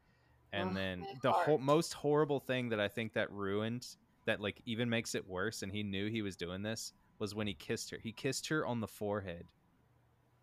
And 0.52 0.70
Ugh, 0.70 0.74
then 0.74 1.06
the 1.22 1.30
ho- 1.30 1.44
heart. 1.44 1.60
most 1.60 1.94
horrible 1.94 2.40
thing 2.40 2.68
that 2.70 2.80
I 2.80 2.88
think 2.88 3.12
that 3.12 3.30
ruined 3.30 3.86
that 4.26 4.40
like 4.40 4.60
even 4.66 4.90
makes 4.90 5.14
it 5.14 5.26
worse, 5.28 5.62
and 5.62 5.70
he 5.72 5.84
knew 5.84 6.10
he 6.10 6.22
was 6.22 6.36
doing 6.36 6.62
this 6.62 6.92
was 7.20 7.34
when 7.36 7.46
he 7.46 7.54
kissed 7.54 7.90
her. 7.90 7.98
He 8.02 8.12
kissed 8.12 8.48
her 8.48 8.66
on 8.66 8.80
the 8.80 8.88
forehead, 8.88 9.52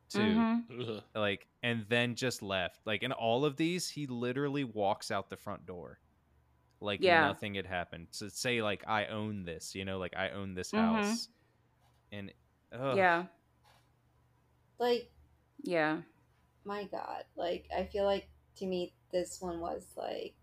too. 0.09 0.35
Mhm. 0.69 1.03
Like, 1.13 1.47
and 1.61 1.85
then 1.89 2.15
just 2.15 2.41
left. 2.41 2.79
Like 2.85 3.03
in 3.03 3.11
all 3.11 3.43
of 3.43 3.57
these, 3.57 3.89
he 3.89 4.07
literally 4.07 4.63
walks 4.63 5.11
out 5.11 5.29
the 5.29 5.35
front 5.37 5.65
door, 5.65 5.99
like 6.79 7.01
Yeah. 7.01 7.21
nothing 7.27 7.55
had 7.55 7.65
happened. 7.65 8.07
So 8.11 8.29
say 8.29 8.61
like 8.61 8.83
I 8.87 9.07
own 9.07 9.43
this, 9.43 9.75
you 9.75 9.83
know, 9.83 9.97
like 9.99 10.15
I 10.15 10.29
own 10.29 10.53
this 10.53 10.71
Mhm. 10.71 10.79
house, 10.79 11.29
and 12.13 12.31
ugh. 12.71 12.95
Yeah, 12.97 13.25
Like, 14.79 15.11
yeah. 15.63 16.03
My 16.67 16.85
God. 16.85 17.25
Like, 17.37 17.69
I 17.75 17.85
feel 17.85 18.05
like 18.05 18.29
to 18.57 18.67
me, 18.67 18.95
this 19.11 19.41
one 19.41 19.61
was 19.61 19.87
like 19.97 20.35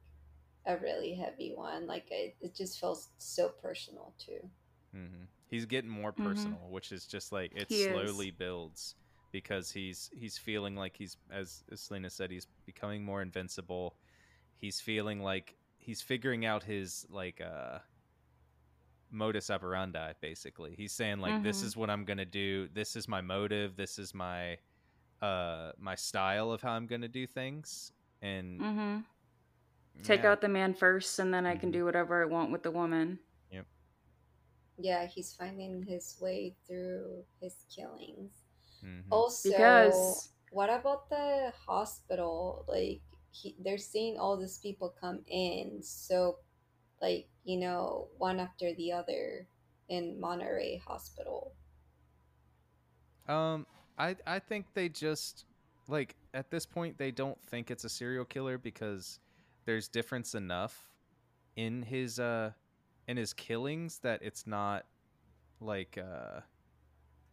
a 0.66 0.78
really 0.78 1.14
heavy 1.14 1.52
one. 1.54 1.86
Like, 1.86 2.06
it, 2.10 2.36
it 2.40 2.54
just 2.54 2.80
feels 2.80 3.10
so 3.18 3.50
personal 3.62 4.14
too. 4.18 4.50
hmm 4.92 5.24
He's 5.46 5.66
getting 5.66 5.90
more 5.90 6.10
Mhm. 6.18 6.56
personal, 6.56 6.68
which 6.70 6.90
is 6.90 7.06
just 7.06 7.30
like 7.30 7.52
it 7.54 7.70
He 7.70 7.84
is. 7.84 8.10
slowly 8.10 8.30
builds 8.32 8.96
because 9.30 9.70
he's 9.70 10.10
he's 10.12 10.36
feeling 10.38 10.74
like 10.74 10.96
he's 10.96 11.16
as, 11.30 11.62
as 11.70 11.80
Selena 11.82 12.10
said 12.10 12.30
he's 12.32 12.48
becoming 12.66 13.04
more 13.04 13.22
invincible. 13.22 13.96
He's 14.58 14.80
feeling 14.80 15.22
like 15.22 15.56
he's 15.78 16.02
figuring 16.02 16.46
out 16.46 16.64
his 16.64 17.06
like 17.10 17.40
uh 17.40 17.80
modus 19.10 19.50
operandi 19.50 20.12
basically. 20.20 20.74
He's 20.76 20.92
saying 20.92 21.20
like 21.20 21.40
this 21.40 21.62
Mhm. 21.62 21.62
is 21.62 21.76
what 21.76 21.90
I'm 21.90 22.04
going 22.04 22.18
to 22.18 22.24
do. 22.24 22.68
This 22.72 22.96
is 22.96 23.08
my 23.08 23.20
motive. 23.20 23.76
This 23.76 23.98
is 23.98 24.14
my 24.14 24.58
uh 25.24 25.72
my 25.78 25.94
style 25.96 26.52
of 26.52 26.60
how 26.60 26.72
I'm 26.76 26.86
going 26.86 27.00
to 27.00 27.08
do 27.20 27.24
things 27.26 27.92
and 28.20 28.60
hmm 28.60 28.96
Take 30.02 30.24
yeah. 30.26 30.32
out 30.34 30.40
the 30.42 30.48
man 30.50 30.74
first, 30.74 31.20
and 31.22 31.32
then 31.32 31.46
I 31.46 31.54
can 31.54 31.70
Mhm. 31.70 31.78
do 31.78 31.84
whatever 31.86 32.20
I 32.20 32.26
want 32.26 32.50
with 32.50 32.64
the 32.66 32.74
woman. 32.74 33.18
Yep. 33.54 33.66
Yeah, 34.76 35.06
he's 35.06 35.30
finding 35.38 35.86
his 35.86 36.18
way 36.20 36.56
through 36.66 37.22
his 37.40 37.62
killings. 37.70 38.42
Mhm. 38.82 39.06
Also, 39.08 39.50
Because- 39.54 40.34
what 40.50 40.66
about 40.68 41.08
the 41.14 41.54
hospital? 41.54 42.64
Like, 42.66 43.02
he, 43.30 43.54
they're 43.62 43.78
seeing 43.78 44.18
all 44.18 44.34
these 44.36 44.58
people 44.58 44.90
come 44.98 45.22
in, 45.30 45.78
so, 45.80 46.42
like, 47.00 47.30
you 47.46 47.58
know, 47.62 48.10
one 48.18 48.40
after 48.42 48.74
the 48.74 48.90
other 48.90 49.46
in 49.86 50.18
Monterey 50.18 50.78
Hospital. 50.82 51.54
Um, 53.30 53.66
I 53.98 54.16
I 54.26 54.38
think 54.38 54.66
they 54.74 54.88
just 54.88 55.44
like 55.88 56.16
at 56.32 56.50
this 56.50 56.66
point 56.66 56.98
they 56.98 57.10
don't 57.10 57.40
think 57.42 57.70
it's 57.70 57.84
a 57.84 57.88
serial 57.88 58.24
killer 58.24 58.58
because 58.58 59.18
there's 59.66 59.88
difference 59.88 60.34
enough 60.34 60.90
in 61.56 61.82
his 61.82 62.18
uh 62.18 62.52
in 63.06 63.16
his 63.16 63.32
killings 63.32 63.98
that 64.00 64.22
it's 64.22 64.46
not 64.46 64.86
like 65.60 65.98
uh 65.98 66.40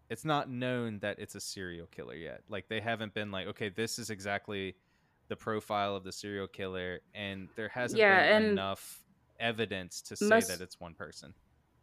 it's 0.10 0.26
not 0.26 0.50
known 0.50 1.00
that 1.00 1.20
it's 1.20 1.36
a 1.36 1.40
serial 1.40 1.88
killer 1.88 2.16
yet. 2.16 2.42
Like 2.50 2.68
they 2.68 2.82
haven't 2.82 3.14
been 3.14 3.32
like, 3.32 3.48
okay, 3.48 3.70
this 3.70 3.98
is 3.98 4.10
exactly 4.10 4.76
the 5.30 5.36
profile 5.38 5.96
of 5.96 6.04
the 6.04 6.12
serial 6.12 6.48
killer, 6.48 7.00
and 7.14 7.48
there 7.56 7.70
hasn't 7.70 8.02
Yeah, 8.02 8.24
been 8.38 8.52
enough 8.52 9.04
evidence 9.40 10.02
to 10.02 10.16
say 10.18 10.26
most- 10.30 10.48
that 10.50 10.62
it's 10.62 10.80
one 10.80 10.94
person. 10.94 11.34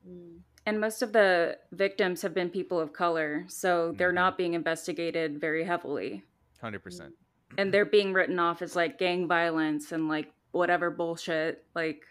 Mm. 0.08 0.38
And 0.66 0.80
most 0.80 1.02
of 1.02 1.12
the 1.12 1.58
victims 1.72 2.22
have 2.22 2.34
been 2.34 2.50
people 2.50 2.78
of 2.78 2.92
color, 2.92 3.44
so 3.48 3.92
they're 3.92 4.10
Mhm. 4.10 4.14
not 4.14 4.36
being 4.38 4.54
investigated 4.54 5.40
very 5.40 5.64
heavily. 5.64 6.24
Hundred 6.60 6.80
percent. 6.82 7.14
And 7.56 7.72
they're 7.72 7.86
being 7.86 8.12
written 8.12 8.38
off 8.38 8.60
as 8.60 8.76
like 8.76 8.98
gang 8.98 9.26
violence 9.26 9.92
and 9.92 10.08
like 10.08 10.32
whatever 10.52 10.90
bullshit. 10.90 11.64
Like 11.74 12.04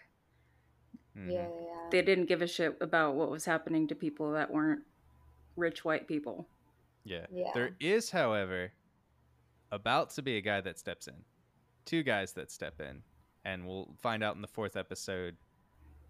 Mm-hmm. 1.16 1.30
Yeah, 1.30 1.48
yeah, 1.48 1.60
yeah. 1.66 1.88
they 1.90 2.02
didn't 2.02 2.26
give 2.26 2.42
a 2.42 2.46
shit 2.46 2.76
about 2.80 3.14
what 3.16 3.30
was 3.30 3.44
happening 3.44 3.88
to 3.88 3.94
people 3.94 4.32
that 4.32 4.50
weren't 4.52 4.82
rich 5.56 5.84
white 5.84 6.06
people. 6.06 6.48
Yeah. 7.04 7.26
Yeah. 7.30 7.50
There 7.54 7.70
is, 7.80 8.10
however, 8.10 8.72
about 9.72 10.10
to 10.10 10.22
be 10.22 10.36
a 10.36 10.40
guy 10.40 10.60
that 10.60 10.78
steps 10.78 11.08
in. 11.08 11.24
Two 11.84 12.02
guys 12.04 12.32
that 12.34 12.50
step 12.52 12.80
in. 12.80 13.02
And 13.44 13.66
we'll 13.66 13.94
find 13.98 14.22
out 14.22 14.36
in 14.36 14.42
the 14.42 14.48
fourth 14.48 14.76
episode 14.76 15.36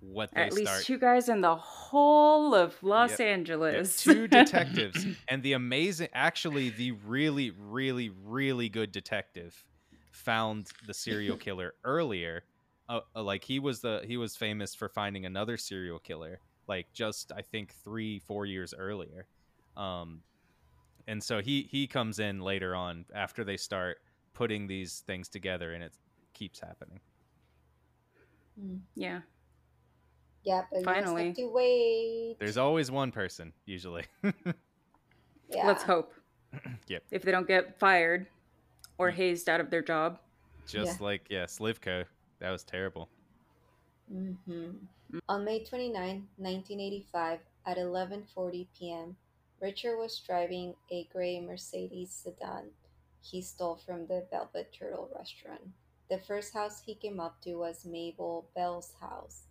what 0.01 0.31
they 0.35 0.43
At 0.43 0.53
least 0.53 0.71
start. 0.71 0.85
two 0.85 0.99
guys 0.99 1.29
in 1.29 1.41
the 1.41 1.57
whole 1.57 2.55
of 2.55 2.81
Los 2.83 3.11
Yep. 3.11 3.21
Angeles. 3.21 4.03
two 4.03 4.27
detectives. 4.29 5.07
and 5.29 5.43
the 5.43 5.55
amazing 5.55 6.09
actually 6.13 6.71
the 6.71 6.93
really, 6.93 7.51
really, 7.51 8.11
really 8.25 8.69
good 8.69 8.93
detective 8.93 9.65
found 10.13 10.69
the 10.87 10.95
serial 10.95 11.37
killer 11.47 11.75
earlier. 11.85 12.45
Uh, 12.89 13.01
uh, 13.15 13.23
like 13.23 13.45
he 13.45 13.59
was 13.59 13.81
the 13.81 14.03
he 14.07 14.17
was 14.17 14.35
famous 14.37 14.75
for 14.75 14.89
finding 14.89 15.27
another 15.27 15.57
serial 15.57 15.99
killer 15.99 16.41
like 16.69 16.87
just 16.93 17.33
I 17.37 17.43
think 17.43 17.73
three, 17.85 18.19
four 18.19 18.47
years 18.47 18.73
earlier. 18.77 19.27
Um 19.77 20.23
and 21.07 21.23
so 21.23 21.41
he 21.41 21.63
he 21.71 21.87
comes 21.87 22.19
in 22.19 22.41
later 22.41 22.75
on 22.75 23.05
after 23.15 23.43
they 23.45 23.57
start 23.57 23.99
putting 24.35 24.67
these 24.69 25.03
things 25.07 25.29
together 25.29 25.73
and 25.73 25.83
it 25.83 25.93
keeps 26.35 26.61
happening 26.61 27.01
Mm. 28.61 28.81
yeah. 28.97 29.21
Yeah, 30.45 30.63
but 30.73 30.85
Finally. 30.85 31.23
you 31.25 31.29
just 31.31 31.41
have 31.41 31.49
to 31.49 31.53
wait. 31.53 32.37
there's 32.39 32.57
always 32.57 32.91
one 32.91 33.11
person 33.11 33.53
usually 33.67 34.05
yeah. 34.23 35.67
Let's 35.67 35.83
hope. 35.83 36.13
Yep. 36.89 37.03
If 37.11 37.23
they 37.23 37.31
don't 37.31 37.47
get 37.47 37.79
fired 37.79 38.27
or 38.97 39.11
hazed 39.11 39.51
out 39.51 39.61
of 39.61 39.69
their 39.69 39.83
job. 39.83 40.19
just 40.67 41.01
like 41.03 41.27
yeah 41.29 41.45
slivko 41.45 42.05
that 42.41 42.51
was 42.51 42.65
terrible 42.65 43.11
hmm 44.11 44.71
On 45.29 45.45
May 45.45 45.65
29, 45.65 45.93
1985, 46.37 47.41
at 47.67 47.77
11:40 47.77 48.67
p.m., 48.79 49.17
Richard 49.61 49.99
was 49.99 50.19
driving 50.19 50.75
a 50.91 51.07
gray 51.13 51.39
Mercedes 51.41 52.11
sedan 52.11 52.71
he 53.21 53.43
stole 53.43 53.77
from 53.77 54.07
the 54.07 54.27
Velvet 54.31 54.73
Turtle 54.73 55.11
restaurant. 55.17 55.61
The 56.09 56.19
first 56.19 56.55
house 56.55 56.81
he 56.81 56.95
came 56.95 57.21
up 57.21 57.41
to 57.43 57.57
was 57.57 57.85
Mabel 57.85 58.49
Bell's 58.55 58.95
house. 59.01 59.43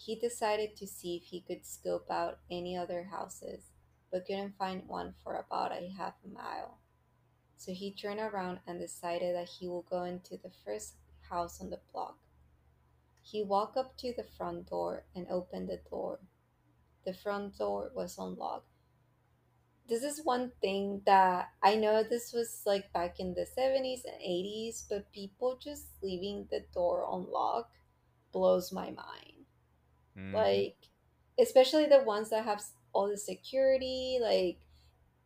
He 0.00 0.14
decided 0.14 0.76
to 0.76 0.86
see 0.86 1.16
if 1.16 1.24
he 1.24 1.40
could 1.40 1.66
scope 1.66 2.08
out 2.08 2.38
any 2.48 2.76
other 2.76 3.02
houses, 3.10 3.72
but 4.12 4.26
couldn't 4.26 4.56
find 4.56 4.86
one 4.86 5.14
for 5.24 5.34
about 5.34 5.72
a 5.72 5.88
half 5.88 6.14
a 6.24 6.28
mile. 6.28 6.78
So 7.56 7.72
he 7.72 7.90
turned 7.90 8.20
around 8.20 8.60
and 8.64 8.78
decided 8.78 9.34
that 9.34 9.48
he 9.48 9.66
will 9.66 9.82
go 9.82 10.04
into 10.04 10.36
the 10.36 10.52
first 10.64 10.94
house 11.28 11.60
on 11.60 11.70
the 11.70 11.80
block. 11.92 12.16
He 13.22 13.42
walked 13.42 13.76
up 13.76 13.96
to 13.98 14.14
the 14.16 14.22
front 14.22 14.70
door 14.70 15.04
and 15.16 15.26
opened 15.28 15.68
the 15.68 15.80
door. 15.90 16.20
The 17.04 17.12
front 17.12 17.58
door 17.58 17.90
was 17.92 18.18
unlocked. 18.18 18.70
This 19.88 20.04
is 20.04 20.24
one 20.24 20.52
thing 20.60 21.02
that 21.06 21.48
I 21.60 21.74
know 21.74 22.04
this 22.04 22.32
was 22.32 22.62
like 22.64 22.92
back 22.92 23.18
in 23.18 23.34
the 23.34 23.46
70s 23.58 24.04
and 24.04 24.22
80s, 24.22 24.84
but 24.88 25.10
people 25.12 25.58
just 25.60 25.86
leaving 26.02 26.46
the 26.50 26.64
door 26.72 27.04
unlocked 27.10 27.76
blows 28.32 28.70
my 28.72 28.90
mind. 28.90 29.27
Mhm. 30.18 30.32
Like, 30.34 30.76
especially 31.38 31.86
the 31.86 32.02
ones 32.04 32.30
that 32.30 32.44
have 32.44 32.58
s- 32.58 32.74
all 32.92 33.08
the 33.08 33.16
security, 33.18 34.18
like 34.20 34.58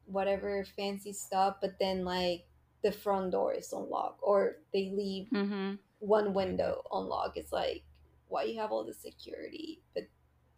whatever 0.07 0.65
fancy 0.65 1.13
stuff, 1.13 1.57
but 1.61 1.79
then 1.79 2.05
like 2.05 2.47
the 2.83 2.93
front 2.93 3.33
door 3.33 3.53
is 3.55 3.73
unlocked 3.73 4.21
or 4.23 4.59
they 4.73 4.91
leave 4.91 5.29
Mm-hmm. 5.33 5.77
one 6.01 6.35
window 6.35 6.83
unlocked. 6.93 7.39
It's 7.39 7.53
like, 7.53 7.85
why 8.29 8.45
you 8.45 8.61
have 8.61 8.73
all 8.73 8.85
the 8.85 8.95
security, 8.95 9.81
but 9.95 10.05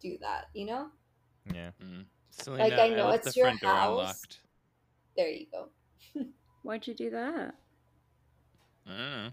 do 0.01 0.17
that, 0.19 0.49
you 0.53 0.65
know? 0.65 0.91
yeah 1.53 1.71
Mm. 1.81 2.05
Selena, 2.31 2.75
I 2.81 2.89
know 2.89 3.09
left 3.09 3.27
it's 3.27 3.37
your 3.37 3.45
front 3.47 3.61
door 3.61 3.75
house. 3.75 3.99
unlocked. 3.99 4.39
There 5.15 5.29
you 5.29 5.47
go. 5.51 5.69
Why'd 6.63 6.87
you 6.87 6.93
do 6.95 7.09
that? 7.11 7.55
I 8.85 8.89
don't 8.89 8.97
know. 9.11 9.29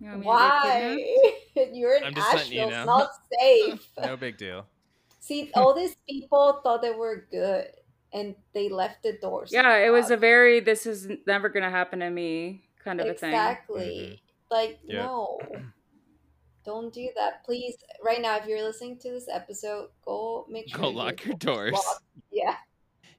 You 0.00 0.08
want 0.08 0.20
me 0.20 0.26
to 0.26 0.32
get 0.32 0.54
Why? 0.62 0.62
kidnapped? 0.62 1.43
You're 1.72 1.96
in 1.96 2.04
I'm 2.04 2.14
just 2.14 2.34
Asheville. 2.34 2.52
you 2.54 2.62
It's 2.62 2.70
know. 2.72 2.84
not 2.84 3.10
safe. 3.40 3.88
no 4.02 4.16
big 4.16 4.36
deal 4.36 4.66
See, 5.20 5.50
all 5.54 5.74
these 5.74 5.96
people 6.08 6.60
thought 6.62 6.82
they 6.82 6.90
were 6.90 7.26
good, 7.30 7.68
and 8.12 8.34
they 8.52 8.68
left 8.68 9.02
the 9.02 9.14
doors. 9.22 9.50
Yeah, 9.52 9.76
it 9.78 9.88
was 9.90 10.10
a 10.10 10.16
very 10.18 10.60
this 10.60 10.84
is 10.86 11.08
never 11.26 11.48
gonna 11.48 11.70
happen 11.70 12.00
to 12.00 12.10
me 12.10 12.64
kind 12.84 13.00
of 13.00 13.06
a 13.06 13.14
thing. 13.14 13.30
exactly. 13.30 14.20
Mm-hmm. 14.20 14.54
Like 14.54 14.78
Yep. 14.84 15.02
no, 15.02 15.40
don't 16.64 16.92
do 16.92 17.08
that, 17.16 17.44
please. 17.44 17.76
Right 18.04 18.20
now, 18.20 18.36
if 18.36 18.46
you're 18.46 18.62
listening 18.62 18.98
to 18.98 19.10
this 19.10 19.26
episode, 19.32 19.88
go 20.04 20.46
make 20.50 20.68
sure 20.68 20.78
Go 20.80 20.88
lock 20.90 21.24
your 21.24 21.36
doors. 21.36 21.72
locked. 21.72 22.02
Yeah. 22.30 22.56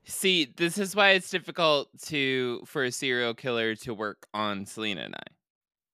See, 0.04 0.54
this 0.56 0.78
is 0.78 0.96
why 0.96 1.12
it's 1.12 1.32
difficult 1.32 1.90
to 2.04 2.62
for 2.66 2.84
a 2.84 2.92
serial 2.92 3.34
killer 3.34 3.76
to 3.78 3.94
work 3.96 4.28
on 4.34 4.66
Selena 4.68 5.02
and 5.02 5.16
I. 5.16 5.24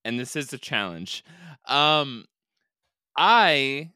And 0.03 0.19
this 0.19 0.35
is 0.35 0.51
a 0.51 0.57
challenge. 0.57 1.23
Um 1.67 2.25
I 3.17 3.91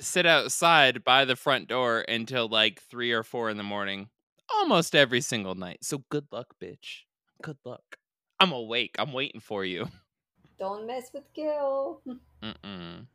sit 0.00 0.26
outside 0.26 1.04
by 1.04 1.24
the 1.24 1.36
front 1.36 1.68
door 1.68 2.00
until 2.08 2.48
like 2.48 2.80
3 2.82 3.12
or 3.12 3.22
4 3.22 3.50
in 3.50 3.56
the 3.56 3.62
morning 3.62 4.08
almost 4.52 4.94
every 4.94 5.20
single 5.20 5.54
night. 5.54 5.78
So 5.82 6.04
good 6.10 6.26
luck, 6.30 6.54
bitch. 6.62 7.02
Good 7.42 7.58
luck. 7.64 7.82
I'm 8.38 8.52
awake. 8.52 8.96
I'm 8.98 9.12
waiting 9.12 9.40
for 9.40 9.64
you. 9.64 9.88
Don't 10.58 10.86
mess 10.86 11.10
with 11.12 11.24
Gil. 11.34 12.00
Mm-mm. 12.42 13.06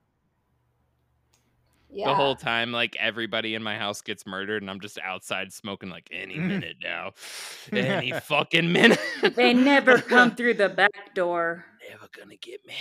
Yeah. 1.90 2.10
The 2.10 2.16
whole 2.16 2.36
time, 2.36 2.74
like 2.74 2.98
everybody 3.00 3.56
in 3.56 3.64
my 3.64 3.78
house 3.78 4.02
gets 4.02 4.26
murdered, 4.26 4.62
and 4.62 4.70
I'm 4.70 4.82
just 4.82 5.00
outside 5.00 5.54
smoking 5.54 5.90
like 5.90 6.10
any 6.12 6.38
minute 6.38 6.76
now, 6.84 7.12
any 7.72 8.12
fucking 8.12 8.74
minute. 8.74 9.00
They 9.36 9.54
never 9.54 10.00
come 10.00 10.36
through 10.36 10.56
the 10.56 10.68
back 10.68 11.16
door. 11.16 11.66
Never 11.90 12.08
gonna 12.12 12.36
get 12.36 12.66
me. 12.68 12.76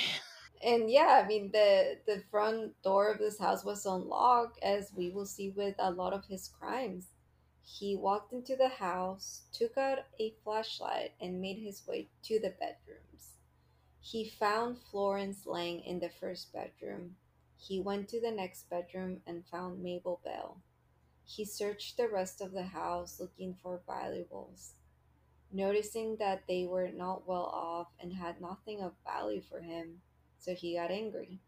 And 0.62 0.90
yeah, 0.90 1.22
I 1.24 1.26
mean 1.26 1.50
the 1.52 1.98
the 2.06 2.22
front 2.30 2.80
door 2.82 3.10
of 3.10 3.18
this 3.18 3.38
house 3.38 3.64
was 3.64 3.86
unlocked, 3.86 4.58
as 4.62 4.92
we 4.94 5.10
will 5.10 5.26
see 5.26 5.50
with 5.50 5.74
a 5.78 5.90
lot 5.90 6.12
of 6.12 6.26
his 6.26 6.48
crimes. 6.48 7.08
He 7.62 7.96
walked 7.96 8.32
into 8.32 8.56
the 8.56 8.68
house, 8.68 9.42
took 9.52 9.76
out 9.76 9.98
a 10.20 10.34
flashlight, 10.44 11.12
and 11.20 11.40
made 11.40 11.58
his 11.58 11.86
way 11.86 12.08
to 12.24 12.38
the 12.38 12.50
bedrooms. 12.50 13.34
He 14.00 14.28
found 14.28 14.78
Florence 14.78 15.46
laying 15.46 15.80
in 15.80 15.98
the 15.98 16.10
first 16.10 16.52
bedroom. 16.52 17.16
He 17.58 17.80
went 17.80 18.08
to 18.10 18.20
the 18.20 18.30
next 18.30 18.70
bedroom 18.70 19.22
and 19.26 19.44
found 19.46 19.82
Mabel 19.82 20.20
Bell. 20.24 20.62
He 21.24 21.44
searched 21.44 21.96
the 21.96 22.08
rest 22.08 22.40
of 22.40 22.52
the 22.52 22.66
house 22.66 23.18
looking 23.18 23.54
for 23.54 23.82
valuables. 23.86 24.74
Noticing 25.50 26.16
that 26.18 26.46
they 26.46 26.66
were 26.66 26.88
not 26.88 27.26
well 27.26 27.46
off 27.46 27.88
and 27.98 28.12
had 28.12 28.40
nothing 28.40 28.80
of 28.80 28.92
value 29.04 29.40
for 29.42 29.60
him, 29.60 30.02
so 30.46 30.54
he 30.54 30.76
got 30.76 30.90
angry. 30.92 31.40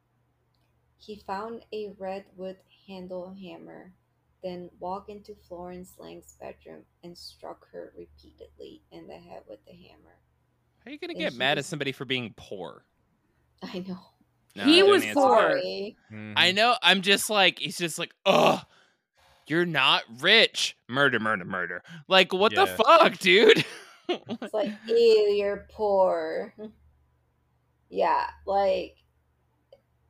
He 0.98 1.22
found 1.24 1.62
a 1.72 1.94
red 1.98 2.24
wood 2.36 2.56
handle 2.88 3.32
hammer, 3.40 3.92
then 4.42 4.70
walked 4.80 5.08
into 5.08 5.36
Florence 5.48 5.92
Lang's 5.98 6.36
bedroom 6.40 6.82
and 7.04 7.16
struck 7.16 7.68
her 7.72 7.92
repeatedly 7.96 8.82
in 8.90 9.06
the 9.06 9.14
head 9.14 9.42
with 9.48 9.64
the 9.66 9.72
hammer. 9.72 10.16
How 10.84 10.90
are 10.90 10.92
you 10.92 10.98
gonna 10.98 11.14
get 11.14 11.32
he 11.32 11.38
mad 11.38 11.58
at 11.58 11.64
somebody 11.64 11.92
for 11.92 12.04
being 12.04 12.34
poor? 12.36 12.82
I 13.62 13.84
know. 13.86 13.98
No, 14.56 14.64
He 14.64 14.80
don't 14.80 14.90
was 14.90 15.04
poor. 15.14 15.36
that. 15.36 15.52
Sorry. 15.52 15.96
Mhm. 16.12 16.32
I 16.36 16.50
know. 16.50 16.76
I'm 16.82 17.02
just 17.02 17.30
like 17.30 17.60
he's 17.60 17.78
just 17.78 17.98
like, 17.98 18.12
ugh, 18.26 18.64
you're 19.46 19.66
not 19.66 20.02
rich. 20.18 20.76
Murder, 20.88 21.20
murder, 21.20 21.44
murder. 21.44 21.82
Like 22.08 22.32
what 22.32 22.54
the 22.54 22.66
fuck, 22.66 23.18
dude? 23.18 23.64
It's 24.08 24.54
like, 24.54 24.72
ew, 24.86 24.94
you're 25.36 25.66
poor. 25.70 26.54
Yeah, 27.90 28.26
like, 28.46 28.96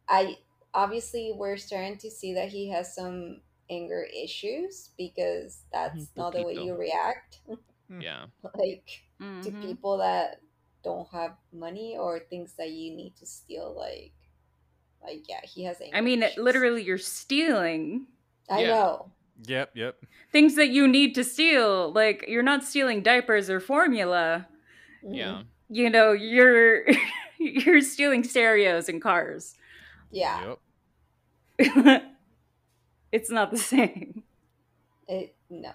I 0.09 0.39
obviously 0.75 1.33
we're 1.35 1.57
starting 1.57 1.99
to 1.99 2.11
see 2.11 2.35
that 2.35 2.49
he 2.49 2.71
has 2.71 2.95
some 2.95 3.41
anger 3.71 4.07
issues 4.15 4.91
because 4.97 5.65
that's 5.73 6.11
not 6.17 6.33
the 6.33 6.43
way 6.43 6.55
you 6.55 6.75
react. 6.75 7.41
yeah. 8.01 8.27
like, 8.55 9.03
to 9.43 9.51
Mhm. 9.51 9.61
people 9.61 9.99
that 9.99 10.41
don't 10.83 11.09
have 11.13 11.37
money 11.53 11.97
or 11.99 12.19
things 12.19 12.55
that 12.59 12.71
you 12.71 12.95
need 12.95 13.15
to 13.17 13.27
steal 13.27 13.75
like 13.77 14.13
like 15.03 15.29
yeah 15.29 15.41
he 15.43 15.65
has 15.65 15.81
anger 15.81 15.97
I 15.97 16.01
mean, 16.01 16.23
issues. 16.23 16.39
literally, 16.39 16.83
you're 16.85 16.99
stealing. 16.99 18.07
i 18.51 18.63
Yeah. 18.63 18.69
know 18.69 19.13
Yep, 19.47 19.71
yep. 19.75 19.97
Things 20.33 20.57
that 20.57 20.71
you 20.71 20.89
need 20.89 21.15
to 21.15 21.25
steal. 21.25 21.93
Like 21.93 22.25
you're 22.29 22.43
not 22.43 22.65
stealing 22.65 23.03
diapers 23.03 23.49
or 23.49 23.61
formula. 23.61 24.49
Mhm. 25.05 25.15
Yeah. 25.17 25.43
You 25.69 25.91
know, 25.91 26.13
you're 26.13 26.85
you're 27.65 27.81
stealing 27.81 28.25
stereos 28.25 28.89
and 28.89 29.01
cars. 29.01 29.55
Yeah. 30.11 30.55
Yep. 31.59 32.03
it's 33.13 33.31
not 33.31 33.51
the 33.51 33.59
same. 33.59 34.23
It, 35.07 35.35
no. 35.49 35.73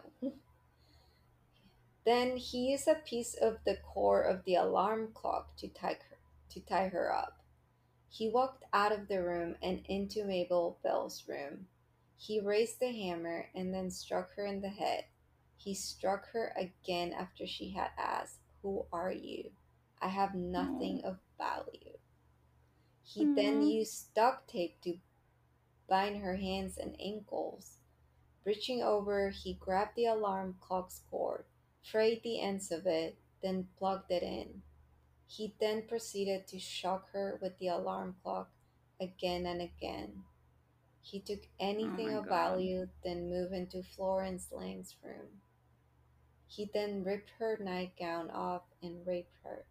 Then 2.06 2.36
he 2.36 2.72
used 2.72 2.88
a 2.88 2.96
piece 2.96 3.34
of 3.36 3.58
the 3.66 3.78
core 3.78 4.24
of 4.24 4.44
the 4.44 4.56
alarm 4.56 5.10
clock 5.14 5.56
to 5.58 5.68
tie 5.70 5.98
her, 6.10 6.18
to 6.50 6.60
tie 6.60 6.90
her 6.90 7.14
up. 7.14 7.40
He 8.10 8.30
walked 8.30 8.64
out 8.74 8.92
of 8.92 9.08
the 9.08 9.24
room 9.24 9.56
and 9.64 9.82
into 9.88 10.26
Mabel 10.26 10.78
Bell's 10.84 11.24
room. 11.28 11.68
He 12.18 12.40
raised 12.40 12.80
the 12.80 12.92
hammer 12.92 13.48
and 13.56 13.74
then 13.74 13.90
struck 13.90 14.36
her 14.36 14.46
in 14.46 14.62
the 14.62 14.70
head. 14.70 15.06
He 15.58 15.74
struck 15.74 16.28
her 16.34 16.54
again 16.58 17.14
after 17.14 17.48
she 17.48 17.72
had 17.72 17.92
asked, 17.98 18.40
Who 18.62 18.86
are 18.92 19.12
you? 19.12 19.50
I 20.04 20.10
have 20.10 20.36
nothing 20.36 21.02
mm. 21.04 21.06
of 21.06 21.18
value. 21.38 21.98
He 23.04 23.24
then 23.24 23.62
mm-hmm. 23.62 23.62
used 23.62 24.14
duct 24.14 24.50
tape 24.50 24.82
to 24.82 24.98
bind 25.88 26.22
her 26.22 26.36
hands 26.36 26.78
and 26.78 26.96
ankles. 27.00 27.78
Reaching 28.46 28.84
over, 28.84 29.30
he 29.30 29.54
grabbed 29.54 29.96
the 29.96 30.06
alarm 30.06 30.56
clock's 30.60 31.02
cord, 31.10 31.46
frayed 31.82 32.22
the 32.24 32.42
ends 32.42 32.72
of 32.72 32.86
it, 32.86 33.18
then 33.42 33.68
plugged 33.78 34.12
it 34.12 34.24
in. 34.24 34.62
He 35.28 35.56
then 35.60 35.84
proceeded 35.88 36.48
to 36.48 36.60
shock 36.60 37.10
her 37.14 37.40
with 37.42 37.58
the 37.60 37.70
alarm 37.70 38.16
clock 38.22 38.50
again 39.00 39.46
and 39.46 39.62
again. 39.62 40.24
He 41.02 41.20
took 41.20 41.48
anything 41.60 42.08
my 42.08 42.20
of 42.20 42.28
God. 42.28 42.30
value, 42.30 42.88
then 43.04 43.30
moved 43.30 43.54
into 43.54 43.84
Florence 43.84 44.48
Lang's 44.52 44.96
room. 45.04 45.42
He 46.48 46.70
then 46.74 47.04
ripped 47.04 47.32
her 47.40 47.58
nightgown 47.62 48.30
off 48.30 48.64
and 48.82 49.06
raped 49.08 49.38
her. 49.44 49.66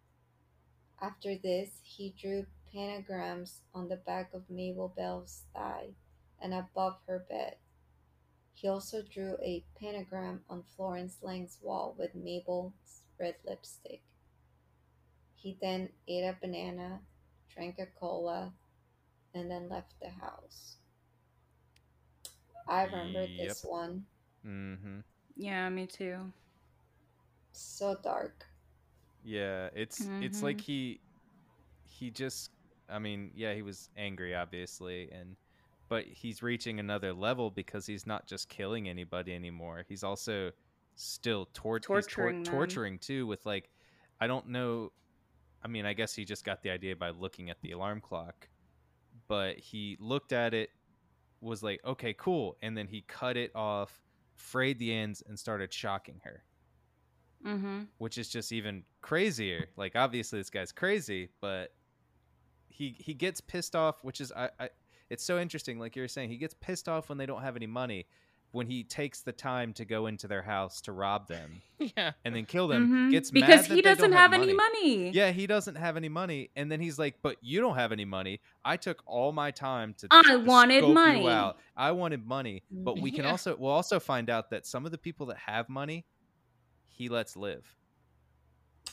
After 1.02 1.36
this, 1.36 1.80
he 1.82 2.14
drew 2.16 2.46
pentagrams 2.72 3.58
on 3.74 3.88
the 3.88 3.96
back 3.96 4.32
of 4.32 4.48
Mabel 4.48 4.94
Bell's 4.96 5.42
thigh 5.52 5.88
and 6.40 6.54
above 6.54 6.98
her 7.08 7.26
bed. 7.28 7.56
He 8.54 8.68
also 8.68 9.02
drew 9.02 9.36
a 9.42 9.64
pentagram 9.80 10.42
on 10.48 10.62
Florence 10.76 11.18
Lang's 11.20 11.58
wall 11.60 11.96
with 11.98 12.14
Mabel's 12.14 13.02
red 13.18 13.34
lipstick. 13.44 14.02
He 15.34 15.58
then 15.60 15.88
ate 16.06 16.22
a 16.22 16.36
banana, 16.40 17.00
drank 17.52 17.80
a 17.80 17.86
cola, 17.98 18.52
and 19.34 19.50
then 19.50 19.68
left 19.68 19.94
the 20.00 20.08
house. 20.08 20.76
I 22.68 22.84
remember 22.84 23.26
this 23.26 23.64
one. 23.64 24.04
Mm-hmm. 24.46 25.00
Yeah, 25.34 25.68
me 25.68 25.86
too. 25.86 26.32
So 27.50 27.96
dark. 28.04 28.46
Yeah, 29.22 29.68
it's 29.74 30.08
it's 30.20 30.42
like 30.42 30.58
Mhm. 30.58 30.60
he 30.62 31.00
he 31.84 32.10
just 32.10 32.50
I 32.88 32.98
mean, 32.98 33.30
yeah, 33.34 33.54
he 33.54 33.62
was 33.62 33.88
angry 33.96 34.34
obviously 34.34 35.10
and 35.12 35.36
but 35.88 36.04
he's 36.06 36.42
reaching 36.42 36.80
another 36.80 37.12
level 37.12 37.50
because 37.50 37.86
he's 37.86 38.06
not 38.06 38.26
just 38.26 38.48
killing 38.48 38.88
anybody 38.88 39.34
anymore. 39.34 39.84
He's 39.88 40.02
also 40.02 40.52
still 40.94 41.46
tor- 41.52 41.80
tor- 41.80 42.00
Torturing 42.02 42.42
them. 42.44 42.52
torturing 42.52 42.98
too 42.98 43.26
with 43.26 43.44
like 43.46 43.70
I 44.20 44.26
don't 44.26 44.48
know 44.48 44.92
I 45.64 45.68
mean, 45.68 45.86
I 45.86 45.92
guess 45.92 46.14
he 46.14 46.24
just 46.24 46.44
got 46.44 46.62
the 46.62 46.70
idea 46.70 46.96
by 46.96 47.10
looking 47.10 47.48
at 47.50 47.60
the 47.60 47.70
alarm 47.72 48.00
clock. 48.00 48.48
But 49.28 49.58
he 49.58 49.96
looked 50.00 50.32
at 50.32 50.54
it 50.54 50.70
was 51.40 51.62
like, 51.62 51.80
"Okay, 51.84 52.14
cool." 52.14 52.56
And 52.62 52.76
then 52.76 52.88
he 52.88 53.02
cut 53.02 53.36
it 53.36 53.52
off, 53.54 54.02
frayed 54.34 54.78
the 54.78 54.92
ends 54.92 55.22
and 55.26 55.38
started 55.38 55.72
shocking 55.72 56.20
her 56.24 56.44
Mm-hmm. 57.46 57.80
which 57.98 58.18
is 58.18 58.28
just 58.28 58.52
even 58.52 58.84
crazier. 59.00 59.66
Like 59.76 59.96
obviously 59.96 60.38
this 60.38 60.50
guy's 60.50 60.72
crazy, 60.72 61.28
but 61.40 61.72
he 62.68 62.94
he 62.98 63.14
gets 63.14 63.40
pissed 63.40 63.76
off, 63.76 64.02
which 64.02 64.20
is 64.20 64.32
I, 64.32 64.50
I 64.58 64.68
it's 65.10 65.24
so 65.24 65.38
interesting. 65.38 65.78
Like 65.78 65.94
you 65.96 66.02
were 66.02 66.08
saying, 66.08 66.30
he 66.30 66.38
gets 66.38 66.54
pissed 66.54 66.88
off 66.88 67.08
when 67.08 67.18
they 67.18 67.26
don't 67.26 67.42
have 67.42 67.56
any 67.56 67.66
money. 67.66 68.06
When 68.52 68.66
he 68.66 68.84
takes 68.84 69.22
the 69.22 69.32
time 69.32 69.72
to 69.74 69.86
go 69.86 70.06
into 70.08 70.28
their 70.28 70.42
house 70.42 70.82
to 70.82 70.92
rob 70.92 71.26
them 71.26 71.62
Yeah. 71.96 72.12
and 72.22 72.36
then 72.36 72.44
kill 72.44 72.68
them, 72.68 72.86
Mhm. 72.90 73.10
gets 73.10 73.30
because 73.30 73.48
mad 73.48 73.64
that 73.70 73.74
he 73.74 73.80
doesn't 73.80 74.10
don't 74.10 74.18
have, 74.18 74.34
any 74.34 74.52
money. 74.52 75.08
Yeah, 75.08 75.30
he 75.32 75.46
doesn't 75.46 75.76
have 75.76 75.96
any 75.96 76.10
money, 76.10 76.50
and 76.54 76.70
then 76.70 76.78
he's 76.78 76.98
like, 76.98 77.16
"But 77.22 77.38
you 77.40 77.62
don't 77.62 77.76
have 77.76 77.92
any 77.92 78.04
money. 78.04 78.40
I 78.62 78.76
took 78.76 79.02
all 79.06 79.32
my 79.32 79.52
time 79.52 79.94
to. 79.98 80.08
I 80.10 80.22
to 80.22 80.36
wanted 80.40 80.84
money." 80.86 81.26
I 81.76 81.92
wanted 81.92 82.26
money, 82.26 82.62
but 82.70 83.00
we 83.00 83.10
can 83.10 83.24
Yeah. 83.24 83.30
also 83.30 83.56
we'll 83.56 83.72
also 83.72 83.98
find 83.98 84.28
out 84.28 84.50
that 84.50 84.66
some 84.66 84.84
of 84.84 84.92
the 84.92 84.98
people 84.98 85.24
that 85.26 85.38
have 85.38 85.70
money, 85.70 86.04
he 86.92 87.08
lets 87.08 87.36
live. 87.36 87.64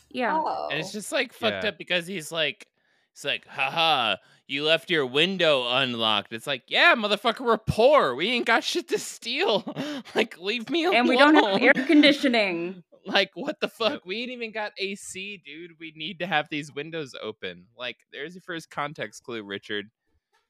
Yeah. 0.09 0.39
Oh. 0.43 0.69
And 0.71 0.79
it's 0.79 0.91
just 0.91 1.11
like 1.11 1.33
fucked 1.33 1.63
Yeah. 1.63 1.69
up 1.69 1.77
because 1.77 2.07
he's 2.07 2.31
like, 2.31 2.67
it's 3.13 3.23
like, 3.25 3.45
haha, 3.47 4.15
you 4.47 4.63
left 4.63 4.89
your 4.89 5.05
window 5.05 5.67
unlocked. 5.69 6.31
It's 6.33 6.47
like, 6.47 6.63
yeah, 6.67 6.95
motherfucker, 6.95 7.41
we're 7.41 7.57
poor. 7.57 8.15
We 8.15 8.29
ain't 8.29 8.45
got 8.45 8.63
shit 8.63 8.87
to 8.89 8.99
steal. 8.99 9.63
like, 10.15 10.37
leave 10.39 10.69
me 10.69 10.85
alone. 10.85 10.95
and 10.95 11.09
we 11.09 11.17
don't 11.17 11.35
have 11.35 11.61
air 11.61 11.73
conditioning. 11.85 12.83
Like, 13.05 13.31
what 13.33 13.59
the 13.59 13.67
fuck? 13.67 14.05
We 14.05 14.21
ain't 14.21 14.31
even 14.31 14.51
got 14.51 14.71
AC, 14.77 15.41
dude. 15.45 15.71
We 15.79 15.93
need 15.95 16.19
to 16.19 16.27
have 16.27 16.47
these 16.49 16.73
windows 16.73 17.13
open. 17.21 17.65
Like, 17.77 17.97
there's 18.11 18.35
your 18.35 18.41
first 18.41 18.69
context 18.69 19.23
clue, 19.23 19.43
Richard. 19.43 19.87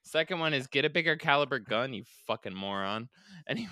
Second 0.03 0.39
one 0.39 0.53
is 0.53 0.67
get 0.67 0.85
a 0.85 0.89
bigger 0.89 1.15
caliber 1.15 1.59
gun, 1.59 1.93
you 1.93 2.03
fucking 2.27 2.55
moron. 2.55 3.09
Anyway, 3.47 3.69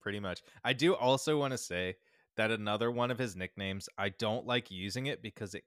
Pretty 0.00 0.20
much. 0.20 0.42
I 0.64 0.72
do 0.72 0.94
also 0.94 1.38
want 1.38 1.52
to 1.52 1.58
say 1.58 1.94
that 2.36 2.50
another 2.50 2.90
one 2.90 3.10
of 3.10 3.18
his 3.18 3.36
nicknames, 3.36 3.88
I 3.98 4.10
don't 4.10 4.46
like 4.46 4.70
using 4.70 5.06
it 5.06 5.22
because 5.22 5.54
it 5.54 5.64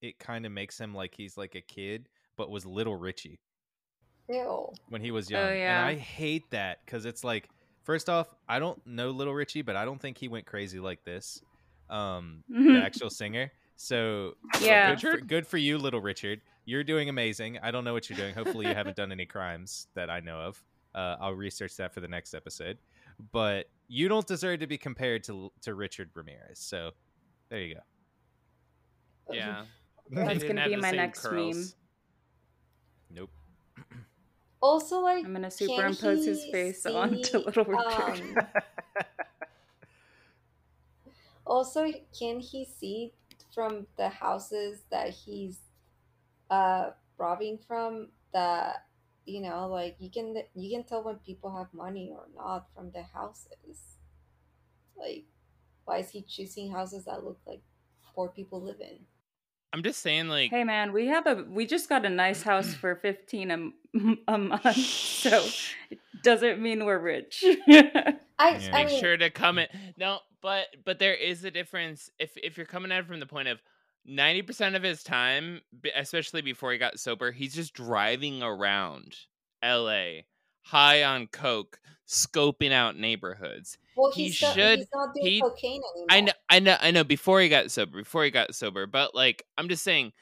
it 0.00 0.18
kind 0.18 0.44
of 0.44 0.52
makes 0.52 0.78
him 0.80 0.94
like 0.94 1.14
he's 1.16 1.36
like 1.36 1.54
a 1.54 1.60
kid, 1.60 2.08
but 2.36 2.50
was 2.50 2.66
Little 2.66 2.96
Richie 2.96 3.38
Ew. 4.28 4.68
when 4.88 5.00
he 5.00 5.10
was 5.10 5.30
young. 5.30 5.44
Oh, 5.48 5.52
yeah. 5.52 5.80
And 5.80 5.88
I 5.88 5.94
hate 6.00 6.50
that 6.50 6.78
because 6.84 7.04
it's 7.04 7.22
like, 7.22 7.48
first 7.84 8.08
off, 8.08 8.34
I 8.48 8.58
don't 8.58 8.84
know 8.86 9.10
Little 9.10 9.34
Richie, 9.34 9.62
but 9.62 9.76
I 9.76 9.84
don't 9.84 10.00
think 10.00 10.18
he 10.18 10.26
went 10.28 10.44
crazy 10.46 10.80
like 10.80 11.04
this. 11.04 11.40
Um, 11.88 12.42
the 12.48 12.80
actual 12.82 13.10
singer. 13.10 13.52
So 13.76 14.34
Yeah. 14.60 14.94
good 14.94 15.00
for, 15.00 15.16
good 15.18 15.46
for 15.46 15.56
you, 15.58 15.78
Little 15.78 16.00
Richard. 16.00 16.40
You're 16.64 16.84
doing 16.84 17.08
amazing. 17.08 17.58
I 17.62 17.70
don't 17.70 17.84
know 17.84 17.92
what 17.92 18.08
you're 18.08 18.16
doing. 18.16 18.34
Hopefully, 18.34 18.66
you 18.68 18.74
haven't 18.74 18.96
done 18.96 19.12
any 19.12 19.26
crimes 19.26 19.88
that 19.94 20.08
I 20.10 20.20
know 20.20 20.38
of. 20.38 20.62
Uh, 20.94 21.16
I'll 21.20 21.34
research 21.34 21.76
that 21.76 21.92
for 21.92 22.00
the 22.00 22.08
next 22.08 22.34
episode. 22.34 22.78
But 23.32 23.68
you 23.88 24.08
don't 24.08 24.26
deserve 24.26 24.60
to 24.60 24.66
be 24.66 24.78
compared 24.78 25.24
to 25.24 25.52
to 25.62 25.74
Richard 25.74 26.10
Ramirez. 26.14 26.58
So 26.58 26.92
there 27.48 27.60
you 27.60 27.74
go. 27.74 27.80
yeah. 29.34 29.64
That's 30.10 30.42
gonna 30.42 30.68
be 30.68 30.76
my 30.76 30.90
same 30.90 30.96
next 30.96 31.30
meme. 31.30 31.64
Nope. 33.10 33.30
Also, 34.60 35.00
like, 35.00 35.24
I'm 35.24 35.32
gonna 35.32 35.50
superimpose 35.50 36.24
his 36.24 36.44
face 36.50 36.82
see, 36.84 36.94
onto 36.94 37.38
Little 37.44 37.64
Richard. 37.64 38.38
um, 38.38 38.46
also, 41.46 41.92
can 42.18 42.40
he 42.40 42.64
see 42.64 43.12
from 43.54 43.86
the 43.96 44.08
houses 44.08 44.84
that 44.90 45.10
he's 45.10 45.58
uh 46.50 46.90
robbing 47.18 47.58
from 47.66 48.08
that 48.32 48.86
you 49.24 49.40
know, 49.40 49.68
like 49.68 49.96
you 49.98 50.10
can 50.10 50.34
you 50.54 50.70
can 50.70 50.84
tell 50.84 51.02
when 51.04 51.16
people 51.16 51.54
have 51.56 51.72
money 51.72 52.12
or 52.12 52.26
not 52.36 52.66
from 52.74 52.90
the 52.92 53.02
houses. 53.02 53.98
Like, 54.96 55.24
why 55.84 55.98
is 55.98 56.10
he 56.10 56.22
choosing 56.22 56.70
houses 56.70 57.04
that 57.06 57.24
look 57.24 57.38
like 57.46 57.62
poor 58.14 58.28
people 58.28 58.62
live 58.62 58.80
in? 58.80 59.00
I'm 59.72 59.82
just 59.82 60.00
saying, 60.00 60.28
like, 60.28 60.50
hey 60.50 60.64
man, 60.64 60.92
we 60.92 61.06
have 61.06 61.26
a 61.26 61.44
we 61.48 61.66
just 61.66 61.88
got 61.88 62.04
a 62.04 62.10
nice 62.10 62.42
house 62.42 62.74
for 62.80 62.96
fifteen 62.96 63.50
a, 63.50 63.70
a 64.28 64.38
month, 64.38 64.76
so 64.76 65.44
it 65.90 65.98
doesn't 66.22 66.60
mean 66.60 66.84
we're 66.84 66.98
rich. 66.98 67.44
I, 67.68 68.58
Yeah. 68.58 68.70
I 68.72 68.84
make 68.84 68.88
mean, 68.88 69.00
sure 69.00 69.16
to 69.16 69.30
come 69.30 69.58
in. 69.58 69.68
No, 69.96 70.18
but 70.42 70.66
but 70.84 70.98
there 70.98 71.14
is 71.14 71.44
a 71.44 71.50
difference 71.50 72.10
if 72.18 72.36
if 72.36 72.56
you're 72.56 72.66
coming 72.66 72.92
at 72.92 73.00
it 73.00 73.06
from 73.06 73.20
the 73.20 73.26
point 73.26 73.48
of 73.48 73.62
90% 74.08 74.74
of 74.76 74.82
his 74.82 75.02
time, 75.02 75.60
especially 75.94 76.42
before 76.42 76.72
he 76.72 76.78
got 76.78 76.98
sober, 76.98 77.30
he's 77.32 77.54
just 77.54 77.72
driving 77.74 78.42
around 78.42 79.14
LA 79.62 80.22
high 80.62 81.02
on 81.04 81.26
coke, 81.28 81.78
scoping 82.08 82.72
out 82.72 82.96
neighborhoods. 82.96 83.78
well, 83.96 84.10
he 84.12 84.30
should- 84.30 84.78
he's 84.78 84.86
not 84.94 85.14
doing 85.14 85.26
he- 85.26 85.40
cocaine 85.40 85.82
anymore. 85.94 86.06
I 86.10 86.20
know, 86.20 86.32
I 86.48 86.58
know, 86.60 86.76
I 86.80 86.90
know. 86.90 87.04
Before 87.04 87.40
he 87.40 87.48
got 87.48 87.70
sober, 87.70 87.98
before 87.98 88.24
he 88.24 88.30
got 88.30 88.54
sober, 88.54 88.86
but 88.86 89.14
like, 89.14 89.44
I'm 89.58 89.68
just 89.68 89.84
saying, 89.84 90.12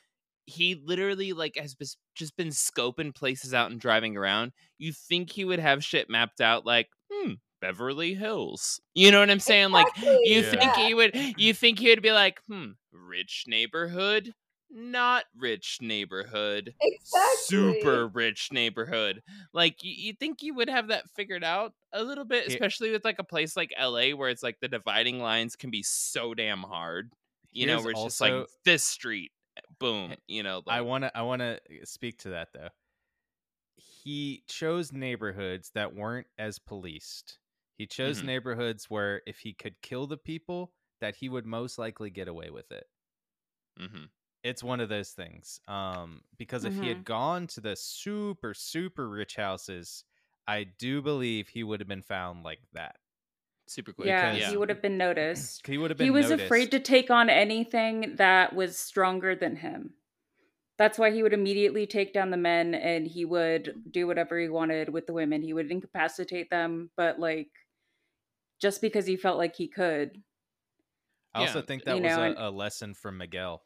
he 0.46 0.74
literally 0.74 1.32
like 1.32 1.56
has 1.56 1.74
bes- 1.74 1.96
just 2.16 2.36
been 2.36 2.48
scoping 2.48 3.14
places 3.14 3.54
out 3.54 3.70
and 3.70 3.80
driving 3.80 4.16
around. 4.16 4.52
You 4.78 4.92
think 4.92 5.30
he 5.30 5.44
would 5.44 5.60
have 5.60 5.84
shit 5.84 6.10
mapped 6.10 6.40
out, 6.40 6.66
like, 6.66 6.88
hmm, 7.12 7.34
Beverly 7.60 8.14
Hills. 8.14 8.80
You 8.94 9.10
know 9.10 9.20
what 9.20 9.30
I'm 9.30 9.40
saying? 9.40 9.70
Like, 9.70 9.86
you 9.98 10.40
Yeah. 10.40 10.42
think 10.50 10.62
yeah. 10.62 10.86
he 10.86 10.94
would? 10.94 11.16
You 11.36 11.54
think 11.54 11.78
he 11.78 11.88
would 11.90 12.02
be 12.02 12.12
like, 12.12 12.40
hmm, 12.48 12.70
rich 12.92 13.44
neighborhood, 13.46 14.34
not 14.70 15.24
rich 15.36 15.78
neighborhood, 15.80 16.74
Exactly. 16.80 17.36
super 17.44 18.06
rich 18.08 18.50
neighborhood. 18.52 19.22
Like 19.52 19.82
you, 19.82 19.92
you 19.96 20.12
think 20.12 20.42
you 20.42 20.54
would 20.54 20.70
have 20.70 20.88
that 20.88 21.08
figured 21.10 21.42
out 21.44 21.72
a 21.92 22.02
little 22.04 22.24
bit, 22.24 22.46
Here- 22.46 22.54
especially 22.56 22.90
with 22.92 23.04
like 23.04 23.18
a 23.18 23.24
place 23.24 23.56
like 23.56 23.72
LA 23.80 24.10
where 24.10 24.30
it's 24.30 24.42
like 24.42 24.58
the 24.60 24.68
dividing 24.68 25.18
lines 25.20 25.56
can 25.56 25.70
be 25.70 25.82
so 25.82 26.34
damn 26.34 26.62
hard. 26.62 27.12
You 27.52 27.66
know, 27.66 27.74
Here's 27.74 27.84
where 27.84 27.92
it's 27.92 28.02
just 28.04 28.20
like 28.20 28.46
this 28.64 28.84
street, 28.84 29.32
boom. 29.80 30.14
You 30.28 30.44
know, 30.44 30.62
I 30.68 30.82
want 30.82 31.02
to 31.04 31.16
I 31.18 31.22
want 31.22 31.40
to 31.42 31.58
speak 31.84 32.18
to 32.18 32.30
that 32.30 32.48
though. 32.54 32.68
He 33.76 34.44
chose 34.46 34.92
neighborhoods 34.92 35.70
that 35.74 35.94
weren't 35.94 36.26
as 36.38 36.58
policed. 36.58 37.38
He 37.80 37.86
chose 37.86 38.20
Mhm. 38.20 38.26
neighborhoods 38.26 38.90
where 38.90 39.22
if 39.26 39.38
he 39.38 39.54
could 39.54 39.80
kill 39.80 40.06
the 40.06 40.18
people 40.18 40.74
that 41.00 41.16
he 41.16 41.30
would 41.30 41.46
most 41.46 41.78
likely 41.78 42.10
get 42.10 42.28
away 42.28 42.50
with 42.50 42.70
it. 42.70 42.86
Mhm. 43.78 44.10
It's 44.42 44.62
one 44.62 44.80
of 44.80 44.90
those 44.90 45.12
things. 45.14 45.62
Um 45.66 46.22
because 46.36 46.66
if 46.66 46.74
he 46.74 46.88
had 46.88 47.06
gone 47.06 47.46
to 47.46 47.60
the 47.62 47.74
super 47.76 48.52
super 48.52 49.08
rich 49.08 49.36
houses, 49.36 50.04
I 50.46 50.64
do 50.64 51.00
believe 51.00 51.48
he 51.48 51.64
would 51.64 51.80
have 51.80 51.88
been 51.88 52.02
found 52.02 52.44
like 52.44 52.60
that. 52.72 52.96
super 53.66 53.94
quick. 53.94 54.08
Yeah, 54.08 54.34
because- 54.34 54.50
he 54.50 54.56
would 54.58 54.68
have 54.68 54.82
been 54.82 54.98
noticed. 55.08 55.66
He 55.66 55.78
would 55.78 55.90
have 55.90 55.96
been 55.96 56.04
He 56.08 56.10
was 56.10 56.28
noticed. 56.28 56.44
afraid 56.46 56.70
to 56.72 56.80
take 56.80 57.08
on 57.10 57.30
anything 57.30 58.16
that 58.16 58.52
was 58.54 58.76
stronger 58.76 59.34
than 59.36 59.56
him. 59.56 59.94
That's 60.76 60.98
why 60.98 61.12
he 61.12 61.22
would 61.22 61.32
immediately 61.32 61.86
take 61.86 62.12
down 62.12 62.30
the 62.30 62.36
men 62.36 62.74
and 62.74 63.06
he 63.06 63.24
would 63.24 63.84
do 63.90 64.06
whatever 64.06 64.38
he 64.38 64.48
wanted 64.50 64.90
with 64.90 65.06
the 65.06 65.12
women. 65.14 65.40
He 65.40 65.54
would 65.54 65.70
incapacitate 65.70 66.50
them, 66.50 66.90
but 66.96 67.18
like 67.20 67.48
just 68.60 68.80
because 68.80 69.06
he 69.06 69.16
felt 69.16 69.38
like 69.38 69.56
he 69.56 69.68
could. 69.68 70.22
I 71.34 71.40
also 71.46 71.62
think 71.62 71.84
that 71.84 71.96
you 71.96 72.02
was 72.02 72.16
know, 72.16 72.22
a, 72.22 72.26
and- 72.26 72.38
a 72.38 72.50
lesson 72.50 72.94
from 72.94 73.18
Miguel. 73.18 73.62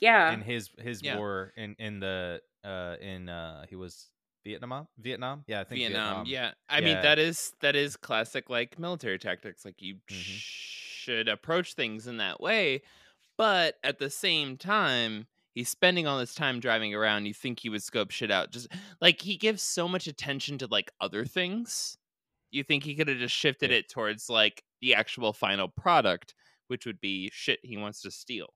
Yeah. 0.00 0.32
in 0.32 0.40
his 0.42 0.70
his 0.78 1.02
Yeah. 1.02 1.16
war 1.18 1.52
in 1.56 1.74
in 1.78 1.98
the 2.00 2.40
uh 2.64 2.96
in 3.00 3.28
uh 3.28 3.66
he 3.68 3.74
was 3.76 4.10
Vietnam 4.44 4.86
Vietnam 4.96 5.44
yeah 5.48 5.60
I 5.60 5.64
think 5.64 5.80
Vietnam. 5.80 6.24
Vietnam, 6.24 6.26
Yeah, 6.26 6.52
I 6.68 6.80
mean 6.80 7.02
that 7.02 7.18
is 7.18 7.52
that 7.60 7.74
is 7.74 7.96
classic 7.96 8.48
like 8.48 8.78
military 8.78 9.18
tactics. 9.18 9.64
Like 9.64 9.82
you 9.82 9.96
Mhm. 10.08 10.14
should 10.14 11.28
approach 11.28 11.74
things 11.74 12.06
in 12.06 12.18
that 12.18 12.40
way, 12.40 12.82
but 13.36 13.76
at 13.82 13.98
the 13.98 14.08
same 14.08 14.56
time, 14.56 15.26
he's 15.54 15.68
spending 15.68 16.06
all 16.06 16.18
this 16.18 16.34
time 16.34 16.60
driving 16.60 16.94
around. 16.94 17.26
You 17.26 17.34
think 17.34 17.58
he 17.60 17.68
would 17.68 17.82
scope 17.82 18.10
shit 18.12 18.30
out? 18.30 18.52
Just 18.52 18.68
like 19.00 19.20
he 19.22 19.36
gives 19.36 19.62
so 19.62 19.88
much 19.88 20.06
attention 20.06 20.56
to 20.58 20.66
like 20.68 20.92
other 21.00 21.24
things. 21.26 21.97
You 22.50 22.62
think 22.64 22.84
he 22.84 22.94
could 22.94 23.08
have 23.08 23.18
just 23.18 23.34
shifted 23.34 23.70
Yeah. 23.70 23.78
it 23.78 23.88
towards 23.90 24.28
like 24.30 24.62
the 24.80 24.94
actual 24.94 25.32
final 25.32 25.68
product, 25.68 26.34
which 26.68 26.86
would 26.86 27.00
be 27.00 27.30
shit 27.32 27.60
he 27.62 27.76
wants 27.76 28.02
to 28.02 28.10
steal, 28.10 28.54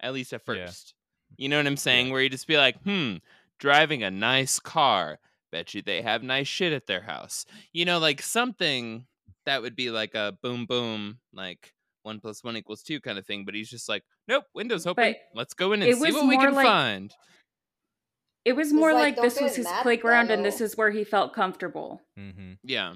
at 0.00 0.12
least 0.12 0.32
at 0.32 0.42
Yeah. 0.48 0.66
first. 0.66 0.94
You 1.36 1.48
know 1.48 1.58
what 1.58 1.66
I'm 1.66 1.76
saying? 1.76 2.10
Where 2.10 2.22
you 2.22 2.28
just 2.28 2.46
be 2.48 2.56
like, 2.56 2.80
hmm, 2.82 3.16
driving 3.58 4.02
a 4.02 4.10
nice 4.10 4.58
car. 4.58 5.18
Bet 5.52 5.74
you 5.74 5.82
they 5.82 6.02
have 6.02 6.22
nice 6.22 6.46
shit 6.48 6.72
at 6.72 6.86
their 6.86 7.02
house. 7.02 7.44
You 7.72 7.84
know, 7.84 7.98
like 7.98 8.22
something 8.22 9.06
that 9.46 9.62
would 9.62 9.74
be 9.76 9.90
like 9.90 10.14
a 10.14 10.36
boom 10.42 10.66
boom, 10.66 11.18
like 11.32 11.72
one 12.02 12.20
plus 12.20 12.42
one 12.44 12.56
equals 12.56 12.82
two 12.82 13.00
kind 13.00 13.18
of 13.18 13.26
thing. 13.26 13.44
But 13.44 13.54
he's 13.54 13.68
just 13.70 13.88
like, 13.88 14.04
nope, 14.28 14.44
windows 14.54 14.86
open. 14.86 15.04
But 15.12 15.16
Let's 15.34 15.54
go 15.54 15.72
in 15.72 15.82
and 15.82 15.96
see 15.96 16.12
what 16.12 16.26
we 16.28 16.36
can 16.36 16.54
like- 16.54 16.66
find. 16.66 17.12
It 18.44 18.54
was 18.54 18.72
more 18.72 18.94
like, 18.94 19.16
like, 19.18 19.22
this 19.24 19.40
was 19.40 19.54
his 19.54 19.66
mad, 19.66 19.82
playground 19.82 20.30
and 20.30 20.42
this 20.44 20.60
is 20.62 20.76
where 20.76 20.90
he 20.90 21.04
felt 21.04 21.34
comfortable. 21.34 22.00
Mm-hmm. 22.18 22.52
Yeah. 22.62 22.94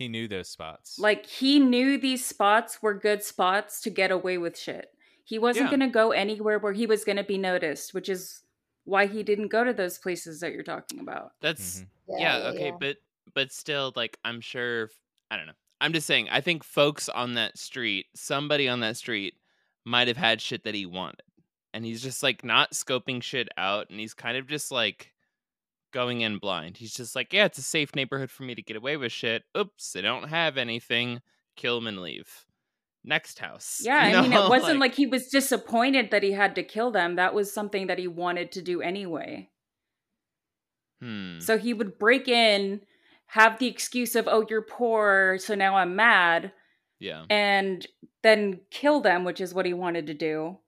He 0.00 0.08
knew 0.08 0.26
those 0.26 0.48
spots 0.48 0.98
Like 0.98 1.26
he 1.26 1.58
knew 1.60 1.98
these 1.98 2.24
spots 2.24 2.82
were 2.82 2.94
good 2.94 3.22
spots 3.22 3.80
to 3.82 3.90
get 3.90 4.10
away 4.10 4.38
with 4.38 4.58
shit. 4.58 4.88
He 5.24 5.38
wasn't 5.38 5.66
Yeah. 5.66 5.76
going 5.76 5.88
to 5.88 5.92
go 5.94 6.10
anywhere 6.10 6.58
where 6.58 6.72
he 6.72 6.86
was 6.86 7.04
going 7.04 7.18
to 7.18 7.22
be 7.24 7.38
noticed, 7.38 7.92
which 7.94 8.08
is 8.08 8.40
why 8.84 9.06
he 9.06 9.22
didn't 9.22 9.48
go 9.48 9.62
to 9.62 9.72
those 9.74 9.98
places 9.98 10.40
that 10.40 10.52
you're 10.52 10.62
talking 10.64 10.98
about. 11.00 11.32
That's 11.40 11.80
Mhm. 11.80 11.86
yeah, 12.18 12.38
okay, 12.54 12.72
but 12.80 12.96
but 13.34 13.52
still, 13.52 13.92
like 13.94 14.18
I'm 14.24 14.40
sure. 14.40 14.90
I 15.30 15.36
don't 15.36 15.46
know. 15.46 15.52
I'm 15.80 15.92
just 15.92 16.06
saying. 16.06 16.28
I 16.30 16.40
think 16.40 16.64
folks 16.64 17.08
on 17.08 17.34
that 17.34 17.56
street, 17.58 18.06
somebody 18.14 18.68
on 18.68 18.80
that 18.80 18.96
street, 18.96 19.34
might 19.84 20.08
have 20.08 20.16
had 20.16 20.40
shit 20.40 20.64
that 20.64 20.74
he 20.74 20.84
wanted, 20.86 21.22
and 21.72 21.84
he's 21.84 22.02
just 22.02 22.22
like 22.22 22.42
not 22.42 22.72
scoping 22.72 23.22
shit 23.22 23.48
out, 23.56 23.88
and 23.90 24.00
he's 24.00 24.14
kind 24.14 24.36
of 24.36 24.46
just 24.48 24.72
like 24.72 25.12
going 25.92 26.20
in 26.20 26.38
blind. 26.38 26.76
He's 26.76 26.94
just 26.94 27.14
like, 27.14 27.32
yeah, 27.32 27.44
it's 27.44 27.58
a 27.58 27.62
safe 27.62 27.94
neighborhood 27.94 28.30
for 28.30 28.42
me 28.42 28.54
to 28.54 28.62
get 28.62 28.76
away 28.76 28.96
with 28.96 29.12
shit. 29.12 29.44
Oops, 29.56 29.96
I 29.96 30.00
don't 30.00 30.28
have 30.28 30.56
anything. 30.56 31.20
Kill 31.56 31.78
him 31.78 31.86
and 31.86 32.00
leave. 32.00 32.46
Next 33.04 33.38
house. 33.38 33.80
Yeah, 33.82 34.06
You 34.10 34.16
I 34.16 34.22
mean, 34.22 34.32
it 34.32 34.48
wasn't 34.48 34.80
like 34.80 34.94
he 34.94 35.06
was 35.06 35.28
disappointed 35.28 36.10
that 36.10 36.22
he 36.22 36.32
had 36.32 36.54
to 36.56 36.62
kill 36.62 36.90
them. 36.90 37.16
That 37.16 37.34
was 37.34 37.52
something 37.52 37.86
that 37.86 37.98
he 37.98 38.08
wanted 38.08 38.52
to 38.52 38.62
do 38.62 38.82
anyway. 38.82 39.48
hmm. 41.00 41.40
So 41.40 41.58
he 41.58 41.72
would 41.72 41.98
break 41.98 42.28
in, 42.28 42.82
have 43.26 43.58
the 43.58 43.68
excuse 43.68 44.16
of, 44.16 44.28
oh, 44.28 44.44
you're 44.48 44.62
poor, 44.62 45.38
so 45.38 45.54
now 45.54 45.76
I'm 45.76 45.96
mad, 45.96 46.52
yeah. 46.98 47.24
and 47.30 47.86
then 48.22 48.60
kill 48.70 49.00
them, 49.00 49.24
which 49.24 49.40
is 49.40 49.54
what 49.54 49.66
he 49.66 49.72
wanted 49.72 50.06
to 50.08 50.14
do. 50.14 50.58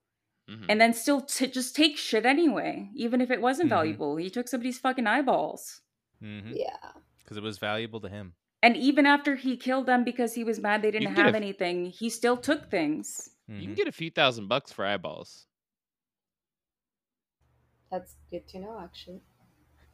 Mhm. 0.52 0.66
And 0.68 0.80
then 0.80 0.92
still 0.92 1.20
t- 1.22 1.46
just 1.46 1.74
take 1.76 1.96
shit 1.96 2.26
anyway, 2.26 2.90
even 2.94 3.20
if 3.20 3.30
it 3.30 3.40
wasn't 3.40 3.66
Mhm. 3.68 3.76
valuable. 3.78 4.16
He 4.16 4.30
took 4.30 4.48
somebody's 4.48 4.78
fucking 4.78 5.06
eyeballs. 5.06 5.80
because 6.20 6.56
Yeah. 6.56 6.92
Because 7.18 7.36
it 7.36 7.42
was 7.42 7.58
valuable 7.58 8.00
to 8.00 8.08
him 8.08 8.34
And 8.62 8.76
even 8.76 9.06
after 9.06 9.34
he 9.34 9.56
killed 9.56 9.86
them 9.86 10.04
because 10.04 10.34
he 10.34 10.44
was 10.44 10.60
mad 10.60 10.82
they 10.82 10.90
didn't 10.92 11.16
have 11.16 11.34
a- 11.34 11.36
anything, 11.36 11.86
he 11.86 12.08
still 12.10 12.36
took 12.36 12.70
things. 12.70 13.30
you 13.48 13.54
Mhm. 13.56 13.62
can 13.64 13.74
get 13.74 13.88
a 13.88 13.92
few 13.92 14.10
thousand 14.10 14.46
bucks 14.48 14.70
for 14.72 14.84
eyeballs. 14.86 15.46
That's 17.90 18.14
good 18.30 18.46
to 18.48 18.58
know, 18.60 18.78
actually. 18.80 19.20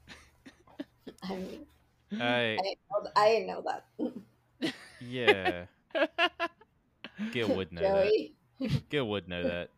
I 1.23 1.35
mean, 1.37 1.67
I 2.13 2.55
I 2.55 2.57
didn't 2.63 2.79
know, 2.91 3.11
I 3.17 3.29
didn't 3.31 3.47
know 3.49 3.63
that. 3.63 4.75
yeah 5.01 5.67
Gil 7.33 7.57
would 7.57 7.73
know 7.73 7.81
that 7.83 8.05
Joey. 8.05 8.35
Gil 8.91 9.09
would 9.09 9.29
know 9.29 9.43
that 9.45 9.71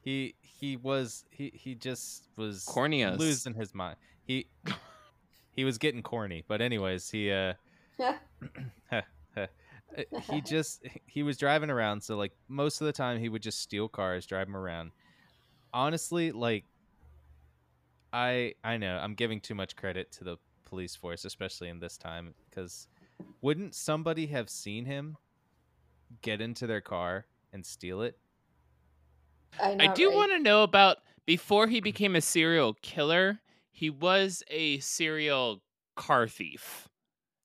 he 0.00 0.34
he 0.40 0.76
was 0.76 1.24
he 1.30 1.50
he 1.54 1.74
just 1.74 2.28
was 2.36 2.64
Cornius. 2.64 3.18
losing 3.18 3.54
his 3.54 3.74
mind. 3.74 3.96
He 4.24 4.48
he 5.50 5.64
was 5.64 5.78
getting 5.78 6.02
corny 6.02 6.44
but 6.46 6.60
anyways 6.60 7.10
he 7.10 7.32
uh 7.32 7.54
uh, 8.92 9.42
he 10.30 10.40
just 10.40 10.86
he 11.06 11.22
was 11.22 11.36
driving 11.36 11.70
around 11.70 12.00
so 12.02 12.16
like 12.16 12.32
most 12.46 12.80
of 12.80 12.86
the 12.86 12.92
time 12.92 13.18
he 13.18 13.28
would 13.28 13.42
just 13.42 13.60
steal 13.60 13.88
cars 13.88 14.26
drive 14.26 14.46
them 14.46 14.56
around. 14.56 14.92
Honestly 15.72 16.32
like 16.32 16.64
i 18.12 18.54
i 18.64 18.76
know 18.78 18.96
i'm 19.02 19.14
giving 19.14 19.38
too 19.40 19.54
much 19.54 19.76
credit 19.76 20.10
to 20.10 20.24
the 20.24 20.36
police 20.64 20.96
force 20.96 21.24
especially 21.26 21.68
in 21.68 21.78
this 21.78 21.98
time 21.98 22.34
because 22.48 22.88
wouldn't 23.42 23.74
somebody 23.74 24.26
have 24.26 24.48
seen 24.48 24.84
him 24.86 25.16
get 26.22 26.40
into 26.40 26.66
their 26.66 26.80
car 26.80 27.26
and 27.52 27.66
steal 27.66 28.00
it 28.00 28.16
I, 29.58 29.74
know, 29.74 29.84
I 29.84 29.86
do 29.88 30.10
right? 30.10 30.14
want 30.14 30.32
to 30.32 30.38
know 30.38 30.62
about 30.62 30.98
before 31.26 31.66
he 31.68 31.80
became 31.80 32.16
a 32.16 32.20
serial 32.20 32.74
killer, 32.82 33.40
he 33.70 33.90
was 33.90 34.42
a 34.48 34.78
serial 34.80 35.62
car 35.96 36.26
thief. 36.28 36.88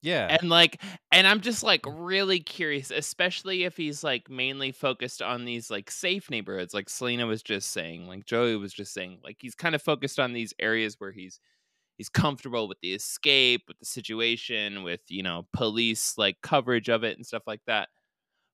yeah 0.02 0.30
And 0.30 0.50
like 0.50 0.82
and 1.12 1.28
I'm 1.28 1.42
just 1.42 1.64
like 1.64 1.82
really 1.88 2.40
curious, 2.40 2.92
especially 2.92 3.64
if 3.66 3.78
he's 3.78 4.04
like 4.04 4.30
mainly 4.30 4.72
focused 4.72 5.22
on 5.22 5.46
these 5.46 5.70
like 5.72 5.92
safe 5.92 6.30
neighborhoods 6.30 6.74
like 6.74 6.90
Selena 6.90 7.28
was 7.28 7.44
just 7.44 7.72
saying, 7.72 8.08
like 8.08 8.26
Joey 8.26 8.56
was 8.58 8.74
just 8.74 8.94
saying, 8.94 9.20
like 9.24 9.38
he's 9.42 9.56
kind 9.56 9.76
of 9.76 9.82
focused 9.82 10.20
on 10.20 10.34
these 10.34 10.54
areas 10.60 10.96
where 11.00 11.12
he's 11.12 11.40
he's 11.98 12.10
comfortable 12.10 12.68
with 12.68 12.80
the 12.82 12.94
escape, 12.94 13.64
with 13.68 13.80
the 13.80 13.86
situation, 13.86 14.84
with, 14.84 15.02
you 15.10 15.24
know, 15.24 15.48
police 15.54 16.18
like 16.18 16.38
coverage 16.42 16.90
of 16.90 17.04
it 17.04 17.18
and 17.18 17.26
stuff 17.26 17.44
like 17.48 17.62
that. 17.68 17.90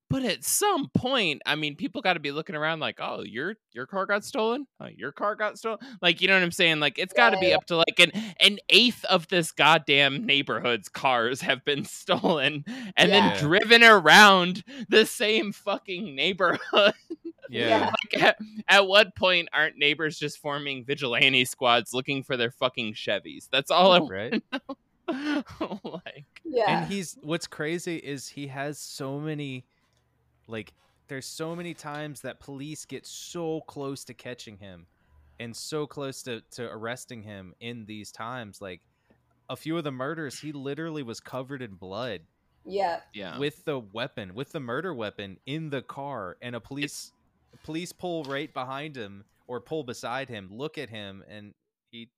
But 0.09 0.23
at 0.23 0.43
some 0.43 0.89
point, 0.95 1.43
I 1.45 1.55
mean, 1.55 1.75
people 1.75 2.01
got 2.01 2.13
to 2.13 2.19
be 2.19 2.31
looking 2.31 2.55
around 2.55 2.79
like, 2.79 2.97
"Oh, 2.99 3.21
your 3.23 3.55
your 3.73 3.85
car 3.85 4.05
got 4.07 4.25
stolen. 4.25 4.65
Oh, 4.79 4.87
your 4.87 5.11
car 5.11 5.35
got 5.35 5.57
stolen." 5.59 5.77
Like, 6.01 6.19
you 6.21 6.27
know 6.27 6.33
what 6.33 6.41
I'm 6.43 6.51
saying? 6.51 6.79
Like, 6.79 6.97
it's 6.97 7.13
got 7.13 7.29
to 7.29 7.35
Yeah, 7.37 7.41
be 7.41 7.47
yeah. 7.49 7.55
up 7.57 7.65
to 7.65 7.77
like 7.77 7.99
an 7.99 8.11
an 8.39 8.57
eighth 8.69 9.05
of 9.05 9.27
this 9.27 9.51
goddamn 9.51 10.25
neighborhood's 10.25 10.89
cars 10.89 11.41
have 11.41 11.63
been 11.63 11.85
stolen 11.85 12.63
and 12.97 13.09
Yeah. 13.11 13.35
then 13.35 13.37
driven 13.39 13.83
around 13.83 14.63
the 14.89 15.05
same 15.05 15.51
fucking 15.51 16.15
neighborhood. 16.15 16.93
yeah 17.51 17.89
like, 18.13 18.21
at, 18.23 18.37
at 18.67 18.87
what 18.87 19.15
point 19.15 19.49
aren't 19.53 19.75
neighbors 19.75 20.19
just 20.19 20.37
forming 20.37 20.85
vigilante 20.85 21.43
squads 21.45 21.95
looking 21.95 22.21
for 22.21 22.37
their 22.37 22.51
fucking 22.51 22.93
Chevys? 22.93 23.47
That's 23.51 23.71
all 23.71 23.91
I 23.93 23.99
right 23.99 24.43
like. 25.83 26.25
Yeah. 26.45 26.81
and 26.83 26.91
he's 26.91 27.17
what's 27.21 27.47
crazy 27.47 27.97
is 27.97 28.27
he 28.27 28.47
has 28.47 28.79
so 28.79 29.19
many 29.19 29.65
like 30.49 30.73
there's 31.07 31.25
so 31.25 31.55
many 31.55 31.73
times 31.73 32.21
that 32.21 32.39
police 32.39 32.85
get 32.85 33.05
so 33.05 33.61
close 33.61 34.03
to 34.05 34.13
catching 34.13 34.57
him 34.57 34.85
and 35.39 35.55
so 35.55 35.87
close 35.87 36.21
to, 36.23 36.41
to 36.51 36.69
arresting 36.69 37.23
him 37.23 37.53
in 37.59 37.85
these 37.85 38.11
times 38.11 38.61
like 38.61 38.81
a 39.49 39.55
few 39.55 39.77
of 39.77 39.83
the 39.83 39.91
murders 39.91 40.39
he 40.39 40.51
literally 40.51 41.03
was 41.03 41.19
covered 41.19 41.61
in 41.61 41.75
blood 41.75 42.21
yeah. 42.65 42.99
Yeah. 43.13 43.37
with 43.39 43.63
the 43.65 43.79
weapon 43.79 44.33
with 44.35 44.51
the 44.51 44.59
murder 44.59 44.93
weapon 44.93 45.37
in 45.45 45.69
the 45.69 45.81
car 45.81 46.37
and 46.41 46.55
a 46.55 46.59
police 46.59 47.11
police 47.63 47.91
pull 47.91 48.23
right 48.25 48.53
behind 48.53 48.95
him 48.95 49.23
or 49.47 49.59
pull 49.59 49.83
beside 49.83 50.29
him, 50.29 50.47
look 50.51 50.77
at 50.77 50.89
him, 50.89 51.23
and 51.27 51.53
he 51.91 52.09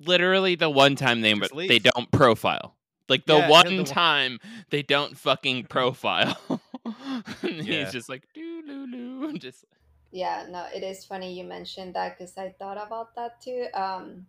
Literally 0.00 0.56
the 0.56 0.70
one 0.70 0.96
time 0.96 1.20
they 1.20 1.34
Just 1.34 1.54
they 1.54 1.78
don't 1.78 2.10
profile. 2.10 2.74
Like 3.08 3.26
the 3.26 3.34
Yeah, 3.34 3.40
yeah, 3.40 3.50
one 3.50 3.66
the 3.68 3.76
one- 3.76 3.84
time 3.84 4.38
they 4.70 4.82
don't 4.82 5.16
fucking 5.16 5.64
profile. 5.68 6.60
And 7.42 7.62
Yeah. 7.62 7.78
He's 7.78 7.92
just 7.92 8.08
like 8.08 8.26
doo 8.34 8.62
doo 8.62 8.86
doo, 8.90 9.38
just 9.38 9.64
Yeah, 10.10 10.46
no, 10.48 10.66
it 10.74 10.82
is 10.82 11.04
funny 11.04 11.34
you 11.34 11.44
mentioned 11.44 11.94
that 11.94 12.16
because 12.18 12.36
I 12.38 12.50
thought 12.50 12.78
about 12.78 13.14
that 13.16 13.40
too. 13.40 13.66
Um, 13.74 14.26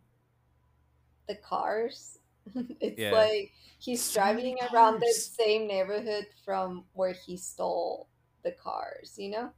the 1.27 1.35
cars. 1.35 2.19
it's 2.79 2.99
Yeah. 2.99 3.11
like 3.11 3.51
he's 3.79 4.11
So 4.11 4.13
driving 4.13 4.57
around 4.71 4.99
the 5.01 5.13
same 5.13 5.67
neighborhood 5.67 6.27
from 6.43 6.85
where 6.93 7.13
he 7.13 7.37
stole 7.37 8.09
the 8.43 8.51
cars. 8.51 9.15
You 9.17 9.31
know. 9.31 9.51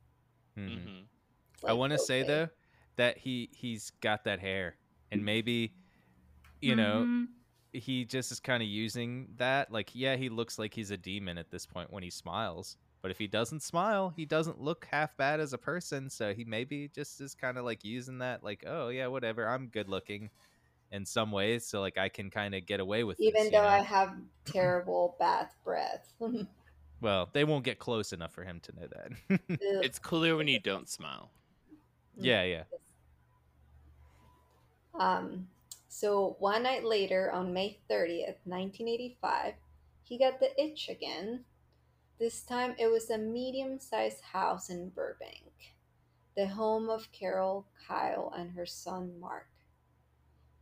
Mhm. 0.57 0.77
mhm. 0.87 1.07
It's 1.53 1.63
I 1.65 1.73
want 1.73 1.91
to 1.91 1.99
say 1.99 2.23
though 2.23 2.49
that 2.97 3.17
he 3.17 3.49
he's 3.53 3.91
got 4.01 4.23
that 4.25 4.39
hair, 4.39 4.77
and 5.11 5.23
maybe 5.25 5.75
you 6.61 6.75
know 6.75 7.07
Mhm. 7.07 7.27
he 7.73 8.05
just 8.05 8.31
is 8.31 8.39
kind 8.39 8.63
of 8.63 8.69
using 8.69 9.33
that. 9.37 9.71
Like, 9.71 9.95
yeah, 9.95 10.15
he 10.15 10.29
looks 10.29 10.59
like 10.59 10.73
he's 10.73 10.91
a 10.91 10.97
demon 10.97 11.37
at 11.37 11.51
this 11.51 11.65
point 11.65 11.91
when 11.91 12.03
he 12.03 12.09
smiles. 12.11 12.77
But 13.07 13.11
if 13.11 13.19
he 13.19 13.27
doesn't 13.27 13.61
smile, 13.61 14.11
he 14.13 14.25
doesn't 14.25 14.59
look 14.59 14.85
half 14.91 15.15
bad 15.15 15.39
as 15.39 15.53
a 15.53 15.57
person. 15.57 16.09
So 16.09 16.33
he 16.33 16.43
maybe 16.43 16.91
just 16.93 17.21
is 17.21 17.33
kind 17.33 17.57
of 17.57 17.63
like 17.63 17.85
using 17.85 18.17
that, 18.17 18.43
like, 18.43 18.65
oh 18.67 18.89
yeah, 18.89 19.07
whatever, 19.07 19.47
I'm 19.47 19.67
good 19.67 19.87
looking 19.87 20.29
in 20.91 21.05
some 21.05 21.31
ways, 21.31 21.65
so 21.65 21.79
like 21.79 21.97
I 21.97 22.09
can 22.09 22.29
kind 22.29 22.53
of 22.53 22.65
get 22.65 22.81
away 22.81 23.05
with 23.05 23.15
this, 23.17 23.27
even 23.27 23.45
you 23.45 23.51
though 23.51 23.61
know? 23.61 23.69
I 23.69 23.79
have 23.79 24.13
terrible 24.45 25.15
bath 25.19 25.55
breath. 25.63 26.11
Well, 26.99 27.29
they 27.31 27.45
won't 27.45 27.63
get 27.63 27.79
close 27.79 28.11
enough 28.11 28.33
for 28.33 28.43
him 28.43 28.59
to 28.61 28.73
know 28.75 28.87
that. 28.87 29.39
It's 29.83 29.99
clear 29.99 30.35
when 30.35 30.49
you 30.49 30.59
don't 30.59 30.89
smile. 30.89 31.29
yeah, 32.19 32.43
yeah. 32.43 32.63
Um, 34.99 35.47
so 35.87 36.35
one 36.39 36.63
night 36.63 36.83
later, 36.83 37.31
on 37.31 37.53
May 37.53 37.77
30th, 37.89 38.41
1985, 38.45 39.53
he 40.03 40.17
got 40.17 40.41
the 40.41 40.49
itch 40.61 40.89
again. 40.89 41.45
This 42.19 42.41
time 42.41 42.73
it 42.79 42.87
was 42.87 43.11
a 43.11 43.17
medium 43.19 43.79
sized 43.79 44.23
house 44.23 44.71
in 44.71 44.89
Burbank, 44.89 45.75
the 46.35 46.47
home 46.47 46.89
of 46.89 47.11
Carol, 47.11 47.67
Kyle, 47.87 48.33
and 48.35 48.53
her 48.53 48.65
son 48.65 49.19
Mark. 49.19 49.49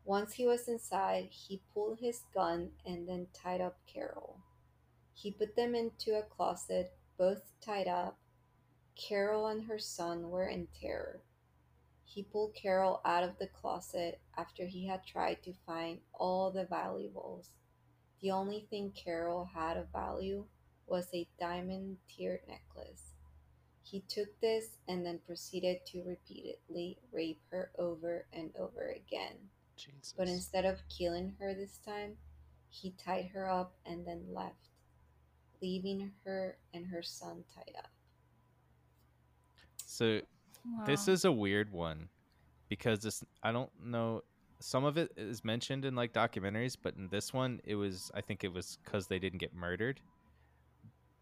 Once 0.04 0.34
he 0.34 0.46
was 0.46 0.68
inside, 0.68 1.30
he 1.32 1.62
pulled 1.74 2.00
his 2.00 2.24
gun 2.34 2.72
and 2.86 3.08
then 3.08 3.28
tied 3.32 3.62
up 3.62 3.78
Carol. 3.88 4.40
He 5.14 5.32
put 5.32 5.56
them 5.56 5.76
into 5.76 6.20
a 6.20 6.24
closet, 6.24 6.92
both 7.18 7.54
tied 7.62 7.88
up. 7.88 8.18
Carol 8.98 9.48
and 9.48 9.64
her 9.64 9.80
son 9.80 10.30
were 10.30 10.48
in 10.48 10.68
terror. 10.82 11.22
He 12.04 12.22
pulled 12.22 12.54
Carol 12.54 13.00
out 13.06 13.24
of 13.24 13.40
the 13.40 13.48
closet 13.48 14.20
after 14.38 14.66
he 14.66 14.88
had 14.88 15.06
tried 15.06 15.42
to 15.44 15.54
find 15.66 16.00
all 16.14 16.52
the 16.52 16.66
valuables. 16.66 17.52
The 18.22 18.32
only 18.32 18.68
thing 18.70 18.92
Carol 18.92 19.46
had 19.46 19.78
of 19.78 19.90
value 19.94 20.48
was 20.88 21.08
a 21.14 21.28
diamond 21.40 21.98
tiered 22.08 22.42
necklace. 22.48 23.14
He 23.84 24.02
took 24.08 24.40
this 24.42 24.78
and 24.88 25.06
then 25.06 25.20
proceeded 25.26 25.86
to 25.88 26.04
repeatedly 26.04 26.98
rape 27.12 27.42
her 27.52 27.72
over 27.78 28.26
and 28.34 28.52
over 28.60 28.90
again. 28.96 29.38
Jesus. 29.78 30.14
But 30.18 30.28
instead 30.28 30.66
of 30.66 30.80
killing 30.90 31.36
her 31.40 31.54
this 31.54 31.80
time, 31.86 32.18
he 32.70 32.92
tied 33.04 33.28
her 33.34 33.50
up 33.50 33.76
and 33.86 34.06
then 34.06 34.24
left, 34.34 34.70
leaving 35.62 36.12
her 36.26 36.58
and 36.74 36.88
her 36.88 37.04
son 37.04 37.44
tied 37.54 37.76
up. 37.78 37.92
so 39.86 40.22
This 40.86 41.08
is 41.08 41.26
a 41.26 41.32
weird 41.32 41.72
one 41.72 42.10
because 42.70 43.00
this 43.00 43.24
I 43.44 43.52
don't 43.52 43.72
know 43.84 44.24
some 44.60 44.84
of 44.84 44.98
it 44.98 45.12
is 45.18 45.44
mentioned 45.44 45.86
in 45.86 45.96
like 45.96 46.14
documentaries, 46.14 46.76
but 46.82 46.96
in 46.96 47.08
this 47.10 47.34
one 47.34 47.62
it 47.64 47.76
was 47.76 48.12
I 48.16 48.22
think 48.22 48.44
it 48.44 48.54
was 48.54 48.78
cuz 48.84 49.08
they 49.08 49.20
didn't 49.20 49.40
get 49.40 49.54
murdered. 49.54 50.02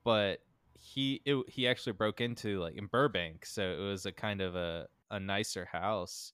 But 0.04 0.40
he 0.80 1.22
it, 1.26 1.50
he 1.50 1.68
actually 1.68 1.94
broke 1.94 2.22
into 2.22 2.60
like 2.60 2.76
in 2.76 2.88
Burbank, 2.88 3.46
so 3.46 3.62
it 3.64 3.80
was 3.80 4.06
a 4.06 4.12
kind 4.12 4.42
of 4.42 4.56
a 4.56 4.88
a 5.12 5.20
nicer 5.20 5.66
house 5.66 6.34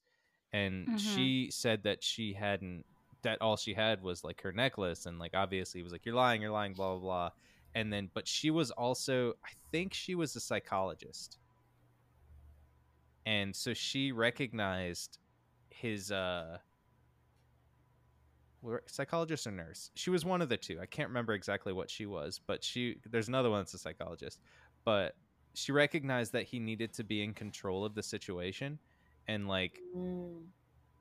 and 0.54 0.90
Mhm. 0.90 1.00
she 1.00 1.52
said 1.52 1.84
that 1.84 2.04
she 2.04 2.34
hadn't 2.34 2.86
that 3.24 3.42
all 3.42 3.58
she 3.58 3.74
had 3.74 4.02
was 4.02 4.24
like 4.24 4.42
her 4.42 4.52
necklace 4.54 5.06
and 5.06 5.20
like 5.20 5.34
obviously 5.36 5.80
he 5.80 5.84
was 5.84 5.92
like 5.94 6.06
you're 6.06 6.16
lying, 6.16 6.42
you're 6.42 6.52
lying 6.52 6.74
blah 6.74 6.94
blah 6.94 7.00
blah. 7.02 7.32
And 7.76 7.92
then 7.94 8.10
but 8.14 8.28
she 8.28 8.52
was 8.52 8.72
also 8.72 9.32
I 9.46 9.52
think 9.72 9.94
she 9.94 10.16
was 10.16 10.36
a 10.36 10.40
psychologist 10.42 11.38
and 13.26 13.56
so 13.56 13.74
she 13.74 14.12
recognized 14.12 15.20
his 15.70 16.12
uh 16.12 16.58
psychologist 18.88 19.48
or 19.48 19.52
nurse? 19.52 19.92
She 19.96 20.10
was 20.10 20.26
one 20.26 20.42
of 20.42 20.50
the 20.50 20.58
two. 20.58 20.80
I 20.82 20.86
can't 20.86 21.10
remember 21.10 21.34
exactly 21.34 21.74
what 21.74 21.90
she 21.90 22.06
was 22.06 22.40
but 22.46 22.64
she 22.64 22.98
there's 23.10 23.28
another 23.28 23.50
one 23.50 23.62
that's 23.62 23.74
a 23.74 23.78
psychologist. 23.80 24.40
But 24.86 25.16
she 25.54 25.72
recognized 25.72 26.34
that 26.34 26.44
he 26.44 26.60
needed 26.60 26.94
to 26.94 27.04
be 27.04 27.24
in 27.24 27.34
control 27.34 27.84
of 27.86 27.96
the 27.96 28.04
situation 28.04 28.80
and 29.28 29.48
like 29.48 29.80
Mm. 29.96 30.46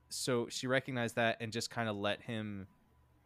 so 0.09 0.49
she 0.49 0.67
recognized 0.67 1.17
that 1.17 1.37
and 1.41 1.53
just 1.53 1.71
kind 1.71 1.89
of 1.89 1.97
let 1.97 2.21
him 2.23 2.67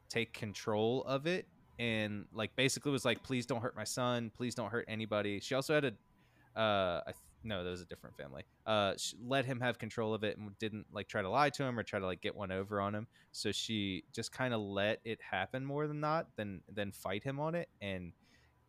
take 0.09 0.33
control 0.33 1.05
of 1.05 1.27
it 1.27 1.47
and 1.79 2.27
like 2.33 2.55
basically 2.57 2.93
was 2.93 3.05
like 3.05 3.23
please 3.23 3.47
don't 3.47 3.61
hurt 3.63 3.77
my 3.77 3.85
son. 3.85 4.31
Please 4.37 4.55
don't 4.55 4.71
hurt 4.71 4.85
anybody. 4.89 5.41
She 5.41 5.55
also 5.55 5.75
had 5.75 5.85
a 5.85 6.59
uh 6.61 7.03
I 7.07 7.13
no 7.45 7.65
that 7.65 7.71
was 7.71 7.81
a 7.81 7.87
different 7.87 8.17
family. 8.17 8.43
Uh 8.67 8.95
let 9.25 9.45
him 9.45 9.61
have 9.61 9.79
control 9.79 10.15
of 10.15 10.25
it 10.25 10.37
and 10.39 10.57
didn't 10.59 10.87
like 10.93 11.09
try 11.09 11.23
to 11.23 11.29
lie 11.29 11.51
to 11.51 11.65
him 11.65 11.79
or 11.79 11.83
try 11.83 11.99
to 11.99 12.07
like 12.07 12.21
get 12.21 12.35
one 12.35 12.53
over 12.53 12.81
on 12.81 12.95
him. 12.95 13.07
So 13.33 13.53
she 13.53 14.05
just 14.13 14.33
kind 14.33 14.55
of 14.55 14.61
let 14.61 15.01
it 15.05 15.21
happen 15.23 15.65
more 15.65 15.87
than 15.87 16.01
not 16.01 16.29
than 16.37 16.63
than 16.73 16.93
fight 16.93 17.25
him 17.25 17.41
on 17.41 17.55
it. 17.55 17.69
And 17.81 18.13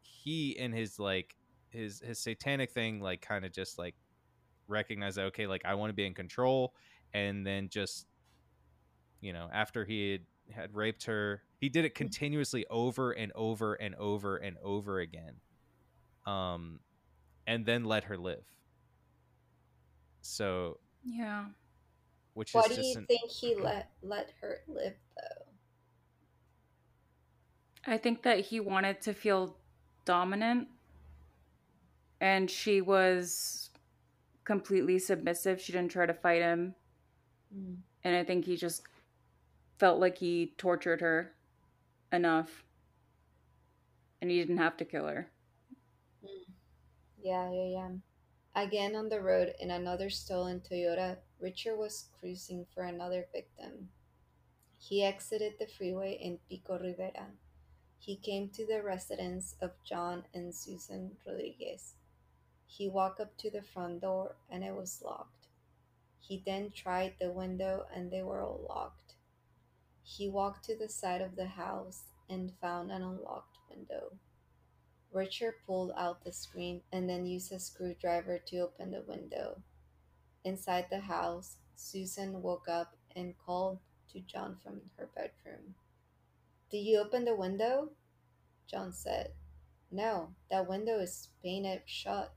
he 0.01 0.51
in 0.51 0.71
his 0.71 0.99
like 0.99 1.35
his 1.69 1.99
his 1.99 2.19
satanic 2.19 2.71
thing 2.71 2.99
like 2.99 3.21
kind 3.21 3.45
of 3.45 3.51
just 3.51 3.77
like 3.77 3.95
recognized 4.67 5.17
that 5.17 5.25
okay 5.25 5.47
like 5.47 5.63
i 5.65 5.73
want 5.75 5.89
to 5.89 5.93
be 5.93 6.05
in 6.05 6.13
control. 6.13 6.73
And 7.13 7.45
then 7.45 7.69
just 7.69 8.07
you 9.21 9.33
know 9.33 9.49
after 9.53 9.85
he 9.85 10.11
had, 10.11 10.21
had 10.55 10.75
raped 10.75 11.05
her 11.05 11.43
he 11.59 11.69
did 11.69 11.85
it 11.85 11.95
continuously 11.95 12.65
over 12.69 13.11
and 13.11 13.31
over 13.35 13.75
and 13.75 13.95
over 13.95 14.37
and 14.37 14.57
over 14.63 14.99
again. 14.99 15.35
Um 16.25 16.79
and 17.45 17.65
then 17.65 17.83
let 17.83 18.05
her 18.05 18.17
live 18.17 18.45
so 20.23 20.79
Yeah. 21.03 21.45
which 22.33 22.53
Why 22.53 22.67
do 22.67 22.75
just 22.75 22.81
you 22.93 22.99
an, 22.99 23.05
think 23.05 23.29
he 23.29 23.55
let 23.55 23.91
let 24.01 24.31
her 24.41 24.63
live 24.67 24.95
though? 25.15 25.45
I 27.85 27.97
think 27.97 28.23
that 28.23 28.39
he 28.39 28.59
wanted 28.59 29.01
to 29.01 29.13
feel 29.13 29.57
dominant 30.05 30.69
and 32.21 32.49
she 32.49 32.81
was 32.81 33.69
completely 34.45 34.99
submissive. 34.99 35.59
She 35.59 35.73
didn't 35.73 35.91
try 35.91 36.05
to 36.05 36.13
fight 36.13 36.41
him. 36.41 36.75
Mm. 37.55 37.77
And 38.03 38.15
I 38.15 38.23
think 38.23 38.45
he 38.45 38.55
just 38.55 38.83
felt 39.77 39.99
like 39.99 40.17
he 40.17 40.53
tortured 40.57 41.01
her 41.01 41.33
enough. 42.11 42.63
And 44.21 44.31
he 44.31 44.39
didn't 44.39 44.57
have 44.57 44.77
to 44.77 44.85
kill 44.85 45.07
her. 45.07 45.29
Yeah, 47.21 47.51
yeah, 47.51 47.67
yeah. 47.67 47.89
Again 48.55 48.95
on 48.95 49.09
the 49.09 49.19
road 49.19 49.55
in 49.59 49.71
another 49.71 50.11
stolen 50.11 50.61
Toyota, 50.61 51.17
Richard 51.39 51.75
was 51.75 52.09
cruising 52.19 52.67
for 52.73 52.83
another 52.83 53.25
victim. 53.33 53.89
He 54.77 55.03
exited 55.03 55.53
the 55.57 55.65
freeway 55.65 56.19
in 56.21 56.37
Pico 56.47 56.77
Rivera. 56.77 57.31
He 57.97 58.15
came 58.15 58.49
to 58.49 58.65
the 58.65 58.83
residence 58.83 59.55
of 59.59 59.71
John 59.83 60.25
and 60.35 60.53
Susan 60.53 61.17
Rodriguez. 61.25 61.95
He 62.67 62.89
walked 62.89 63.19
up 63.19 63.35
to 63.37 63.49
the 63.49 63.63
front 63.63 64.01
door 64.01 64.35
and 64.51 64.63
it 64.63 64.75
was 64.75 65.01
locked. 65.03 65.47
He 66.19 66.43
then 66.45 66.71
tried 66.71 67.15
the 67.19 67.31
window 67.31 67.87
and 67.95 68.11
they 68.11 68.21
were 68.21 68.41
all 68.41 68.65
locked. 68.69 69.15
He 70.03 70.29
walked 70.29 70.65
to 70.65 70.77
the 70.77 70.89
side 70.89 71.21
of 71.21 71.35
the 71.35 71.47
house 71.47 72.03
and 72.29 72.53
found 72.61 72.91
an 72.91 73.01
unlocked 73.01 73.57
window. 73.69 74.11
Richard 75.13 75.53
pulled 75.67 75.91
out 75.95 76.23
the 76.23 76.31
screen 76.31 76.81
and 76.91 77.07
then 77.07 77.25
used 77.25 77.51
a 77.51 77.59
screwdriver 77.59 78.39
to 78.47 78.59
open 78.59 78.91
the 78.91 79.03
window. 79.07 79.61
Inside 80.43 80.87
the 80.89 81.01
house, 81.01 81.57
Susan 81.75 82.41
woke 82.41 82.67
up 82.67 82.95
and 83.15 83.35
called 83.37 83.79
to 84.11 84.19
John 84.21 84.57
from 84.63 84.81
her 84.97 85.09
bedroom. 85.15 85.75
Did 86.71 86.79
you 86.79 86.99
open 86.99 87.25
the 87.25 87.35
window? 87.35 87.89
John 88.67 88.91
said. 88.91 89.33
No, 89.91 90.29
that 90.49 90.67
window 90.67 90.99
is 90.99 91.29
painted 91.43 91.83
shut. 91.85 92.33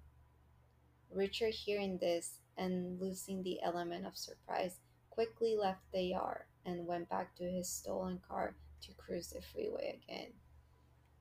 Richard, 1.10 1.54
hearing 1.54 1.96
this 1.98 2.40
and 2.58 3.00
losing 3.00 3.42
the 3.42 3.62
element 3.62 4.06
of 4.06 4.18
surprise, 4.18 4.80
quickly 5.08 5.56
left 5.56 5.80
the 5.92 6.02
yard 6.02 6.44
and 6.66 6.86
went 6.86 7.08
back 7.08 7.34
to 7.36 7.44
his 7.44 7.70
stolen 7.70 8.20
car 8.28 8.54
to 8.82 8.92
cruise 8.92 9.28
the 9.28 9.40
freeway 9.40 9.98
again. 10.02 10.32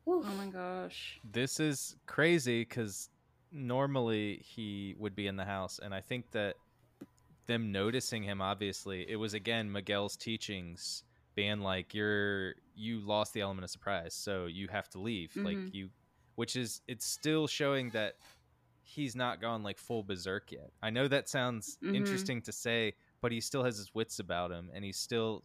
Oh 0.08 0.24
my 0.24 0.50
gosh. 0.50 1.22
this 1.24 1.60
is 1.60 1.96
crazy 2.08 2.62
because 2.62 3.10
normally 3.52 4.38
he 4.38 4.96
would 4.98 5.16
be 5.16 5.28
in 5.28 5.36
the 5.36 5.46
house, 5.46 5.80
and 5.80 5.94
I 5.94 6.02
think 6.02 6.32
that 6.32 6.58
them 7.48 7.72
noticing 7.72 8.24
him, 8.24 8.42
obviously, 8.42 9.10
it 9.10 9.18
was 9.18 9.34
again 9.34 9.72
Miguel's 9.72 10.18
teachings 10.18 11.04
being 11.36 11.60
like, 11.62 11.94
"You're 11.94 12.56
you 12.76 13.02
lost 13.02 13.34
the 13.34 13.42
element 13.42 13.66
of 13.66 13.72
surprise, 13.72 14.16
so 14.16 14.48
you 14.48 14.68
have 14.70 14.90
to 14.92 15.00
leave." 15.02 15.34
Mhm. 15.36 15.46
Like 15.46 15.74
you, 15.74 15.92
which 16.36 16.56
is 16.56 16.82
it's 16.88 17.06
still 17.08 17.48
showing 17.48 17.92
that 17.92 18.16
he's 18.84 19.16
not 19.16 19.42
gone 19.42 19.64
like 19.64 19.80
full 19.80 20.04
berserk 20.04 20.52
yet. 20.52 20.72
I 20.84 20.92
know 20.92 21.08
that 21.10 21.30
sounds 21.30 21.80
Mhm. 21.82 21.94
interesting 21.94 22.42
to 22.44 22.52
say, 22.54 22.96
but 23.22 23.32
he 23.34 23.42
still 23.42 23.64
has 23.64 23.78
his 23.78 23.94
wits 23.96 24.20
about 24.20 24.52
him, 24.52 24.72
and 24.74 24.86
he's 24.86 25.00
still 25.00 25.44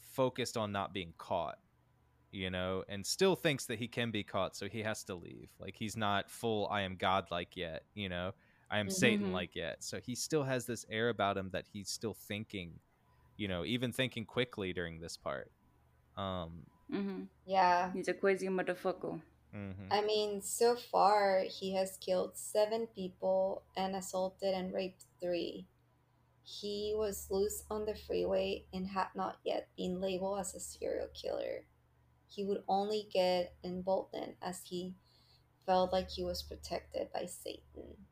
focused 0.00 0.56
on 0.56 0.72
not 0.72 0.92
being 0.92 1.14
caught 1.18 1.58
you 2.34 2.50
know, 2.50 2.84
and 2.88 3.06
still 3.06 3.36
thinks 3.36 3.66
that 3.66 3.78
he 3.78 3.88
can 3.88 4.10
be 4.10 4.24
caught, 4.24 4.56
so 4.56 4.68
he 4.68 4.82
has 4.82 5.04
to 5.04 5.14
leave. 5.14 5.50
Like 5.60 5.76
he's 5.76 5.96
not 5.96 6.30
full 6.30 6.68
I 6.70 6.82
am 6.82 6.96
godlike 6.96 7.56
yet, 7.56 7.84
you 7.94 8.08
know. 8.08 8.32
I 8.70 8.78
am 8.80 8.90
Satan 8.90 9.32
like 9.32 9.54
yet. 9.54 9.84
So 9.84 10.00
he 10.00 10.14
still 10.16 10.44
has 10.44 10.66
this 10.66 10.84
air 10.90 11.08
about 11.10 11.36
him 11.38 11.50
that 11.52 11.66
he's 11.72 11.90
still 11.90 12.14
thinking, 12.14 12.80
you 13.36 13.48
know, 13.48 13.64
even 13.64 13.92
thinking 13.92 14.26
quickly 14.26 14.72
during 14.72 15.00
this 15.00 15.16
part. 15.16 15.52
Um 16.16 16.66
hmm 16.90 17.24
Yeah. 17.46 17.92
He's 17.92 18.08
a 18.08 18.14
crazy 18.14 18.48
motherfucker. 18.48 19.20
mhm. 19.52 19.90
I 19.90 20.02
mean, 20.02 20.42
so 20.42 20.76
far 20.76 21.42
he 21.48 21.74
has 21.74 21.98
killed 21.98 22.36
seven 22.36 22.88
people 22.88 23.64
and 23.76 23.96
assaulted 23.96 24.54
and 24.54 24.72
raped 24.74 25.04
three. 25.20 25.68
He 26.44 26.94
was 26.96 27.28
loose 27.30 27.64
on 27.70 27.86
the 27.86 27.94
freeway 27.94 28.66
and 28.72 28.88
had 28.88 29.08
not 29.14 29.38
yet 29.44 29.68
been 29.76 30.00
labeled 30.00 30.40
as 30.40 30.54
a 30.54 30.60
serial 30.60 31.08
killer. 31.14 31.66
He 32.34 32.44
would 32.44 32.64
only 32.66 33.08
get 33.12 33.54
emboldened 33.62 34.34
as 34.42 34.62
he 34.64 34.94
felt 35.66 35.92
like 35.92 36.10
he 36.10 36.24
was 36.24 36.42
protected 36.42 37.12
by 37.12 37.26
Satan. 37.26 38.06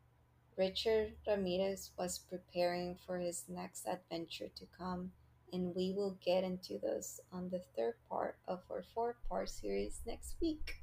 Richard 0.57 1.15
Ramirez 1.27 1.91
was 1.99 2.21
preparing 2.21 2.99
for 3.05 3.19
his 3.19 3.49
next 3.49 3.85
adventure 3.85 4.49
to 4.55 4.67
come, 4.79 5.11
and 5.53 5.75
we 5.75 5.93
will 5.93 6.19
get 6.25 6.45
into 6.45 6.79
those 6.79 7.21
on 7.33 7.51
the 7.51 7.65
third 7.77 7.95
part 8.09 8.37
of 8.47 8.61
our 8.71 8.85
four 8.95 9.17
part 9.29 9.49
series 9.49 10.01
next 10.07 10.37
week. 10.41 10.82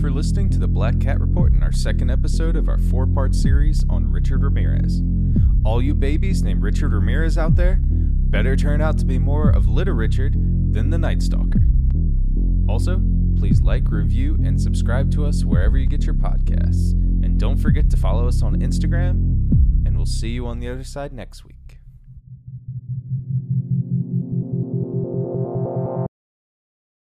For 0.00 0.10
listening 0.12 0.48
to 0.48 0.58
the 0.58 0.68
Black 0.68 1.00
Cat 1.00 1.18
Report 1.18 1.52
in 1.52 1.62
our 1.62 1.72
second 1.72 2.08
episode 2.08 2.54
of 2.54 2.68
our 2.68 2.78
four 2.78 3.04
part 3.04 3.34
series 3.34 3.84
on 3.90 4.12
Richard 4.12 4.44
Ramirez. 4.44 5.02
All 5.64 5.82
you 5.82 5.92
babies 5.92 6.42
named 6.42 6.62
Richard 6.62 6.92
Ramirez 6.92 7.36
out 7.36 7.56
there 7.56 7.80
better 7.82 8.54
turn 8.54 8.80
out 8.80 8.96
to 8.98 9.04
be 9.04 9.18
more 9.18 9.50
of 9.50 9.66
Little 9.66 9.94
Richard 9.94 10.34
than 10.72 10.90
the 10.90 10.98
Night 10.98 11.20
Stalker. 11.20 11.62
Also, 12.68 13.02
please 13.36 13.60
like, 13.60 13.90
review, 13.90 14.36
and 14.36 14.60
subscribe 14.60 15.10
to 15.12 15.24
us 15.26 15.44
wherever 15.44 15.76
you 15.76 15.86
get 15.86 16.06
your 16.06 16.14
podcasts. 16.14 16.92
And 16.92 17.38
don't 17.38 17.56
forget 17.56 17.90
to 17.90 17.96
follow 17.96 18.28
us 18.28 18.40
on 18.40 18.60
Instagram, 18.60 19.14
and 19.84 19.96
we'll 19.96 20.06
see 20.06 20.30
you 20.30 20.46
on 20.46 20.60
the 20.60 20.68
other 20.68 20.84
side 20.84 21.12
next 21.12 21.44
week. 21.44 21.57